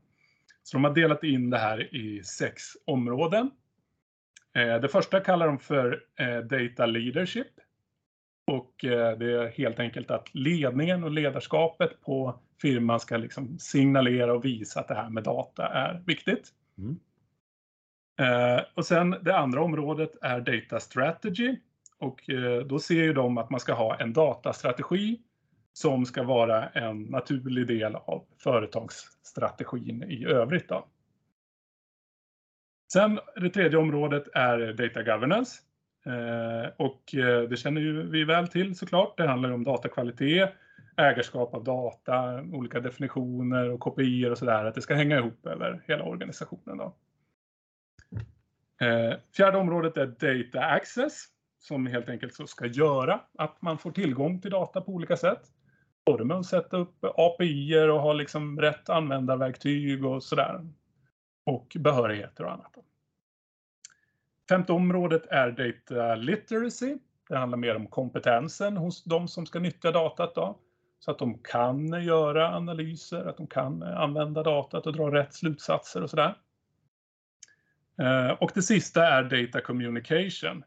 Så 0.63 0.77
de 0.77 0.85
har 0.85 0.95
delat 0.95 1.25
in 1.25 1.51
det 1.51 1.59
här 1.59 1.95
i 1.95 2.23
sex 2.23 2.63
områden. 2.87 3.51
Eh, 4.57 4.81
det 4.81 4.89
första 4.89 5.21
kallar 5.21 5.47
de 5.47 5.59
för 5.59 6.05
eh, 6.17 6.39
Data 6.39 6.87
Leadership. 6.87 7.47
Och 8.47 8.85
eh, 8.85 9.19
det 9.19 9.33
är 9.33 9.49
helt 9.49 9.81
enkelt 9.81 10.11
att 10.11 10.35
ledningen 10.35 11.05
och 11.05 11.11
ledarskapet 11.11 12.01
på 12.01 12.41
firman 12.63 13.01
ska 13.01 13.17
liksom 13.17 13.59
signalera 13.59 14.33
och 14.35 14.45
visa 14.45 14.81
att 14.81 14.89
det 14.89 14.95
här 14.95 15.11
med 15.11 15.23
data 15.23 15.67
är 15.67 16.03
viktigt. 16.07 16.49
Mm. 16.79 16.99
Eh, 18.21 18.63
och 18.75 18.87
sen 18.87 19.11
det 19.23 19.37
andra 19.37 19.63
området 19.63 20.13
är 20.23 20.41
Data 20.41 20.81
Strategy. 20.81 21.57
Och 22.01 22.31
eh, 22.31 22.67
då 22.67 22.79
ser 22.79 22.95
ju 22.95 23.13
de 23.13 23.39
att 23.39 23.51
man 23.51 23.61
ska 23.61 23.75
ha 23.75 24.01
en 24.01 24.13
datastrategi 24.13 25.21
som 25.73 26.07
ska 26.07 26.23
vara 26.23 26.69
en 26.69 27.03
naturlig 27.03 27.67
del 27.67 27.97
av 27.97 28.27
företagsstrategin 28.39 30.03
i 30.03 30.25
övrigt. 30.25 30.69
Då. 30.69 30.87
Sen 32.93 33.19
det 33.37 33.51
tredje 33.51 33.79
området 33.79 34.29
är 34.35 34.73
Data 34.73 35.03
Governance. 35.03 35.63
Eh, 36.07 36.71
och 36.77 37.15
eh, 37.15 37.43
det 37.43 37.57
känner 37.57 37.81
ju 37.81 38.11
vi 38.11 38.25
väl 38.25 38.49
till 38.49 38.77
såklart. 38.77 39.17
Det 39.17 39.27
handlar 39.27 39.49
ju 39.49 39.55
om 39.55 39.65
datakvalitet, 39.65 40.51
ägarskap 40.97 41.55
av 41.55 41.65
data, 41.65 42.43
olika 42.43 42.81
definitioner 42.81 43.71
och 43.71 43.81
kopior 43.81 44.31
och 44.31 44.39
sådär. 44.39 44.65
Att 44.65 44.75
det 44.75 44.83
ska 44.83 44.95
hänga 44.95 45.19
ihop 45.19 45.47
över 45.47 45.83
hela 45.87 46.05
organisationen. 46.05 46.77
Då. 46.79 46.95
Fjärde 49.37 49.59
området 49.59 49.97
är 49.97 50.07
Data 50.07 50.65
Access 50.65 51.27
som 51.61 51.87
helt 51.87 52.09
enkelt 52.09 52.35
så 52.35 52.47
ska 52.47 52.67
göra 52.67 53.21
att 53.39 53.63
man 53.63 53.79
får 53.79 53.91
tillgång 53.91 54.41
till 54.41 54.51
data 54.51 54.81
på 54.81 54.93
olika 54.93 55.17
sätt. 55.17 55.43
Både 56.07 56.25
med 56.25 56.37
att 56.37 56.47
sätta 56.47 56.77
upp 56.77 57.05
API 57.05 57.75
och 57.77 58.01
ha 58.01 58.13
liksom 58.13 58.61
rätt 58.61 58.89
användarverktyg 58.89 60.05
och 60.05 60.23
sådär. 60.23 60.69
Och 61.47 61.77
behörigheter 61.79 62.45
och 62.45 62.53
annat. 62.53 62.75
Femte 64.49 64.73
området 64.73 65.27
är 65.27 65.51
Data 65.51 66.15
Literacy. 66.15 66.99
Det 67.29 67.37
handlar 67.37 67.59
mer 67.59 67.77
om 67.77 67.87
kompetensen 67.87 68.77
hos 68.77 69.05
de 69.05 69.29
som 69.29 69.47
ska 69.47 69.59
nyttja 69.59 69.91
datat. 69.91 70.35
Då, 70.35 70.59
så 70.99 71.11
att 71.11 71.19
de 71.19 71.39
kan 71.39 72.05
göra 72.05 72.57
analyser, 72.57 73.27
att 73.27 73.37
de 73.37 73.47
kan 73.47 73.83
använda 73.83 74.43
datat 74.43 74.87
och 74.87 74.93
dra 74.93 75.15
rätt 75.15 75.35
slutsatser 75.35 76.03
och 76.03 76.11
sådär. 76.11 76.37
Eh, 77.99 78.31
och 78.31 78.51
det 78.55 78.63
sista 78.63 79.07
är 79.07 79.23
Data 79.23 79.61
Communication. 79.61 80.65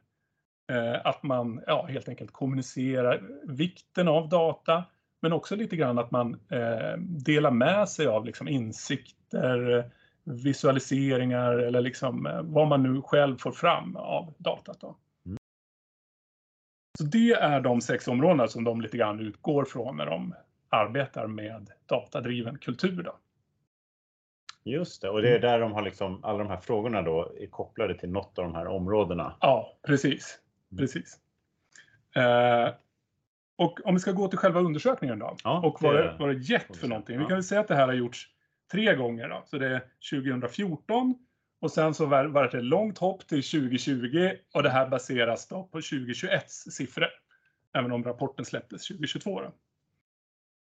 Eh, 0.71 1.01
Att 1.03 1.23
man 1.23 1.63
ja, 1.67 1.85
helt 1.85 2.09
enkelt 2.09 2.31
kommunicerar 2.31 3.21
vikten 3.43 4.07
av 4.07 4.29
data, 4.29 4.83
men 5.21 5.33
också 5.33 5.55
lite 5.55 5.75
grann 5.75 5.99
att 5.99 6.11
man 6.11 6.33
eh, 6.49 6.97
delar 6.99 7.51
med 7.51 7.89
sig 7.89 8.07
av 8.07 8.25
liksom 8.25 8.47
insikter, 8.47 9.91
visualiseringar 10.23 11.53
eller 11.53 11.81
liksom 11.81 12.25
eh, 12.25 12.41
vad 12.41 12.67
man 12.67 12.83
nu 12.83 13.01
själv 13.01 13.37
får 13.37 13.51
fram 13.51 13.95
av 13.95 14.33
datat. 14.37 14.79
Då. 14.79 14.95
Mm. 15.25 15.37
Så 16.97 17.03
det 17.03 17.31
är 17.31 17.61
de 17.61 17.81
sex 17.81 18.07
områdena 18.07 18.47
som 18.47 18.63
de 18.63 18.81
lite 18.81 18.97
grann 18.97 19.19
utgår 19.19 19.65
från 19.65 19.97
när 19.97 20.05
de 20.05 20.35
arbetar 20.69 21.27
med 21.27 21.69
datadriven 21.85 22.57
kultur. 22.57 23.03
Då. 23.03 23.15
Just 24.65 25.01
det, 25.01 25.09
och 25.09 25.21
det 25.21 25.35
är 25.35 25.39
där 25.39 25.59
de 25.59 25.71
har 25.71 25.81
liksom, 25.81 26.23
alla 26.23 26.37
de 26.37 26.47
här 26.47 26.57
frågorna 26.57 27.01
då 27.01 27.33
är 27.39 27.47
kopplade 27.47 27.99
till 27.99 28.09
något 28.09 28.39
av 28.39 28.45
de 28.45 28.55
här 28.55 28.67
områdena. 28.67 29.35
Ja, 29.39 29.77
precis. 29.87 30.39
Mm. 30.73 30.77
precis. 30.83 31.19
Eh, 32.15 32.73
och 33.57 33.79
om 33.85 33.93
vi 33.93 33.99
ska 33.99 34.11
gå 34.11 34.27
till 34.27 34.37
själva 34.37 34.59
undersökningen 34.59 35.19
då. 35.19 35.35
Ja, 35.43 35.59
och 35.65 35.81
vad 35.81 35.95
det- 35.95 36.15
vad 36.19 36.29
det 36.29 36.33
gett 36.39 36.77
för 36.77 36.87
någonting. 36.87 37.17
Vi 37.17 37.23
kan 37.25 37.35
väl 37.37 37.43
säga 37.43 37.61
att 37.61 37.67
det 37.67 37.75
här 37.75 37.87
har 37.87 37.93
gjorts 37.93 38.29
tre 38.71 38.95
gånger. 38.95 39.29
Då. 39.29 39.43
Så 39.45 39.57
det 39.57 39.67
är 39.67 39.81
2014 40.09 41.15
och 41.61 41.71
sen 41.71 41.93
så 41.93 42.05
var 42.05 42.25
var 42.25 42.43
det 42.47 42.57
ett 42.57 42.63
långt 42.63 42.97
hopp 42.97 43.27
till 43.27 43.43
2020 43.43 44.31
och 44.53 44.63
det 44.63 44.69
här 44.69 44.87
baseras 44.89 45.47
då 45.47 45.63
på 45.63 45.81
2021 45.81 46.49
siffror. 46.51 47.07
Även 47.73 47.91
om 47.91 48.03
rapporten 48.03 48.45
släpptes 48.45 48.87
2022. 48.87 49.41
Då. 49.41 49.53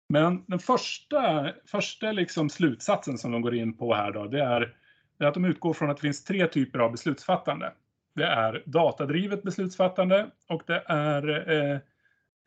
Men 0.10 0.44
den 0.48 0.60
första, 0.60 1.54
första 1.66 2.12
liksom 2.12 2.50
slutsatsen 2.50 3.18
som 3.18 3.32
de 3.32 3.42
går 3.42 3.56
in 3.56 3.78
på 3.78 3.94
här 3.94 4.12
då, 4.12 4.26
det 4.28 4.44
är, 4.44 4.76
det 5.18 5.24
är 5.24 5.28
att 5.28 5.34
de 5.34 5.46
utgår 5.46 5.74
från 5.74 5.90
att 5.90 5.98
det 5.98 6.02
finns 6.02 6.24
tre 6.24 6.48
typer 6.48 6.80
av 6.80 6.92
beslutsfattande. 6.92 7.74
Det 8.20 8.26
är 8.28 8.64
datadrivet 8.66 9.44
beslutsfattande 9.44 10.32
och 10.48 10.64
det 10.66 10.84
är 10.86 11.50
eh, 11.52 11.80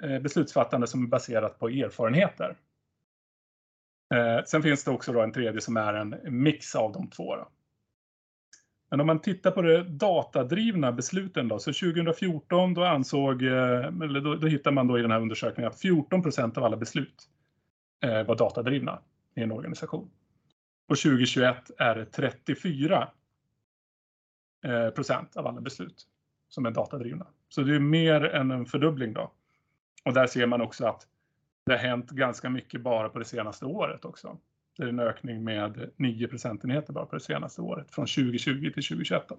eh, 0.02 0.20
beslutsfattande 0.20 0.86
som 0.86 1.04
är 1.04 1.08
baserat 1.08 1.58
på 1.58 1.68
erfarenheter. 1.68 2.56
Eh, 4.14 4.44
sen 4.46 4.62
finns 4.62 4.84
det 4.84 4.90
också 4.90 5.12
då 5.12 5.20
en 5.20 5.32
tredje 5.32 5.60
som 5.60 5.76
är 5.76 5.94
en 5.94 6.16
mix 6.42 6.74
av 6.74 6.92
de 6.92 7.10
två. 7.10 7.36
Då. 7.36 7.48
Men 8.90 9.00
om 9.00 9.06
man 9.06 9.20
tittar 9.20 9.50
på 9.50 9.62
de 9.62 9.82
datadrivna 9.82 10.92
besluten 10.92 11.48
då, 11.48 11.58
så 11.58 11.72
2014 11.72 12.74
då 12.74 12.84
ansåg, 12.84 13.42
eh, 13.42 13.86
eller 13.86 14.20
då, 14.20 14.34
då 14.34 14.46
hittar 14.46 14.70
man 14.70 14.86
då 14.86 14.98
i 14.98 15.02
den 15.02 15.10
här 15.10 15.20
undersökningen 15.20 15.70
att 15.70 15.80
14 15.80 16.22
procent 16.22 16.58
av 16.58 16.64
alla 16.64 16.76
beslut 16.76 17.28
eh, 18.04 18.22
var 18.22 18.36
datadrivna 18.36 18.98
i 19.34 19.42
en 19.42 19.52
organisation. 19.52 20.10
Och 20.88 20.98
2021 20.98 21.70
är 21.78 21.94
det 21.94 22.04
34 22.04 23.08
eh, 24.64 24.90
procent 24.90 25.36
av 25.36 25.46
alla 25.46 25.60
beslut 25.60 26.06
som 26.48 26.66
är 26.66 26.70
datadrivna. 26.70 27.26
Så 27.48 27.62
det 27.62 27.74
är 27.74 27.80
mer 27.80 28.24
än 28.24 28.50
en 28.50 28.66
fördubbling 28.66 29.12
då. 29.12 29.32
Och 30.04 30.14
där 30.14 30.26
ser 30.26 30.46
man 30.46 30.60
också 30.60 30.86
att 30.86 31.06
det 31.66 31.72
har 31.72 31.78
hänt 31.78 32.10
ganska 32.10 32.50
mycket 32.50 32.80
bara 32.80 33.08
på 33.08 33.18
det 33.18 33.24
senaste 33.24 33.66
året 33.66 34.04
också. 34.04 34.38
Det 34.76 34.82
är 34.82 34.88
en 34.88 35.00
ökning 35.00 35.44
med 35.44 35.90
9 35.96 36.28
procentenheter 36.28 36.92
bara 36.92 37.06
på 37.06 37.16
det 37.16 37.22
senaste 37.22 37.60
året, 37.60 37.90
från 37.90 38.06
2020 38.06 38.60
till 38.60 38.88
2021. 38.88 39.30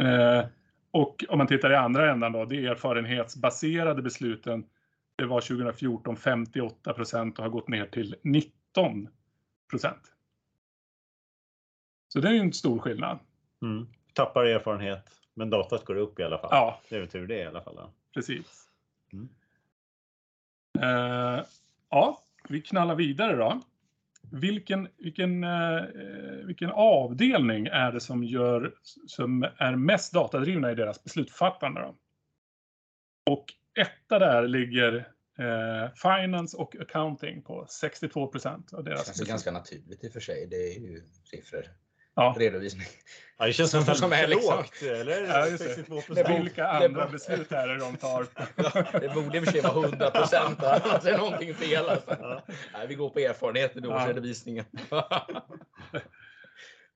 Eh, 0.00 0.46
och 0.90 1.24
om 1.28 1.38
man 1.38 1.46
tittar 1.46 1.72
i 1.72 1.76
andra 1.76 2.12
ändan 2.12 2.32
då, 2.32 2.44
det 2.44 2.66
erfarenhetsbaserade 2.66 4.02
besluten, 4.02 4.64
det 5.16 5.26
var 5.26 5.40
2014 5.40 6.16
58 6.16 6.92
procent 6.92 7.38
och 7.38 7.44
har 7.44 7.50
gått 7.50 7.68
ner 7.68 7.86
till 7.86 8.16
19 8.22 9.08
procent. 9.70 10.11
Så 12.12 12.20
det 12.20 12.28
är 12.28 12.32
ju 12.32 12.38
en 12.38 12.52
stor 12.52 12.78
skillnad. 12.78 13.18
Mm. 13.62 13.86
Tappar 14.14 14.44
erfarenhet, 14.44 15.04
men 15.34 15.50
datat 15.50 15.84
går 15.84 15.96
upp 15.96 16.20
i 16.20 16.22
alla 16.22 16.38
fall. 16.38 16.48
Ja. 16.52 16.80
Det 16.88 16.96
är 16.96 17.00
väl 17.00 17.08
tur 17.08 17.26
det 17.26 17.38
i 17.38 17.44
alla 17.46 17.62
fall. 17.62 17.76
Då. 17.76 17.92
Precis. 18.14 18.68
Mm. 19.12 19.28
Eh, 20.80 21.44
ja, 21.90 22.22
vi 22.48 22.60
knallar 22.60 22.94
vidare 22.94 23.36
då. 23.36 23.60
Vilken, 24.30 24.88
vilken, 24.98 25.44
eh, 25.44 25.82
vilken 26.44 26.70
avdelning 26.70 27.66
är 27.66 27.92
det 27.92 28.00
som, 28.00 28.24
gör, 28.24 28.74
som 29.06 29.42
är 29.56 29.76
mest 29.76 30.12
datadrivna 30.12 30.72
i 30.72 30.74
deras 30.74 31.04
beslutsfattande? 31.04 31.80
Då? 31.80 31.94
Och 33.32 33.44
etta 33.74 34.18
där 34.18 34.48
ligger 34.48 35.08
eh, 35.38 35.92
Finance 35.94 36.56
och 36.56 36.76
Accounting 36.76 37.42
på 37.42 37.66
62 37.68 38.26
procent 38.26 38.72
av 38.72 38.84
Det 38.84 38.90
deras 38.90 39.06
känns 39.06 39.08
ju 39.08 39.22
beslut. 39.22 39.28
ganska 39.28 39.50
naturligt 39.50 40.04
i 40.04 40.08
och 40.08 40.12
för 40.12 40.20
sig. 40.20 40.46
Det 40.50 40.56
är 40.56 40.80
ju 40.80 41.02
siffror. 41.24 41.62
Ja. 42.14 42.34
Redovisning. 42.38 42.86
Ja, 43.38 43.46
det 43.46 43.52
känns 43.52 43.70
Som- 43.70 43.82
som, 43.84 43.94
som 43.94 44.12
är 44.12 44.26
liksom- 44.26 44.56
lågt, 44.56 44.82
eller? 44.82 45.22
Ja, 45.28 45.46
just 45.46 45.64
det. 45.64 45.74
62 45.74 45.94
Det 45.96 46.02
procent. 46.06 46.28
borde- 46.28 46.40
Vilka 46.42 46.66
andra 46.68 47.06
beslut 47.08 47.52
är 47.52 47.68
det 47.68 47.78
de 47.78 47.96
tar? 47.96 48.26
Det 49.00 49.14
borde 49.14 49.38
i 49.38 49.40
och 49.40 49.44
för 49.44 49.52
sig 49.52 49.60
vara 49.60 49.86
100 49.86 50.10
procent. 50.10 50.62
Annars 50.62 51.04
är 51.06 51.18
någonting 51.18 51.54
fel. 51.54 51.88
Alltså. 51.88 52.16
Ja. 52.20 52.42
Nej, 52.72 52.86
vi 52.88 52.94
går 52.94 53.10
på 53.10 53.18
erfarenheten 53.18 53.84
i 53.84 53.88
årsredovisningen. 53.88 54.64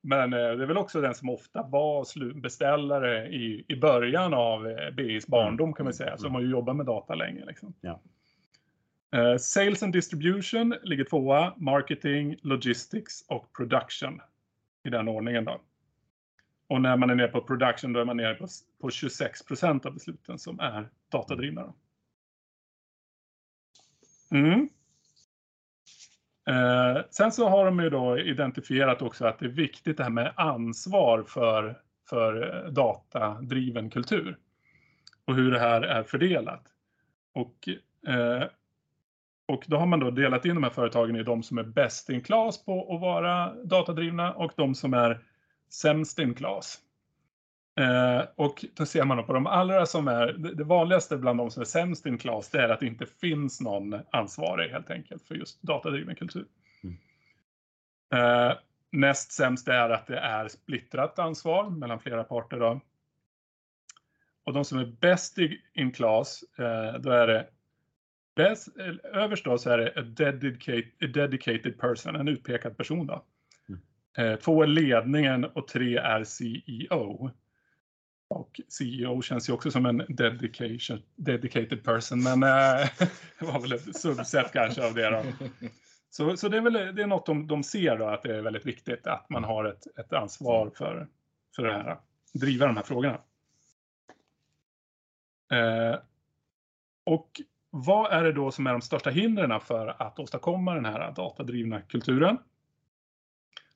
Men 0.00 0.32
eh, 0.32 0.38
det 0.38 0.62
är 0.62 0.66
väl 0.66 0.76
också 0.76 1.00
den 1.00 1.14
som 1.14 1.30
ofta 1.30 1.62
var 1.62 2.40
beställare 2.40 3.26
i, 3.28 3.64
i 3.68 3.76
början 3.76 4.34
av 4.34 4.66
eh, 4.68 4.90
BIs 4.90 5.26
barndom 5.26 5.72
kan 5.72 5.84
man 5.84 5.94
säga, 5.94 6.16
som 6.16 6.34
har 6.34 6.40
ju 6.42 6.50
jobbat 6.50 6.76
med 6.76 6.86
data 6.86 7.14
länge. 7.14 7.44
Liksom. 7.46 7.74
Ja. 7.80 8.00
Eh, 9.16 9.36
Sales 9.36 9.82
and 9.82 9.92
distribution 9.92 10.74
ligger 10.82 11.04
tvåa, 11.04 11.54
marketing, 11.56 12.36
logistics 12.42 13.24
och 13.28 13.52
production 13.56 14.20
i 14.86 14.90
den 14.90 15.08
ordningen. 15.08 15.44
Då. 15.44 15.60
Och 16.68 16.80
när 16.80 16.96
man 16.96 17.10
är 17.10 17.14
nere 17.14 17.28
på 17.28 17.40
production 17.40 17.92
då 17.92 18.00
är 18.00 18.04
man 18.04 18.16
nere 18.16 18.34
på, 18.34 18.46
på 18.80 18.90
26 18.90 19.42
procent 19.44 19.86
av 19.86 19.92
besluten 19.92 20.38
som 20.38 20.60
är 20.60 20.88
datadrivna. 21.08 21.62
Då. 21.62 21.74
Mm. 24.36 24.68
Eh, 26.48 27.02
sen 27.10 27.32
så 27.32 27.48
har 27.48 27.64
de 27.64 27.80
ju 27.80 27.90
då 27.90 28.18
identifierat 28.18 29.02
också 29.02 29.26
att 29.26 29.38
det 29.38 29.46
är 29.46 29.50
viktigt 29.50 29.96
det 29.96 30.02
här 30.02 30.10
med 30.10 30.32
ansvar 30.36 31.22
för, 31.22 31.82
för 32.08 32.64
eh, 32.64 32.70
datadriven 32.72 33.90
kultur 33.90 34.38
och 35.24 35.34
hur 35.34 35.50
det 35.50 35.58
här 35.58 35.82
är 35.82 36.02
fördelat. 36.02 36.62
Och, 37.32 37.68
eh, 38.08 38.44
och 39.46 39.64
då 39.66 39.76
har 39.76 39.86
man 39.86 40.00
då 40.00 40.10
delat 40.10 40.44
in 40.44 40.54
de 40.54 40.62
här 40.62 40.70
företagen 40.70 41.16
i 41.16 41.22
de 41.22 41.42
som 41.42 41.58
är 41.58 41.62
best 41.62 42.10
in 42.10 42.20
class 42.22 42.64
på 42.64 42.94
att 42.94 43.00
vara 43.00 43.54
datadrivna 43.64 44.32
och 44.34 44.52
de 44.56 44.74
som 44.74 44.94
är 44.94 45.24
sämst 45.70 46.18
in 46.18 46.34
class. 46.34 46.78
Eh, 47.80 48.22
och 48.36 48.64
då 48.74 48.86
ser 48.86 49.04
man 49.04 49.16
då 49.16 49.22
på 49.22 49.32
de 49.32 49.46
allra 49.46 49.86
som 49.86 50.08
är, 50.08 50.26
det 50.32 50.64
vanligaste 50.64 51.16
bland 51.16 51.38
de 51.38 51.50
som 51.50 51.60
är 51.60 51.64
sämst 51.64 52.06
in 52.06 52.18
class, 52.18 52.50
det 52.50 52.62
är 52.62 52.68
att 52.68 52.80
det 52.80 52.86
inte 52.86 53.06
finns 53.06 53.60
någon 53.60 54.00
ansvarig 54.12 54.70
helt 54.70 54.90
enkelt 54.90 55.22
för 55.22 55.34
just 55.34 55.62
datadriven 55.62 56.14
kultur. 56.14 56.46
Eh, 58.14 58.52
näst 58.92 59.32
sämst 59.32 59.68
är 59.68 59.90
att 59.90 60.06
det 60.06 60.18
är 60.18 60.48
splittrat 60.48 61.18
ansvar 61.18 61.70
mellan 61.70 62.00
flera 62.00 62.24
parter. 62.24 62.60
Då. 62.60 62.80
Och 64.44 64.52
de 64.52 64.64
som 64.64 64.78
är 64.78 64.84
bäst 65.00 65.38
i- 65.38 65.60
in 65.74 65.92
class, 65.92 66.44
eh, 66.58 67.00
då 67.00 67.10
är 67.10 67.26
det 67.26 67.46
bäst, 68.36 68.68
eh, 68.78 69.22
överst 69.22 69.44
då 69.44 69.58
så 69.58 69.70
är 69.70 69.78
det 69.78 69.92
a 69.96 70.02
dedicated, 70.02 70.90
a 71.02 71.06
dedicated 71.06 71.78
person, 71.78 72.16
en 72.16 72.28
utpekad 72.28 72.76
person. 72.76 73.06
Då. 73.06 73.24
Mm. 73.68 73.80
Eh, 74.18 74.38
två 74.38 74.62
är 74.62 74.66
ledningen 74.66 75.44
och 75.44 75.68
tre 75.68 75.96
är 75.96 76.24
CEO. 76.24 77.30
Och 78.28 78.60
CEO 78.68 79.22
känns 79.22 79.48
ju 79.48 79.52
också 79.52 79.70
som 79.70 79.86
en 79.86 80.02
dedication, 80.08 81.02
dedicated 81.16 81.84
person, 81.84 82.22
men 82.22 82.42
eh, 82.42 82.88
det 83.38 83.44
var 83.46 83.60
väl 83.60 83.72
ett 83.72 83.96
subset 83.96 84.52
kanske 84.52 84.86
av 84.86 84.94
det. 84.94 85.10
Då. 85.10 85.22
Så, 86.10 86.36
så 86.36 86.48
det 86.48 86.56
är 86.56 86.60
väl 86.60 86.72
det 86.72 87.02
är 87.02 87.06
något 87.06 87.26
de, 87.26 87.46
de 87.46 87.62
ser 87.62 87.98
då, 87.98 88.06
att 88.06 88.22
det 88.22 88.36
är 88.36 88.42
väldigt 88.42 88.66
viktigt 88.66 89.06
att 89.06 89.30
man 89.30 89.44
har 89.44 89.64
ett, 89.64 89.98
ett 89.98 90.12
ansvar 90.12 90.70
för, 90.74 91.08
för 91.56 91.62
det 91.62 91.72
här, 91.72 91.98
driva 92.32 92.66
de 92.66 92.76
här 92.76 92.84
frågorna. 92.84 93.20
Eh, 95.52 95.98
och 97.04 97.40
vad 97.78 98.12
är 98.12 98.24
det 98.24 98.32
då 98.32 98.50
som 98.50 98.66
är 98.66 98.72
de 98.72 98.80
största 98.80 99.10
hindren 99.10 99.60
för 99.60 100.02
att 100.02 100.18
åstadkomma 100.18 100.74
den 100.74 100.84
här 100.84 101.12
datadrivna 101.12 101.80
kulturen? 101.80 102.38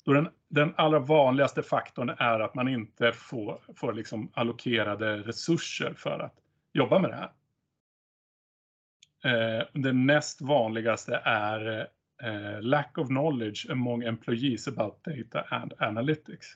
Då 0.05 0.13
den, 0.13 0.29
den 0.49 0.75
allra 0.77 0.99
vanligaste 0.99 1.63
faktorn 1.63 2.09
är 2.09 2.41
att 2.41 2.55
man 2.55 2.69
inte 2.69 3.13
får, 3.13 3.61
får 3.77 3.93
liksom 3.93 4.31
allokerade 4.35 5.17
resurser 5.17 5.95
för 5.97 6.19
att 6.19 6.35
jobba 6.73 6.99
med 6.99 7.11
det 7.11 7.17
här. 7.17 7.31
Eh, 9.25 9.67
det 9.73 9.93
näst 9.93 10.41
vanligaste 10.41 11.21
är 11.25 11.89
eh, 12.23 12.61
lack 12.61 12.99
of 12.99 13.09
knowledge 13.09 13.71
among 13.71 14.03
employees 14.03 14.69
about 14.69 15.05
data 15.05 15.57
and 15.57 15.73
analytics. 15.79 16.47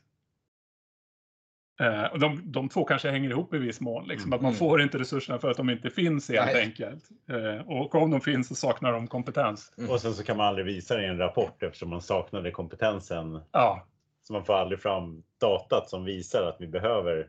Eh, 1.80 2.04
och 2.04 2.20
de, 2.20 2.52
de 2.52 2.68
två 2.68 2.84
kanske 2.84 3.10
hänger 3.10 3.30
ihop 3.30 3.54
i 3.54 3.58
viss 3.58 3.80
mån, 3.80 4.08
liksom, 4.08 4.32
att 4.32 4.40
man 4.40 4.48
Mm. 4.50 4.58
får 4.58 4.82
inte 4.82 4.98
resurserna 4.98 5.38
för 5.38 5.50
att 5.50 5.56
de 5.56 5.70
inte 5.70 5.90
finns 5.90 6.28
helt 6.30 6.46
Nej. 6.46 6.62
enkelt. 6.62 7.08
Eh, 7.30 7.60
och 7.68 7.94
om 7.94 8.10
de 8.10 8.20
finns 8.20 8.48
så 8.48 8.54
saknar 8.54 8.92
de 8.92 9.06
kompetens. 9.06 9.72
Och 9.88 10.00
sen 10.00 10.14
så 10.14 10.24
kan 10.24 10.36
man 10.36 10.46
aldrig 10.46 10.66
visa 10.66 10.96
det 10.96 11.02
i 11.02 11.06
en 11.06 11.18
rapport 11.18 11.62
eftersom 11.62 11.90
man 11.90 12.02
saknade 12.02 12.50
kompetensen. 12.50 13.40
Ja, 13.52 13.86
Så 14.22 14.32
man 14.32 14.44
får 14.44 14.54
aldrig 14.54 14.80
fram 14.80 15.22
datat 15.40 15.90
som 15.90 16.04
visar 16.04 16.42
att 16.48 16.56
vi 16.60 16.66
behöver 16.66 17.28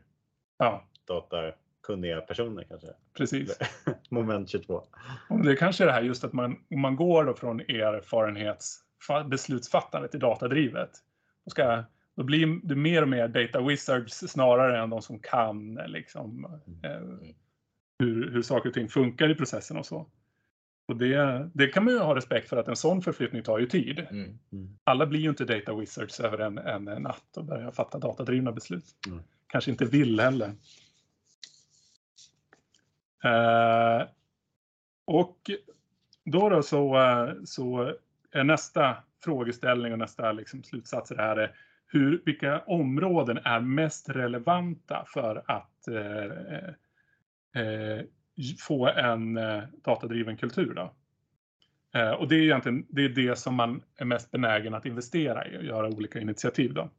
ja 0.58 0.84
datakunniga 1.08 2.20
personer 2.20 2.64
kanske. 2.68 2.86
precis. 3.16 3.58
Moment 4.10 4.50
22. 4.50 4.82
Och 5.28 5.44
det 5.44 5.52
är 5.52 5.56
kanske 5.56 5.84
är 5.84 5.86
det 5.86 5.92
här 5.92 6.02
just 6.02 6.24
att 6.24 6.32
man, 6.32 6.56
om 6.70 6.80
man 6.80 6.96
går 6.96 7.24
då 7.24 7.34
från 7.34 7.60
erfarenhetsbeslutsfattande 7.60 10.08
till 10.08 10.20
datadrivet. 10.20 10.90
Då, 11.44 11.50
ska, 11.50 11.84
då 12.16 12.22
blir 12.22 12.60
det 12.62 12.74
mer 12.74 13.02
och 13.02 13.08
mer 13.08 13.28
data 13.28 13.60
wizards 13.60 14.14
snarare 14.14 14.82
än 14.82 14.90
de 14.90 15.02
som 15.02 15.18
kan 15.18 15.74
liksom, 15.74 16.44
eh, 16.82 17.30
hur, 17.98 18.30
hur 18.30 18.42
saker 18.42 18.68
och 18.68 18.74
ting 18.74 18.88
funkar 18.88 19.30
i 19.30 19.34
processen 19.34 19.76
och 19.76 19.86
så. 19.86 20.06
Och 20.88 20.96
det, 20.96 21.50
det 21.54 21.66
kan 21.66 21.84
man 21.84 21.94
ju 21.94 22.00
ha 22.00 22.14
respekt 22.14 22.48
för 22.48 22.56
att 22.56 22.68
en 22.68 22.76
sån 22.76 23.02
förflyttning 23.02 23.42
tar 23.42 23.58
ju 23.58 23.66
tid. 23.66 24.06
Mm. 24.10 24.38
Alla 24.84 25.06
blir 25.06 25.20
ju 25.20 25.28
inte 25.28 25.44
data 25.44 25.74
wizards 25.74 26.20
över 26.20 26.38
en, 26.38 26.58
en 26.58 26.84
natt 26.84 27.36
och 27.36 27.44
börjar 27.44 27.70
fatta 27.70 27.98
datadrivna 27.98 28.52
beslut. 28.52 28.84
Mm. 29.06 29.22
Kanske 29.46 29.70
inte 29.70 29.84
vill 29.84 30.20
heller. 30.20 30.54
Eh, 33.24 34.06
och 35.04 35.50
då, 36.24 36.48
då 36.48 36.62
så, 36.62 36.96
eh, 36.96 37.34
så 37.44 37.94
är 38.32 38.44
nästa 38.44 38.96
frågeställning 39.24 39.92
och 39.92 39.98
nästa 39.98 40.32
liksom 40.32 40.62
slutsats 40.62 41.10
i 41.10 41.14
det 41.14 41.22
här 41.22 41.36
är 41.36 41.56
hur, 41.86 42.22
vilka 42.24 42.60
områden 42.60 43.38
är 43.44 43.60
mest 43.60 44.08
relevanta 44.08 45.04
för 45.08 45.42
att 45.46 45.88
eh, 45.88 46.68
eh, 47.62 48.04
få 48.58 48.88
en 48.88 49.36
eh, 49.36 49.62
datadriven 49.84 50.36
kultur. 50.36 50.74
Då? 50.74 50.94
Eh, 51.94 52.10
och 52.10 52.28
det 52.28 52.34
är 52.36 52.42
egentligen 52.42 52.86
det, 52.88 53.04
är 53.04 53.08
det 53.08 53.38
som 53.38 53.54
man 53.54 53.82
är 53.96 54.04
mest 54.04 54.30
benägen 54.30 54.74
att 54.74 54.86
investera 54.86 55.48
i 55.48 55.58
och 55.58 55.64
göra 55.64 55.88
olika 55.88 56.20
initiativ. 56.20 56.74
Då. 56.74 56.90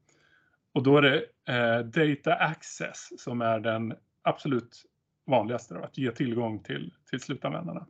Och 0.71 0.83
då 0.83 0.97
är 0.97 1.01
det 1.01 1.25
eh, 1.53 1.79
data 1.79 2.35
access 2.35 3.09
som 3.17 3.41
är 3.41 3.59
den 3.59 3.93
absolut 4.21 4.85
vanligaste, 5.25 5.73
då, 5.73 5.83
att 5.83 5.97
ge 5.97 6.11
tillgång 6.11 6.63
till, 6.63 6.93
till 7.09 7.19
slutanvändarna. 7.19 7.87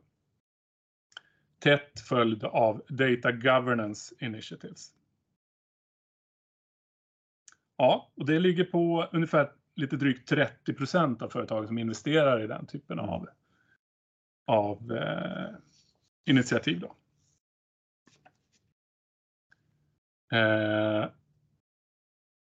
Tätt 1.58 2.00
följd 2.08 2.44
av 2.44 2.82
data 2.88 3.32
governance 3.32 4.14
initiatives. 4.18 4.92
Ja, 7.80 8.12
och 8.16 8.26
det 8.26 8.38
ligger 8.38 8.64
på 8.64 9.08
ungefär 9.12 9.50
lite 9.76 9.96
drygt 9.96 10.28
30 10.28 10.74
procent 10.74 11.22
av 11.22 11.28
företagen 11.28 11.66
som 11.66 11.78
investerar 11.78 12.44
i 12.44 12.46
den 12.46 12.66
typen 12.66 12.98
av, 12.98 13.28
av 14.46 14.92
eh, 14.92 15.50
initiativ. 16.24 16.80
Då. 16.80 16.94
Eh, 20.36 21.08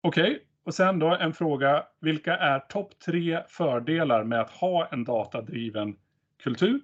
Okej, 0.00 0.30
okay. 0.30 0.38
och 0.64 0.74
sen 0.74 0.98
då 0.98 1.16
en 1.16 1.32
fråga. 1.32 1.86
Vilka 2.00 2.36
är 2.36 2.58
topp 2.58 2.98
tre 2.98 3.42
fördelar 3.48 4.24
med 4.24 4.40
att 4.40 4.50
ha 4.50 4.86
en 4.86 5.04
datadriven 5.04 5.96
kultur? 6.42 6.80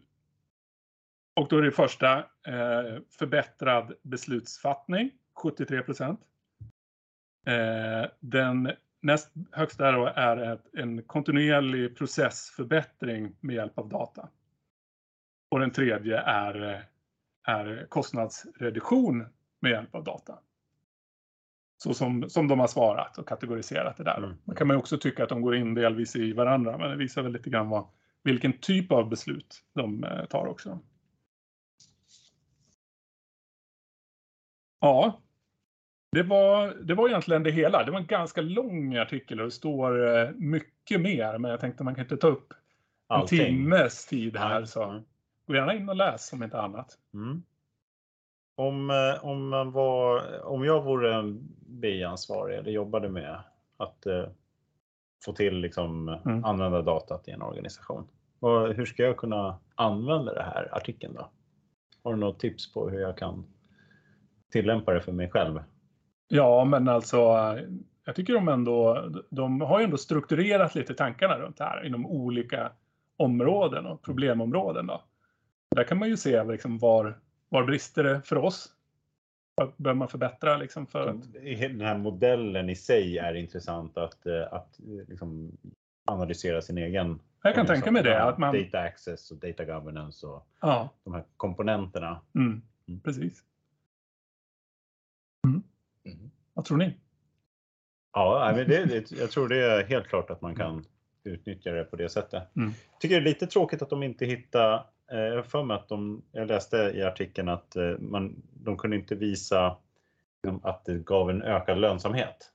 Och 1.34 1.48
då 1.48 1.58
är 1.58 1.62
det 1.62 1.72
första 1.72 2.18
eh, 2.18 3.00
förbättrad 3.18 3.92
beslutsfattning, 4.02 5.10
73 5.42 5.82
procent. 5.82 6.20
Eh, 7.46 8.10
den 8.20 8.72
näst 9.00 9.32
högsta 9.52 9.88
är 10.14 10.58
en 10.72 11.02
kontinuerlig 11.02 11.96
processförbättring 11.96 13.36
med 13.40 13.56
hjälp 13.56 13.78
av 13.78 13.88
data. 13.88 14.28
Och 15.50 15.60
den 15.60 15.70
tredje 15.70 16.20
är, 16.20 16.84
är 17.46 17.86
kostnadsreduktion 17.88 19.26
med 19.60 19.70
hjälp 19.70 19.94
av 19.94 20.04
data. 20.04 20.38
Så 21.82 21.94
som, 21.94 22.30
som 22.30 22.48
de 22.48 22.60
har 22.60 22.66
svarat 22.66 23.18
och 23.18 23.28
kategoriserat 23.28 23.96
det 23.96 24.04
där. 24.04 24.18
Mm. 24.18 24.36
Man 24.44 24.56
kan 24.56 24.66
man 24.66 24.76
också 24.76 24.98
tycka 24.98 25.22
att 25.22 25.28
de 25.28 25.42
går 25.42 25.56
in 25.56 25.74
delvis 25.74 26.16
i 26.16 26.32
varandra, 26.32 26.78
men 26.78 26.90
det 26.90 26.96
visar 26.96 27.22
väl 27.22 27.32
lite 27.32 27.50
grann 27.50 27.68
vad, 27.68 27.86
vilken 28.22 28.58
typ 28.58 28.92
av 28.92 29.08
beslut 29.08 29.64
de 29.74 30.04
eh, 30.04 30.24
tar 30.24 30.46
också. 30.46 30.78
Ja, 34.80 35.20
det 36.12 36.22
var, 36.22 36.74
det 36.82 36.94
var 36.94 37.08
egentligen 37.08 37.42
det 37.42 37.50
hela. 37.50 37.84
Det 37.84 37.90
var 37.90 37.98
en 37.98 38.06
ganska 38.06 38.40
lång 38.40 38.96
artikel 38.96 39.40
och 39.40 39.46
det 39.46 39.50
står 39.50 40.18
eh, 40.18 40.30
mycket 40.30 41.00
mer, 41.00 41.38
men 41.38 41.50
jag 41.50 41.60
tänkte 41.60 41.84
man 41.84 41.94
kan 41.94 42.04
inte 42.04 42.16
ta 42.16 42.26
upp 42.26 42.52
en 42.52 43.16
Allting. 43.16 43.38
timmes 43.38 44.06
tid 44.06 44.36
här. 44.36 44.64
Så 44.64 45.02
gå 45.46 45.54
gärna 45.54 45.74
in 45.74 45.88
och 45.88 45.96
läs 45.96 46.32
om 46.32 46.42
inte 46.42 46.60
annat. 46.60 46.98
Mm. 47.14 47.42
Om, 48.56 48.90
eh, 48.90 49.24
om, 49.24 49.48
man 49.48 49.72
var, 49.72 50.40
om 50.44 50.64
jag 50.64 50.82
vore 50.82 51.14
en 51.14 51.48
BI-ansvarig 51.66 52.58
eller 52.58 52.70
jobbade 52.70 53.08
med 53.08 53.40
att 53.76 54.06
eh, 54.06 54.26
få 55.24 55.32
till 55.32 55.58
liksom, 55.58 56.08
mm. 56.08 56.44
använda 56.44 56.82
datat 56.82 57.28
i 57.28 57.30
en 57.30 57.42
organisation. 57.42 58.08
Och 58.40 58.74
hur 58.74 58.84
ska 58.84 59.02
jag 59.02 59.16
kunna 59.16 59.58
använda 59.74 60.34
det 60.34 60.42
här 60.42 60.68
artikeln 60.72 61.14
då? 61.14 61.30
Har 62.04 62.14
du 62.14 62.20
något 62.20 62.40
tips 62.40 62.72
på 62.72 62.88
hur 62.88 63.00
jag 63.00 63.18
kan 63.18 63.46
tillämpa 64.50 64.92
det 64.92 65.00
för 65.00 65.12
mig 65.12 65.30
själv? 65.30 65.60
Ja, 66.34 66.64
men 66.64 66.88
alltså 66.88 67.18
jag 68.04 68.16
tycker 68.16 68.34
de 68.34 68.48
ändå, 68.48 69.08
de 69.30 69.60
har 69.60 69.78
ju 69.78 69.84
ändå 69.84 69.96
strukturerat 69.96 70.74
lite 70.74 70.94
tankarna 70.94 71.38
runt 71.38 71.56
det 71.56 71.64
här 71.64 71.86
inom 71.86 72.06
olika 72.06 72.72
områden 73.16 73.86
och 73.86 74.02
problemområden. 74.02 74.86
Då. 74.86 75.02
Där 75.76 75.84
kan 75.84 75.98
man 75.98 76.08
ju 76.08 76.16
se 76.16 76.44
liksom 76.44 76.78
var, 76.78 77.18
var 77.48 77.64
brister 77.64 78.04
det 78.04 78.22
för 78.22 78.36
oss? 78.36 78.68
Vad 79.54 79.72
behöver 79.76 79.98
man 79.98 80.08
förbättra? 80.08 80.56
Liksom 80.56 80.86
för 80.86 81.06
att... 81.06 81.32
Den 81.32 81.80
här 81.80 81.98
modellen 81.98 82.70
i 82.70 82.76
sig 82.76 83.18
är 83.18 83.34
intressant 83.34 83.98
att, 83.98 84.26
eh, 84.26 84.52
att 84.52 84.80
liksom 85.08 85.58
analysera 86.04 86.62
sin 86.62 86.78
egen. 86.78 87.20
Jag 87.42 87.54
kan 87.54 87.66
tänka 87.66 87.90
mig 87.90 88.02
det. 88.02 88.22
Att 88.22 88.38
man... 88.38 88.54
Data 88.54 88.78
access 88.78 89.30
och 89.30 89.36
data 89.36 89.64
governance 89.64 90.26
och 90.26 90.46
ja. 90.60 90.88
de 91.04 91.14
här 91.14 91.24
komponenterna. 91.36 92.20
Mm, 92.34 92.62
mm. 92.88 93.00
Precis. 93.00 93.44
Mm. 95.46 95.62
Mm. 96.04 96.30
Vad 96.54 96.64
tror 96.64 96.76
ni? 96.76 96.94
Ja, 98.12 98.52
men 98.56 98.68
det, 98.68 99.10
jag 99.10 99.30
tror 99.30 99.48
det 99.48 99.56
är 99.56 99.84
helt 99.84 100.08
klart 100.08 100.30
att 100.30 100.40
man 100.40 100.54
kan 100.54 100.84
utnyttja 101.24 101.70
det 101.70 101.84
på 101.84 101.96
det 101.96 102.08
sättet. 102.08 102.56
Mm. 102.56 102.72
Tycker 103.00 103.14
det 103.14 103.20
är 103.20 103.32
lite 103.32 103.46
tråkigt 103.46 103.82
att 103.82 103.90
de 103.90 104.02
inte 104.02 104.26
hittar 104.26 104.86
Eh, 105.12 105.18
jag 105.18 105.36
har 105.36 105.42
för 105.42 105.62
mig 105.62 105.74
att 105.74 105.88
de, 105.88 106.22
jag 106.32 106.48
läste 106.48 106.76
i 106.76 107.02
artikeln 107.02 107.48
att 107.48 107.76
eh, 107.76 107.98
man, 107.98 108.42
de 108.52 108.76
kunde 108.76 108.96
inte 108.96 109.14
visa 109.14 109.76
liksom, 110.42 110.60
att 110.64 110.84
det 110.84 110.98
gav 110.98 111.30
en 111.30 111.42
ökad 111.42 111.78
lönsamhet. 111.78 112.50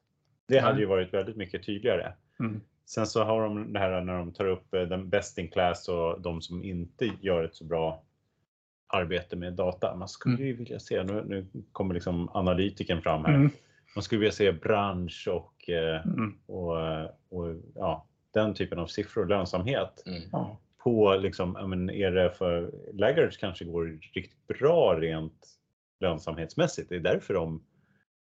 Det 0.48 0.60
hade 0.60 0.80
ju 0.80 0.86
varit 0.86 1.14
väldigt 1.14 1.36
mycket 1.36 1.66
tydligare. 1.66 2.14
Mm. 2.40 2.62
Sen 2.86 3.08
så 3.08 3.24
har 3.24 3.42
de 3.42 3.74
det 3.74 3.80
här 3.80 4.02
när 4.02 4.18
de 4.18 4.34
tar 4.34 4.46
upp 4.46 4.74
eh, 4.74 4.82
den 4.82 5.10
best 5.10 5.38
in 5.38 5.48
class 5.48 5.90
och 5.90 6.22
de 6.22 6.42
som 6.42 6.64
inte 6.64 7.10
gör 7.22 7.44
ett 7.44 7.56
så 7.56 7.64
bra 7.64 8.04
arbete 8.88 9.36
med 9.36 9.54
data. 9.54 9.96
Man 9.96 10.08
skulle 10.08 10.36
mm. 10.36 10.48
ju 10.48 10.54
vilja 10.54 10.80
se, 10.80 11.04
nu, 11.04 11.24
nu 11.28 11.48
kommer 11.72 11.94
liksom 11.94 12.30
analytiken 12.34 13.02
fram 13.02 13.26
här. 13.26 13.34
Mm. 13.34 13.50
Man 13.96 14.04
skulle 14.04 14.20
vilja 14.20 14.32
se 14.32 14.52
bransch 14.52 15.28
och, 15.32 15.70
mm. 15.70 16.38
och, 16.46 16.78
och, 17.30 17.56
ja, 17.76 18.08
den 18.34 18.54
typen 18.54 18.80
av 18.80 18.88
siffror, 18.88 19.26
lönsamhet. 19.26 20.04
Mm 20.06 20.58
på 20.88 21.16
liksom, 21.16 21.52
men 21.52 21.90
är 21.90 22.12
det 22.12 22.32
för 22.32 22.72
laggards 22.94 23.38
kanske 23.38 23.66
går 23.66 24.00
riktigt 24.14 24.48
bra 24.48 24.98
rent 25.00 25.48
lönsamhetsmässigt. 26.00 26.90
Det 26.90 26.96
är 26.96 27.00
därför 27.00 27.34
de, 27.34 27.64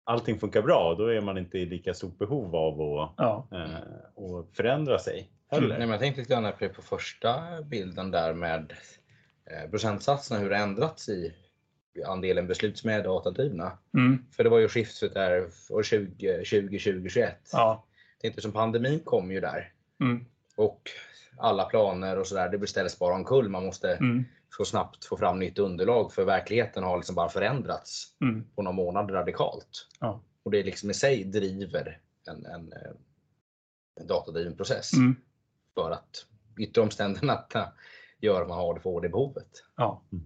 allting 0.03 0.39
funkar 0.39 0.61
bra. 0.61 0.95
Då 0.97 1.07
är 1.07 1.21
man 1.21 1.37
inte 1.37 1.57
i 1.57 1.65
lika 1.65 1.93
stort 1.93 2.17
behov 2.17 2.55
av 2.55 2.81
att 2.81 3.13
ja. 3.17 3.47
eh, 3.51 4.23
och 4.23 4.49
förändra 4.53 4.99
sig. 4.99 5.31
Heller. 5.51 5.67
Nej, 5.67 5.79
men 5.79 5.89
jag 5.89 5.99
tänkte 5.99 6.21
lite 6.21 6.33
grann 6.33 6.71
på 6.75 6.81
första 6.81 7.61
bilden 7.61 8.11
där 8.11 8.33
med 8.33 8.71
eh, 8.71 8.77
procentsatserna, 9.71 10.39
hur 10.39 10.49
det 10.49 10.57
ändrats 10.57 11.09
i 11.09 11.33
andelen 12.07 12.47
beslut 12.47 12.77
som 12.77 12.89
är 12.89 13.03
datadrivna. 13.03 13.77
Mm. 13.93 14.25
För 14.31 14.43
det 14.43 14.49
var 14.49 14.59
ju 14.59 14.67
skiftet 14.67 15.13
där 15.13 15.41
år 15.69 15.83
2020, 15.83 16.77
2021. 16.77 17.49
Ja. 17.51 17.85
Tänkte 18.21 18.41
som 18.41 18.51
pandemin 18.51 18.99
kom 18.99 19.31
ju 19.31 19.39
där. 19.39 19.73
Mm. 19.99 20.25
Och 20.55 20.89
alla 21.37 21.65
planer 21.65 22.19
och 22.19 22.27
sådär, 22.27 22.49
det 22.49 22.57
beställdes 22.57 22.99
bara 22.99 23.15
omkull. 23.15 23.49
Man 23.49 23.65
måste 23.65 23.93
mm. 23.93 24.23
så 24.57 24.65
snabbt 24.65 25.05
få 25.05 25.17
fram 25.17 25.39
nytt 25.39 25.59
underlag 25.59 26.13
för 26.13 26.25
verkligheten 26.25 26.83
har 26.83 26.97
liksom 26.97 27.15
bara 27.15 27.29
förändrats 27.29 28.07
mm. 28.21 28.43
på 28.55 28.61
några 28.61 28.75
månader 28.75 29.13
radikalt. 29.13 29.87
Ja. 29.99 30.21
Och 30.43 30.51
det 30.51 30.63
liksom 30.63 30.89
i 30.89 30.93
sig 30.93 31.23
driver 31.23 31.99
en, 32.27 32.45
en, 32.45 32.73
eh, 32.73 32.91
en 33.99 34.07
datadriven 34.07 34.57
process. 34.57 34.93
Mm. 34.93 35.15
För 35.75 35.91
att 35.91 36.25
yttre 36.59 36.81
omständigheterna 36.81 37.73
gör 38.21 38.45
man 38.45 38.57
har 38.57 38.73
det 38.73 38.79
för 38.79 39.01
det 39.01 39.09
behovet. 39.09 39.47
Ja. 39.77 40.01
Mm. 40.11 40.25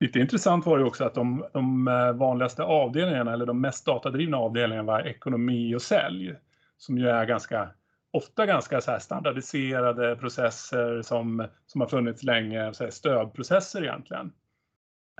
Lite 0.00 0.18
intressant 0.18 0.66
var 0.66 0.78
det 0.78 0.84
också 0.84 1.04
att 1.04 1.14
de, 1.14 1.44
de, 1.52 1.88
eh, 1.88 2.12
vanligaste 2.12 2.62
avdelningarna, 2.62 3.32
eller 3.32 3.46
de 3.46 3.60
mest 3.60 3.86
datadrivna 3.86 4.36
avdelningarna 4.36 4.86
var 4.86 5.06
ekonomi 5.06 5.74
och 5.74 5.82
sälj. 5.82 6.34
Som 6.78 6.98
ju 6.98 7.08
är 7.08 7.26
ganska 7.26 7.70
ofta 8.10 8.46
ganska 8.46 8.80
så 8.80 8.96
standardiserade 9.00 10.16
processer 10.16 11.02
som, 11.02 11.46
som 11.66 11.80
har 11.80 11.88
funnits 11.88 12.22
länge, 12.22 12.74
så 12.74 12.90
stödprocesser 12.90 13.82
egentligen. 13.82 14.32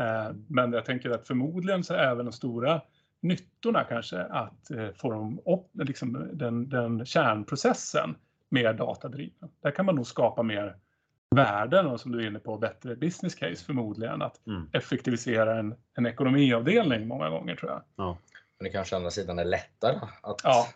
Eh, 0.01 0.33
men 0.49 0.73
jag 0.73 0.85
tänker 0.85 1.11
att 1.11 1.27
förmodligen 1.27 1.85
så 1.85 1.95
är 1.95 1.99
även 1.99 2.27
de 2.27 2.33
stora 2.33 2.81
nyttorna 3.21 3.85
kanske 3.85 4.23
att 4.23 4.71
eh, 4.71 4.89
få 4.97 5.11
dem 5.11 5.41
upp, 5.47 5.71
liksom 5.73 6.31
den, 6.33 6.69
den 6.69 7.07
kärnprocessen 7.07 8.17
mer 8.49 8.73
datadriven. 8.73 9.49
Där 9.63 9.71
kan 9.71 9.87
man 9.87 9.95
nog 9.95 10.07
skapa 10.07 10.43
mer 10.43 10.77
värden 11.37 11.87
och 11.87 12.01
som 12.01 12.13
du 12.13 12.23
är 12.23 12.27
inne 12.27 12.39
på, 12.39 12.59
bättre 12.59 12.97
business 12.97 13.35
case 13.35 13.65
förmodligen. 13.65 14.23
Att 14.23 14.47
mm. 14.47 14.71
effektivisera 14.73 15.59
en, 15.59 15.75
en 15.95 16.07
ekonomiavdelning 16.07 17.09
många 17.09 17.31
gånger 17.31 17.57
tror 17.57 17.71
jag. 17.71 17.83
Ja. 17.97 18.19
Men 18.59 18.65
det 18.65 18.71
kanske 18.71 18.95
å 18.95 18.99
andra 18.99 19.11
sidan 19.11 19.39
är 19.39 19.45
lättare 19.45 19.99
att, 20.23 20.41
ja. 20.45 20.69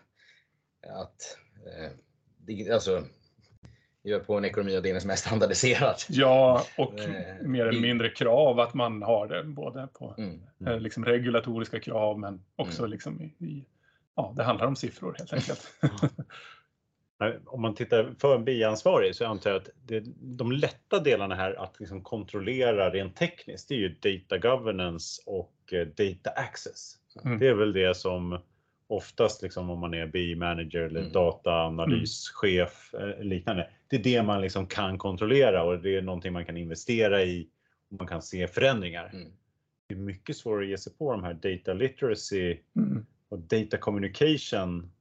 att 0.87 1.37
eh, 1.65 2.73
alltså, 2.73 3.03
gör 4.03 4.19
på 4.19 4.37
en 4.37 4.45
ekonomiavdelning 4.45 5.01
som 5.01 5.09
är 5.09 5.15
standardiserad. 5.15 5.95
Ja, 6.09 6.65
och 6.77 6.99
eh, 6.99 7.41
mer 7.41 7.65
eller 7.65 7.81
mindre 7.81 8.09
krav 8.09 8.59
att 8.59 8.73
man 8.73 9.01
har 9.01 9.27
det 9.27 9.43
både 9.43 9.87
på 9.93 10.15
mm. 10.17 10.41
Mm. 10.61 10.81
Liksom 10.81 11.05
regulatoriska 11.05 11.79
krav 11.79 12.19
men 12.19 12.43
också 12.55 12.81
mm. 12.81 12.91
liksom 12.91 13.21
i, 13.21 13.25
i, 13.45 13.65
ja, 14.15 14.33
det 14.37 14.43
handlar 14.43 14.67
om 14.67 14.75
siffror 14.75 15.15
helt 15.17 15.33
enkelt. 15.33 15.71
Om 17.45 17.61
man 17.61 17.75
tittar 17.75 18.13
för 18.19 18.35
en 18.35 18.45
biansvarig 18.45 19.15
så 19.15 19.25
antar 19.25 19.49
jag 19.49 19.61
att 19.61 19.69
det, 19.85 20.03
de 20.19 20.51
lätta 20.51 20.99
delarna 20.99 21.35
här 21.35 21.63
att 21.63 21.79
liksom 21.79 22.03
kontrollera 22.03 22.89
rent 22.89 23.15
tekniskt, 23.15 23.69
det 23.69 23.75
är 23.75 23.79
ju 23.79 23.89
data 23.89 24.37
governance 24.37 25.21
och 25.25 25.55
eh, 25.71 25.87
data 25.87 26.29
access. 26.29 26.97
Mm. 27.25 27.39
Det 27.39 27.47
är 27.47 27.53
väl 27.53 27.73
det 27.73 27.97
som 27.97 28.39
oftast 28.87 29.41
liksom 29.41 29.69
om 29.69 29.79
man 29.79 29.93
är 29.93 30.07
BI-manager 30.07 30.81
eller 30.81 30.99
mm. 30.99 31.11
dataanalyschef 31.11 32.93
mm. 32.93 33.27
liknande. 33.27 33.69
Det 33.87 33.95
är 33.95 34.03
det 34.03 34.23
man 34.23 34.41
liksom 34.41 34.67
kan 34.67 34.97
kontrollera 34.97 35.63
och 35.63 35.79
det 35.79 35.97
är 35.97 36.01
någonting 36.01 36.33
man 36.33 36.45
kan 36.45 36.57
investera 36.57 37.23
i 37.23 37.47
och 37.91 37.97
man 37.97 38.07
kan 38.07 38.21
se 38.21 38.47
förändringar. 38.47 39.09
Mm. 39.13 39.31
Det 39.87 39.95
är 39.95 39.99
mycket 39.99 40.37
svårare 40.37 40.63
att 40.63 40.69
ge 40.69 40.77
sig 40.77 40.93
på 40.93 41.11
de 41.11 41.23
här 41.23 41.33
data 41.33 41.73
literacy 41.73 42.57
mm. 42.75 43.05
och 43.29 43.39
data 43.39 43.77
communication 43.77 44.91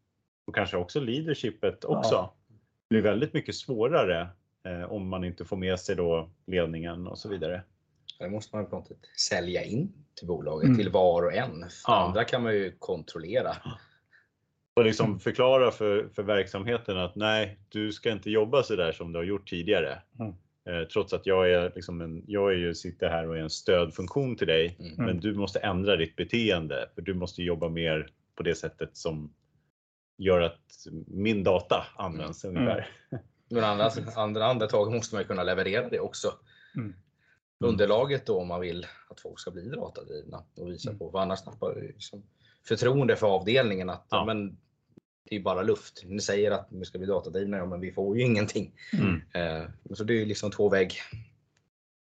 och 0.51 0.57
kanske 0.57 0.77
också 0.77 1.01
leadershipet 1.01 1.85
också. 1.85 2.15
Ja. 2.15 2.35
Det 2.89 2.95
blir 2.95 3.03
väldigt 3.03 3.35
mycket 3.35 3.55
svårare 3.55 4.29
eh, 4.65 4.93
om 4.93 5.09
man 5.09 5.25
inte 5.25 5.45
får 5.45 5.57
med 5.57 5.81
sig 5.81 5.97
då 5.97 6.31
ledningen 6.47 7.07
och 7.07 7.19
så 7.19 7.29
vidare. 7.29 7.63
Det 8.19 8.29
måste 8.29 8.57
man 8.57 8.67
på 8.67 8.77
något 8.77 8.89
sätt 8.89 8.99
sälja 9.31 9.65
in 9.65 9.93
till 10.15 10.27
bolaget, 10.27 10.67
mm. 10.67 10.79
till 10.79 10.91
var 10.91 11.23
och 11.23 11.35
en. 11.35 11.61
För 11.61 11.93
ja. 11.93 12.07
andra 12.07 12.25
kan 12.25 12.43
man 12.43 12.55
ju 12.55 12.77
kontrollera. 12.79 13.57
Och 14.75 14.85
liksom 14.85 15.21
förklara 15.21 15.71
för, 15.71 16.09
för 16.15 16.23
verksamheten 16.23 16.99
att 16.99 17.17
nej, 17.17 17.59
du 17.69 17.93
ska 17.93 18.11
inte 18.11 18.31
jobba 18.31 18.63
så 18.63 18.77
där 18.77 18.93
som 18.93 19.13
du 19.13 19.19
har 19.19 19.25
gjort 19.25 19.49
tidigare. 19.49 20.03
Mm. 20.19 20.33
Eh, 20.69 20.89
trots 20.89 21.13
att 21.13 21.27
jag 21.27 21.51
är, 21.51 21.73
liksom 21.75 22.01
en, 22.01 22.25
jag 22.27 22.53
är 22.53 22.57
ju, 22.57 22.75
sitter 22.75 23.09
här 23.09 23.29
och 23.29 23.37
är 23.37 23.41
en 23.41 23.51
stödfunktion 23.51 24.37
till 24.37 24.47
dig. 24.47 24.77
Mm. 24.81 25.07
Men 25.07 25.21
du 25.21 25.35
måste 25.35 25.59
ändra 25.59 25.97
ditt 25.97 26.17
beteende 26.17 26.89
för 26.95 27.03
du 27.03 27.15
måste 27.15 27.43
jobba 27.43 27.69
mer 27.69 28.11
på 28.35 28.43
det 28.43 28.55
sättet 28.55 28.97
som 28.97 29.35
gör 30.21 30.41
att 30.41 30.87
min 31.07 31.45
data 31.45 31.87
används 31.97 32.45
mm. 32.45 32.57
ungefär. 32.57 32.89
Men 33.49 33.65
andra, 33.65 33.91
andra 34.17 34.47
andetag 34.47 34.93
måste 34.93 35.15
man 35.15 35.23
ju 35.23 35.29
kunna 35.29 35.43
leverera 35.43 35.89
det 35.89 36.01
också. 36.01 36.33
Mm. 36.77 36.95
Underlaget 37.65 38.27
då 38.27 38.41
om 38.41 38.49
man 38.49 38.61
vill 38.61 38.87
att 39.09 39.21
folk 39.21 39.41
ska 39.41 39.51
bli 39.51 39.69
datadrivna 39.69 40.45
och 40.57 40.69
visa 40.69 40.89
mm. 40.91 40.99
på, 40.99 41.11
för 41.11 41.19
annars 41.19 41.43
tappar 41.43 41.75
liksom 41.75 42.23
förtroende 42.69 43.17
för 43.17 43.27
avdelningen 43.27 43.91
att 43.91 44.07
ja. 44.11 44.25
men, 44.25 44.59
det 45.25 45.37
är 45.37 45.41
bara 45.41 45.63
luft. 45.63 46.03
Ni 46.05 46.21
säger 46.21 46.51
att 46.51 46.69
vi 46.71 46.85
ska 46.85 46.99
bli 46.99 47.07
datadrivna, 47.07 47.57
ja, 47.57 47.67
men 47.67 47.81
vi 47.81 47.93
får 47.93 48.17
ju 48.17 48.25
ingenting. 48.25 48.73
Mm. 48.93 49.21
Eh, 49.35 49.71
så 49.95 50.05
det 50.05 50.23
är 50.23 50.27
liksom 50.27 50.51
två 50.51 50.69
vägg. 50.69 50.93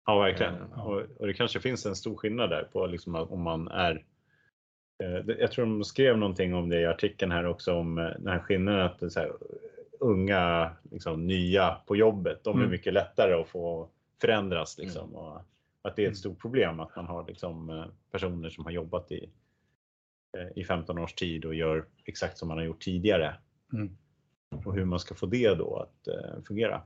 Ja, 0.05 0.19
verkligen. 0.19 0.55
Eh, 0.55 0.87
och, 0.87 1.01
och, 1.17 1.27
det 1.27 1.33
kanske 1.33 1.59
finns 1.59 1.85
en 1.85 1.95
stor 1.95 2.17
skillnad 2.17 2.49
där 2.49 2.63
på 2.63 2.87
liksom 2.87 3.15
om 3.15 3.41
man 3.41 3.67
är 3.67 4.05
jag 5.39 5.51
tror 5.51 5.65
de 5.65 5.83
skrev 5.83 6.17
någonting 6.17 6.53
om 6.53 6.69
det 6.69 6.81
i 6.81 6.85
artikeln 6.85 7.31
här 7.31 7.45
också 7.45 7.73
om 7.73 7.97
eh, 7.97 8.03
den 8.03 8.27
här 8.27 8.39
skillnaden 8.39 8.85
att 8.85 9.15
här, 9.15 9.31
unga, 9.99 10.71
liksom, 10.91 11.27
nya 11.27 11.77
på 11.87 11.95
jobbet, 11.95 12.43
de 12.43 12.55
är 12.55 12.59
mm. 12.59 12.71
mycket 12.71 12.93
lättare 12.93 13.33
att 13.33 13.47
få 13.47 13.89
förändras. 14.21 14.77
Liksom, 14.77 15.09
mm. 15.09 15.15
och 15.15 15.41
att 15.81 15.95
det 15.95 16.05
är 16.05 16.09
ett 16.09 16.17
stort 16.17 16.41
problem 16.41 16.79
att 16.79 16.95
man 16.95 17.05
har 17.05 17.27
liksom, 17.27 17.69
eh, 17.69 17.85
personer 18.11 18.49
som 18.49 18.65
har 18.65 18.71
jobbat 18.71 19.11
i, 19.11 19.29
eh, 20.37 20.57
i 20.61 20.63
15 20.63 20.97
års 20.97 21.13
tid 21.13 21.45
och 21.45 21.55
gör 21.55 21.85
exakt 22.05 22.37
som 22.37 22.47
man 22.47 22.57
har 22.57 22.65
gjort 22.65 22.81
tidigare. 22.81 23.35
Mm. 23.73 23.97
Och 24.65 24.75
hur 24.75 24.85
man 24.85 24.99
ska 24.99 25.15
få 25.15 25.25
det 25.25 25.55
då 25.55 25.75
att 25.75 26.07
fungera. 26.47 26.81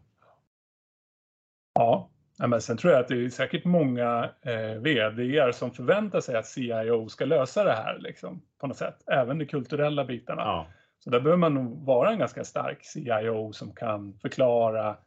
Ja, 1.73 2.09
men 2.37 2.61
sen 2.61 2.77
tror 2.77 2.93
jag 2.93 3.01
att 3.01 3.07
det 3.07 3.25
är 3.25 3.29
säkert 3.29 3.65
många 3.65 4.29
eh, 4.41 4.81
VD 4.81 5.53
som 5.53 5.71
förväntar 5.71 6.21
sig 6.21 6.35
att 6.35 6.47
CIO 6.47 7.09
ska 7.09 7.25
lösa 7.25 7.63
det 7.63 7.73
här 7.73 7.99
liksom, 7.99 8.41
på 8.57 8.67
något 8.67 8.77
sätt. 8.77 9.03
Även 9.07 9.37
de 9.37 9.45
kulturella 9.45 10.05
bitarna. 10.05 10.41
Ja. 10.41 10.67
Så 10.99 11.09
där 11.09 11.19
behöver 11.19 11.37
man 11.37 11.53
nog 11.53 11.85
vara 11.85 12.11
en 12.11 12.19
ganska 12.19 12.43
stark 12.43 12.85
CIO 12.85 13.53
som 13.53 13.75
kan 13.75 14.19
förklara 14.19 14.97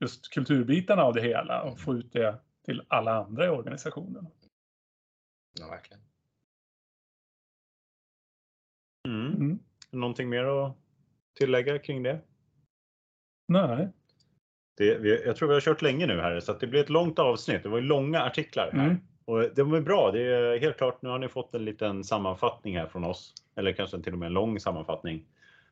just 0.00 0.32
kulturbitarna 0.32 1.02
av 1.02 1.14
det 1.14 1.20
hela 1.20 1.62
och 1.62 1.80
få 1.80 1.94
ut 1.94 2.12
det 2.12 2.38
till 2.64 2.82
alla 2.88 3.14
andra 3.24 3.46
i 3.46 3.48
organisationen. 3.48 4.26
Ja, 5.60 5.68
verkligen. 5.68 6.02
Mm. 9.08 9.34
Mm. 9.34 9.58
Någonting 9.90 10.28
mer 10.28 10.44
att 10.44 10.76
tillägga 11.34 11.78
kring 11.78 12.02
det? 12.02 12.20
Nej. 13.48 13.88
Det, 14.74 14.98
vi, 14.98 15.24
jag 15.24 15.36
tror 15.36 15.48
vi 15.48 15.54
har 15.54 15.60
kört 15.60 15.82
länge 15.82 16.06
nu 16.06 16.20
här 16.20 16.40
så 16.40 16.52
det 16.52 16.66
blir 16.66 16.80
ett 16.80 16.90
långt 16.90 17.18
avsnitt. 17.18 17.62
Det 17.62 17.68
var 17.68 17.80
långa 17.80 18.22
artiklar 18.22 18.70
här. 18.72 18.84
Mm. 18.84 18.96
Och 19.24 19.40
det 19.54 19.62
var 19.62 19.80
bra. 19.80 20.10
Det 20.12 20.22
är 20.22 20.58
helt 20.60 20.76
klart, 20.76 21.02
nu 21.02 21.08
har 21.08 21.18
ni 21.18 21.28
fått 21.28 21.54
en 21.54 21.64
liten 21.64 22.04
sammanfattning 22.04 22.78
här 22.78 22.86
från 22.86 23.04
oss. 23.04 23.34
Eller 23.56 23.72
kanske 23.72 24.02
till 24.02 24.12
och 24.12 24.18
med 24.18 24.26
en 24.26 24.32
lång 24.32 24.60
sammanfattning. 24.60 25.24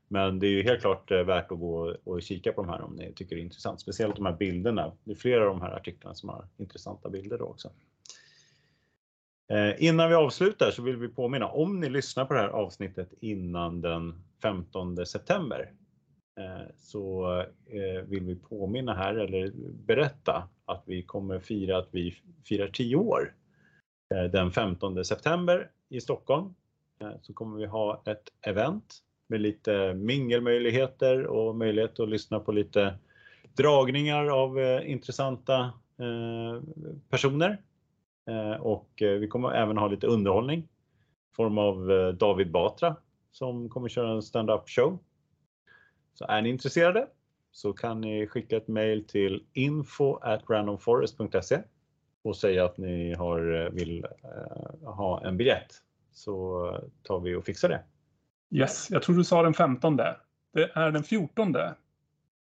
Men 0.09 0.39
det 0.39 0.47
är 0.47 0.51
ju 0.51 0.63
helt 0.63 0.81
klart 0.81 1.11
eh, 1.11 1.23
värt 1.23 1.53
att 1.53 1.59
gå 1.59 1.97
och 2.05 2.23
kika 2.23 2.53
på 2.53 2.63
de 2.63 2.71
här 2.71 2.83
om 2.83 2.93
ni 2.97 3.13
tycker 3.13 3.37
det 3.37 3.41
är 3.41 3.45
intressant. 3.45 3.81
Speciellt 3.81 4.17
de 4.17 4.27
här 4.27 4.33
bilderna. 4.33 4.93
Det 5.05 5.13
är 5.13 5.17
flera 5.17 5.41
av 5.41 5.47
de 5.47 5.61
här 5.63 5.73
artiklarna 5.73 6.15
som 6.15 6.29
har 6.29 6.45
intressanta 6.57 7.11
bilder 7.11 7.39
då 7.39 7.45
också. 7.45 7.71
Eh, 9.53 9.85
innan 9.85 10.09
vi 10.09 10.15
avslutar 10.15 10.71
så 10.71 10.83
vill 10.83 10.97
vi 10.97 11.09
påminna 11.09 11.49
om 11.49 11.81
ni 11.81 11.89
lyssnar 11.89 12.25
på 12.25 12.35
det 12.35 12.41
här 12.41 12.49
avsnittet 12.49 13.13
innan 13.21 13.81
den 13.81 14.25
15 14.43 15.07
september 15.07 15.71
Eh, 16.37 16.67
så 16.79 17.37
eh, 17.67 18.03
vill 18.05 18.25
vi 18.25 18.35
påminna 18.35 18.95
här 18.95 19.15
eller 19.15 19.53
berätta 19.87 20.49
att 20.65 20.83
vi 20.87 21.03
kommer 21.03 21.39
fira 21.39 21.79
att 21.79 21.89
vi 21.91 22.15
firar 22.45 22.69
10 22.69 22.97
år. 22.97 23.35
Eh, 24.15 24.25
den 24.25 24.51
15 24.51 25.05
september 25.05 25.71
i 25.89 26.01
Stockholm 26.01 26.55
så 27.23 27.33
kommer 27.33 27.59
vi 27.59 27.67
ha 27.67 28.03
ett 28.07 28.29
event 28.47 28.99
med 29.27 29.41
lite 29.41 29.95
mingelmöjligheter 29.95 31.27
och 31.27 31.57
möjlighet 31.57 32.01
att 32.01 32.09
lyssna 32.09 32.41
på 32.41 32.53
lite 32.53 32.95
dragningar 33.57 34.27
av 34.27 34.59
intressanta 34.85 35.73
personer. 37.09 37.63
Och 38.61 38.89
vi 38.99 39.29
kommer 39.29 39.53
även 39.53 39.77
ha 39.77 39.89
lite 39.89 40.07
underhållning 40.07 40.61
i 40.61 41.35
form 41.37 41.59
av 41.59 41.87
David 42.19 42.51
Batra 42.51 42.97
som 43.33 43.69
kommer 43.69 43.89
köra 43.89 44.13
en 44.13 44.23
stand-up 44.23 44.69
show. 44.69 44.99
Så 46.15 46.25
är 46.25 46.43
ni 46.43 46.49
intresserade 46.49 47.07
så 47.53 47.73
kan 47.73 48.01
ni 48.01 48.27
skicka 48.27 48.57
ett 48.57 48.69
mail 48.69 49.07
till 49.07 49.45
info 49.53 50.17
at 50.17 50.51
randomforest.se 50.51 51.63
och 52.23 52.37
säga 52.37 52.65
att 52.65 52.79
ni 52.79 53.15
har, 53.15 53.65
eh, 53.65 53.71
vill 53.71 54.05
eh, 54.05 54.91
ha 54.91 55.27
en 55.27 55.37
biljett 55.37 55.73
så 56.13 56.67
tar 57.03 57.21
vi 57.21 57.35
och 57.35 57.45
fixar 57.45 57.69
det. 57.69 57.83
Yes, 58.51 58.91
jag 58.91 59.03
tror 59.03 59.17
du 59.17 59.25
sa 59.25 59.43
den 59.43 59.55
15. 59.55 59.97
Det 59.97 60.17
är 60.75 60.91
den 60.91 61.03
14. 61.03 61.57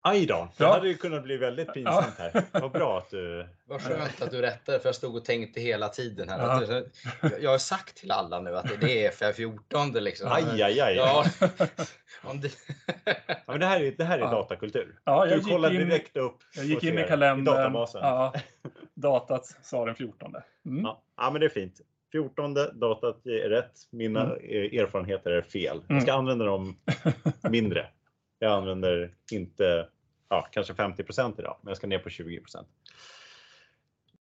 Aj 0.02 0.26
då, 0.26 0.48
det 0.56 0.64
ja. 0.64 0.72
hade 0.72 0.88
ju 0.88 0.96
kunnat 0.96 1.22
bli 1.22 1.36
väldigt 1.36 1.72
pinsamt 1.72 2.14
ja. 2.18 2.24
här. 2.32 2.60
Vad 2.60 2.72
bra 2.72 2.98
att 2.98 3.10
du... 3.10 3.46
Vad 3.64 3.82
skönt 3.82 4.22
att 4.22 4.30
du 4.30 4.40
rättade, 4.40 4.80
för 4.80 4.88
jag 4.88 4.94
stod 4.94 5.16
och 5.16 5.24
tänkte 5.24 5.60
hela 5.60 5.88
tiden 5.88 6.28
här. 6.28 6.62
Ja. 7.22 7.30
Jag 7.40 7.50
har 7.50 7.58
sagt 7.58 7.96
till 7.96 8.10
alla 8.10 8.40
nu 8.40 8.56
att 8.56 8.80
det 8.80 9.06
är 9.06 9.10
FR14 9.10 10.00
liksom. 10.00 10.32
Aj, 10.32 10.62
aj, 10.62 10.80
aj. 10.80 10.96
Ja. 10.96 11.24
det... 12.34 12.52
ja, 13.26 13.34
men 13.46 13.60
det 13.60 13.66
här 13.66 13.80
är, 13.80 13.92
det 13.92 14.04
här 14.04 14.18
är 14.18 14.22
ja. 14.22 14.30
datakultur. 14.30 14.98
Ja, 15.04 15.26
jag 15.26 15.38
du 15.38 15.44
kollar 15.44 15.70
direkt 15.70 16.16
upp 16.16 16.36
Jag 16.56 16.64
gick 16.64 16.84
in 16.84 16.98
i 16.98 17.04
kalendern. 17.04 17.54
I 17.54 17.58
databasen. 17.58 18.00
Ja, 18.02 18.34
datat 18.94 19.46
sa 19.62 19.84
den 19.84 19.94
14. 19.94 20.34
Mm. 20.66 20.82
Ja, 21.16 21.30
men 21.30 21.40
det 21.40 21.46
är 21.46 21.50
fint. 21.50 21.80
14 22.12 22.54
datat 22.54 23.26
är 23.26 23.48
rätt. 23.48 23.72
Mina 23.90 24.22
mm. 24.22 24.80
erfarenheter 24.80 25.30
är 25.30 25.42
fel. 25.42 25.80
Jag 25.86 25.90
mm. 25.90 26.02
ska 26.02 26.12
använda 26.12 26.44
dem 26.44 26.76
mindre. 27.50 27.86
Jag 28.42 28.52
använder 28.52 29.14
inte, 29.30 29.88
ja, 30.28 30.48
kanske 30.52 30.72
50% 30.72 31.40
idag, 31.40 31.58
men 31.62 31.70
jag 31.70 31.76
ska 31.76 31.86
ner 31.86 31.98
på 31.98 32.08
20% 32.08 32.64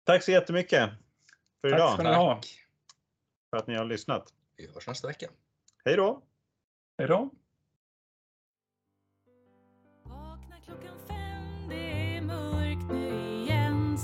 Tack 0.04 0.22
så 0.22 0.30
jättemycket 0.30 0.90
för 1.60 1.68
idag. 1.68 1.78
Tack 1.78 1.94
ska 1.94 2.02
ni 2.02 2.16
ha. 2.16 2.40
För 3.50 3.56
att 3.56 3.66
ni 3.66 3.74
har 3.74 3.84
lyssnat. 3.84 4.34
Vi 4.56 4.66
hörs 4.74 4.86
nästa 4.86 5.08
vecka. 5.08 5.26
Hej 5.84 5.96
då! 5.96 6.22
Hej 6.98 7.08
då! 7.08 7.30
Vakna 10.04 10.56
klockan 10.64 10.98
fem, 11.08 11.68
det 11.68 12.16
är 12.16 12.22
mörkt 12.22 12.92
nu 12.92 13.42
igen 13.42 13.98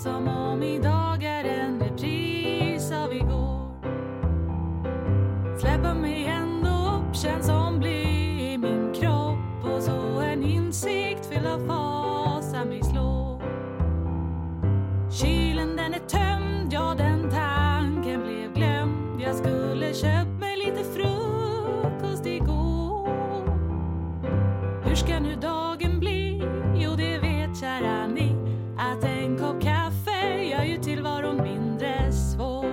tömd, 16.09 16.73
ja 16.73 16.95
den 16.99 17.31
tanken 17.31 18.23
blev 18.23 18.55
glömd. 18.55 19.21
Jag 19.21 19.35
skulle 19.35 19.95
köpt 19.95 20.41
mig 20.41 20.57
lite 20.57 20.85
frukost 20.85 22.27
igår. 22.27 23.09
Hur 24.85 24.95
ska 24.95 25.21
nu 25.21 25.35
dagen 25.35 26.01
bli? 26.01 26.43
Jo, 26.75 26.95
det 26.97 27.19
vet 27.19 27.61
kära 27.61 28.07
ni 28.07 28.37
att 28.79 29.05
en 29.05 29.39
kopp 29.39 29.63
kaffe 29.63 30.45
gör 30.45 30.65
ju 30.65 30.79
tillvaron 30.79 31.43
mindre 31.43 32.13
svår. 32.13 32.65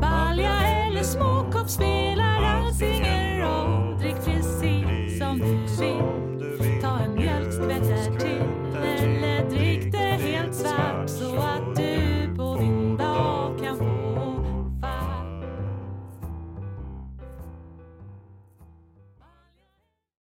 Balja 0.00 0.62
eller 0.86 1.02
småkopp 1.02 1.68
spelar 1.68 2.42
alls 2.42 2.82
ingen 2.82 3.21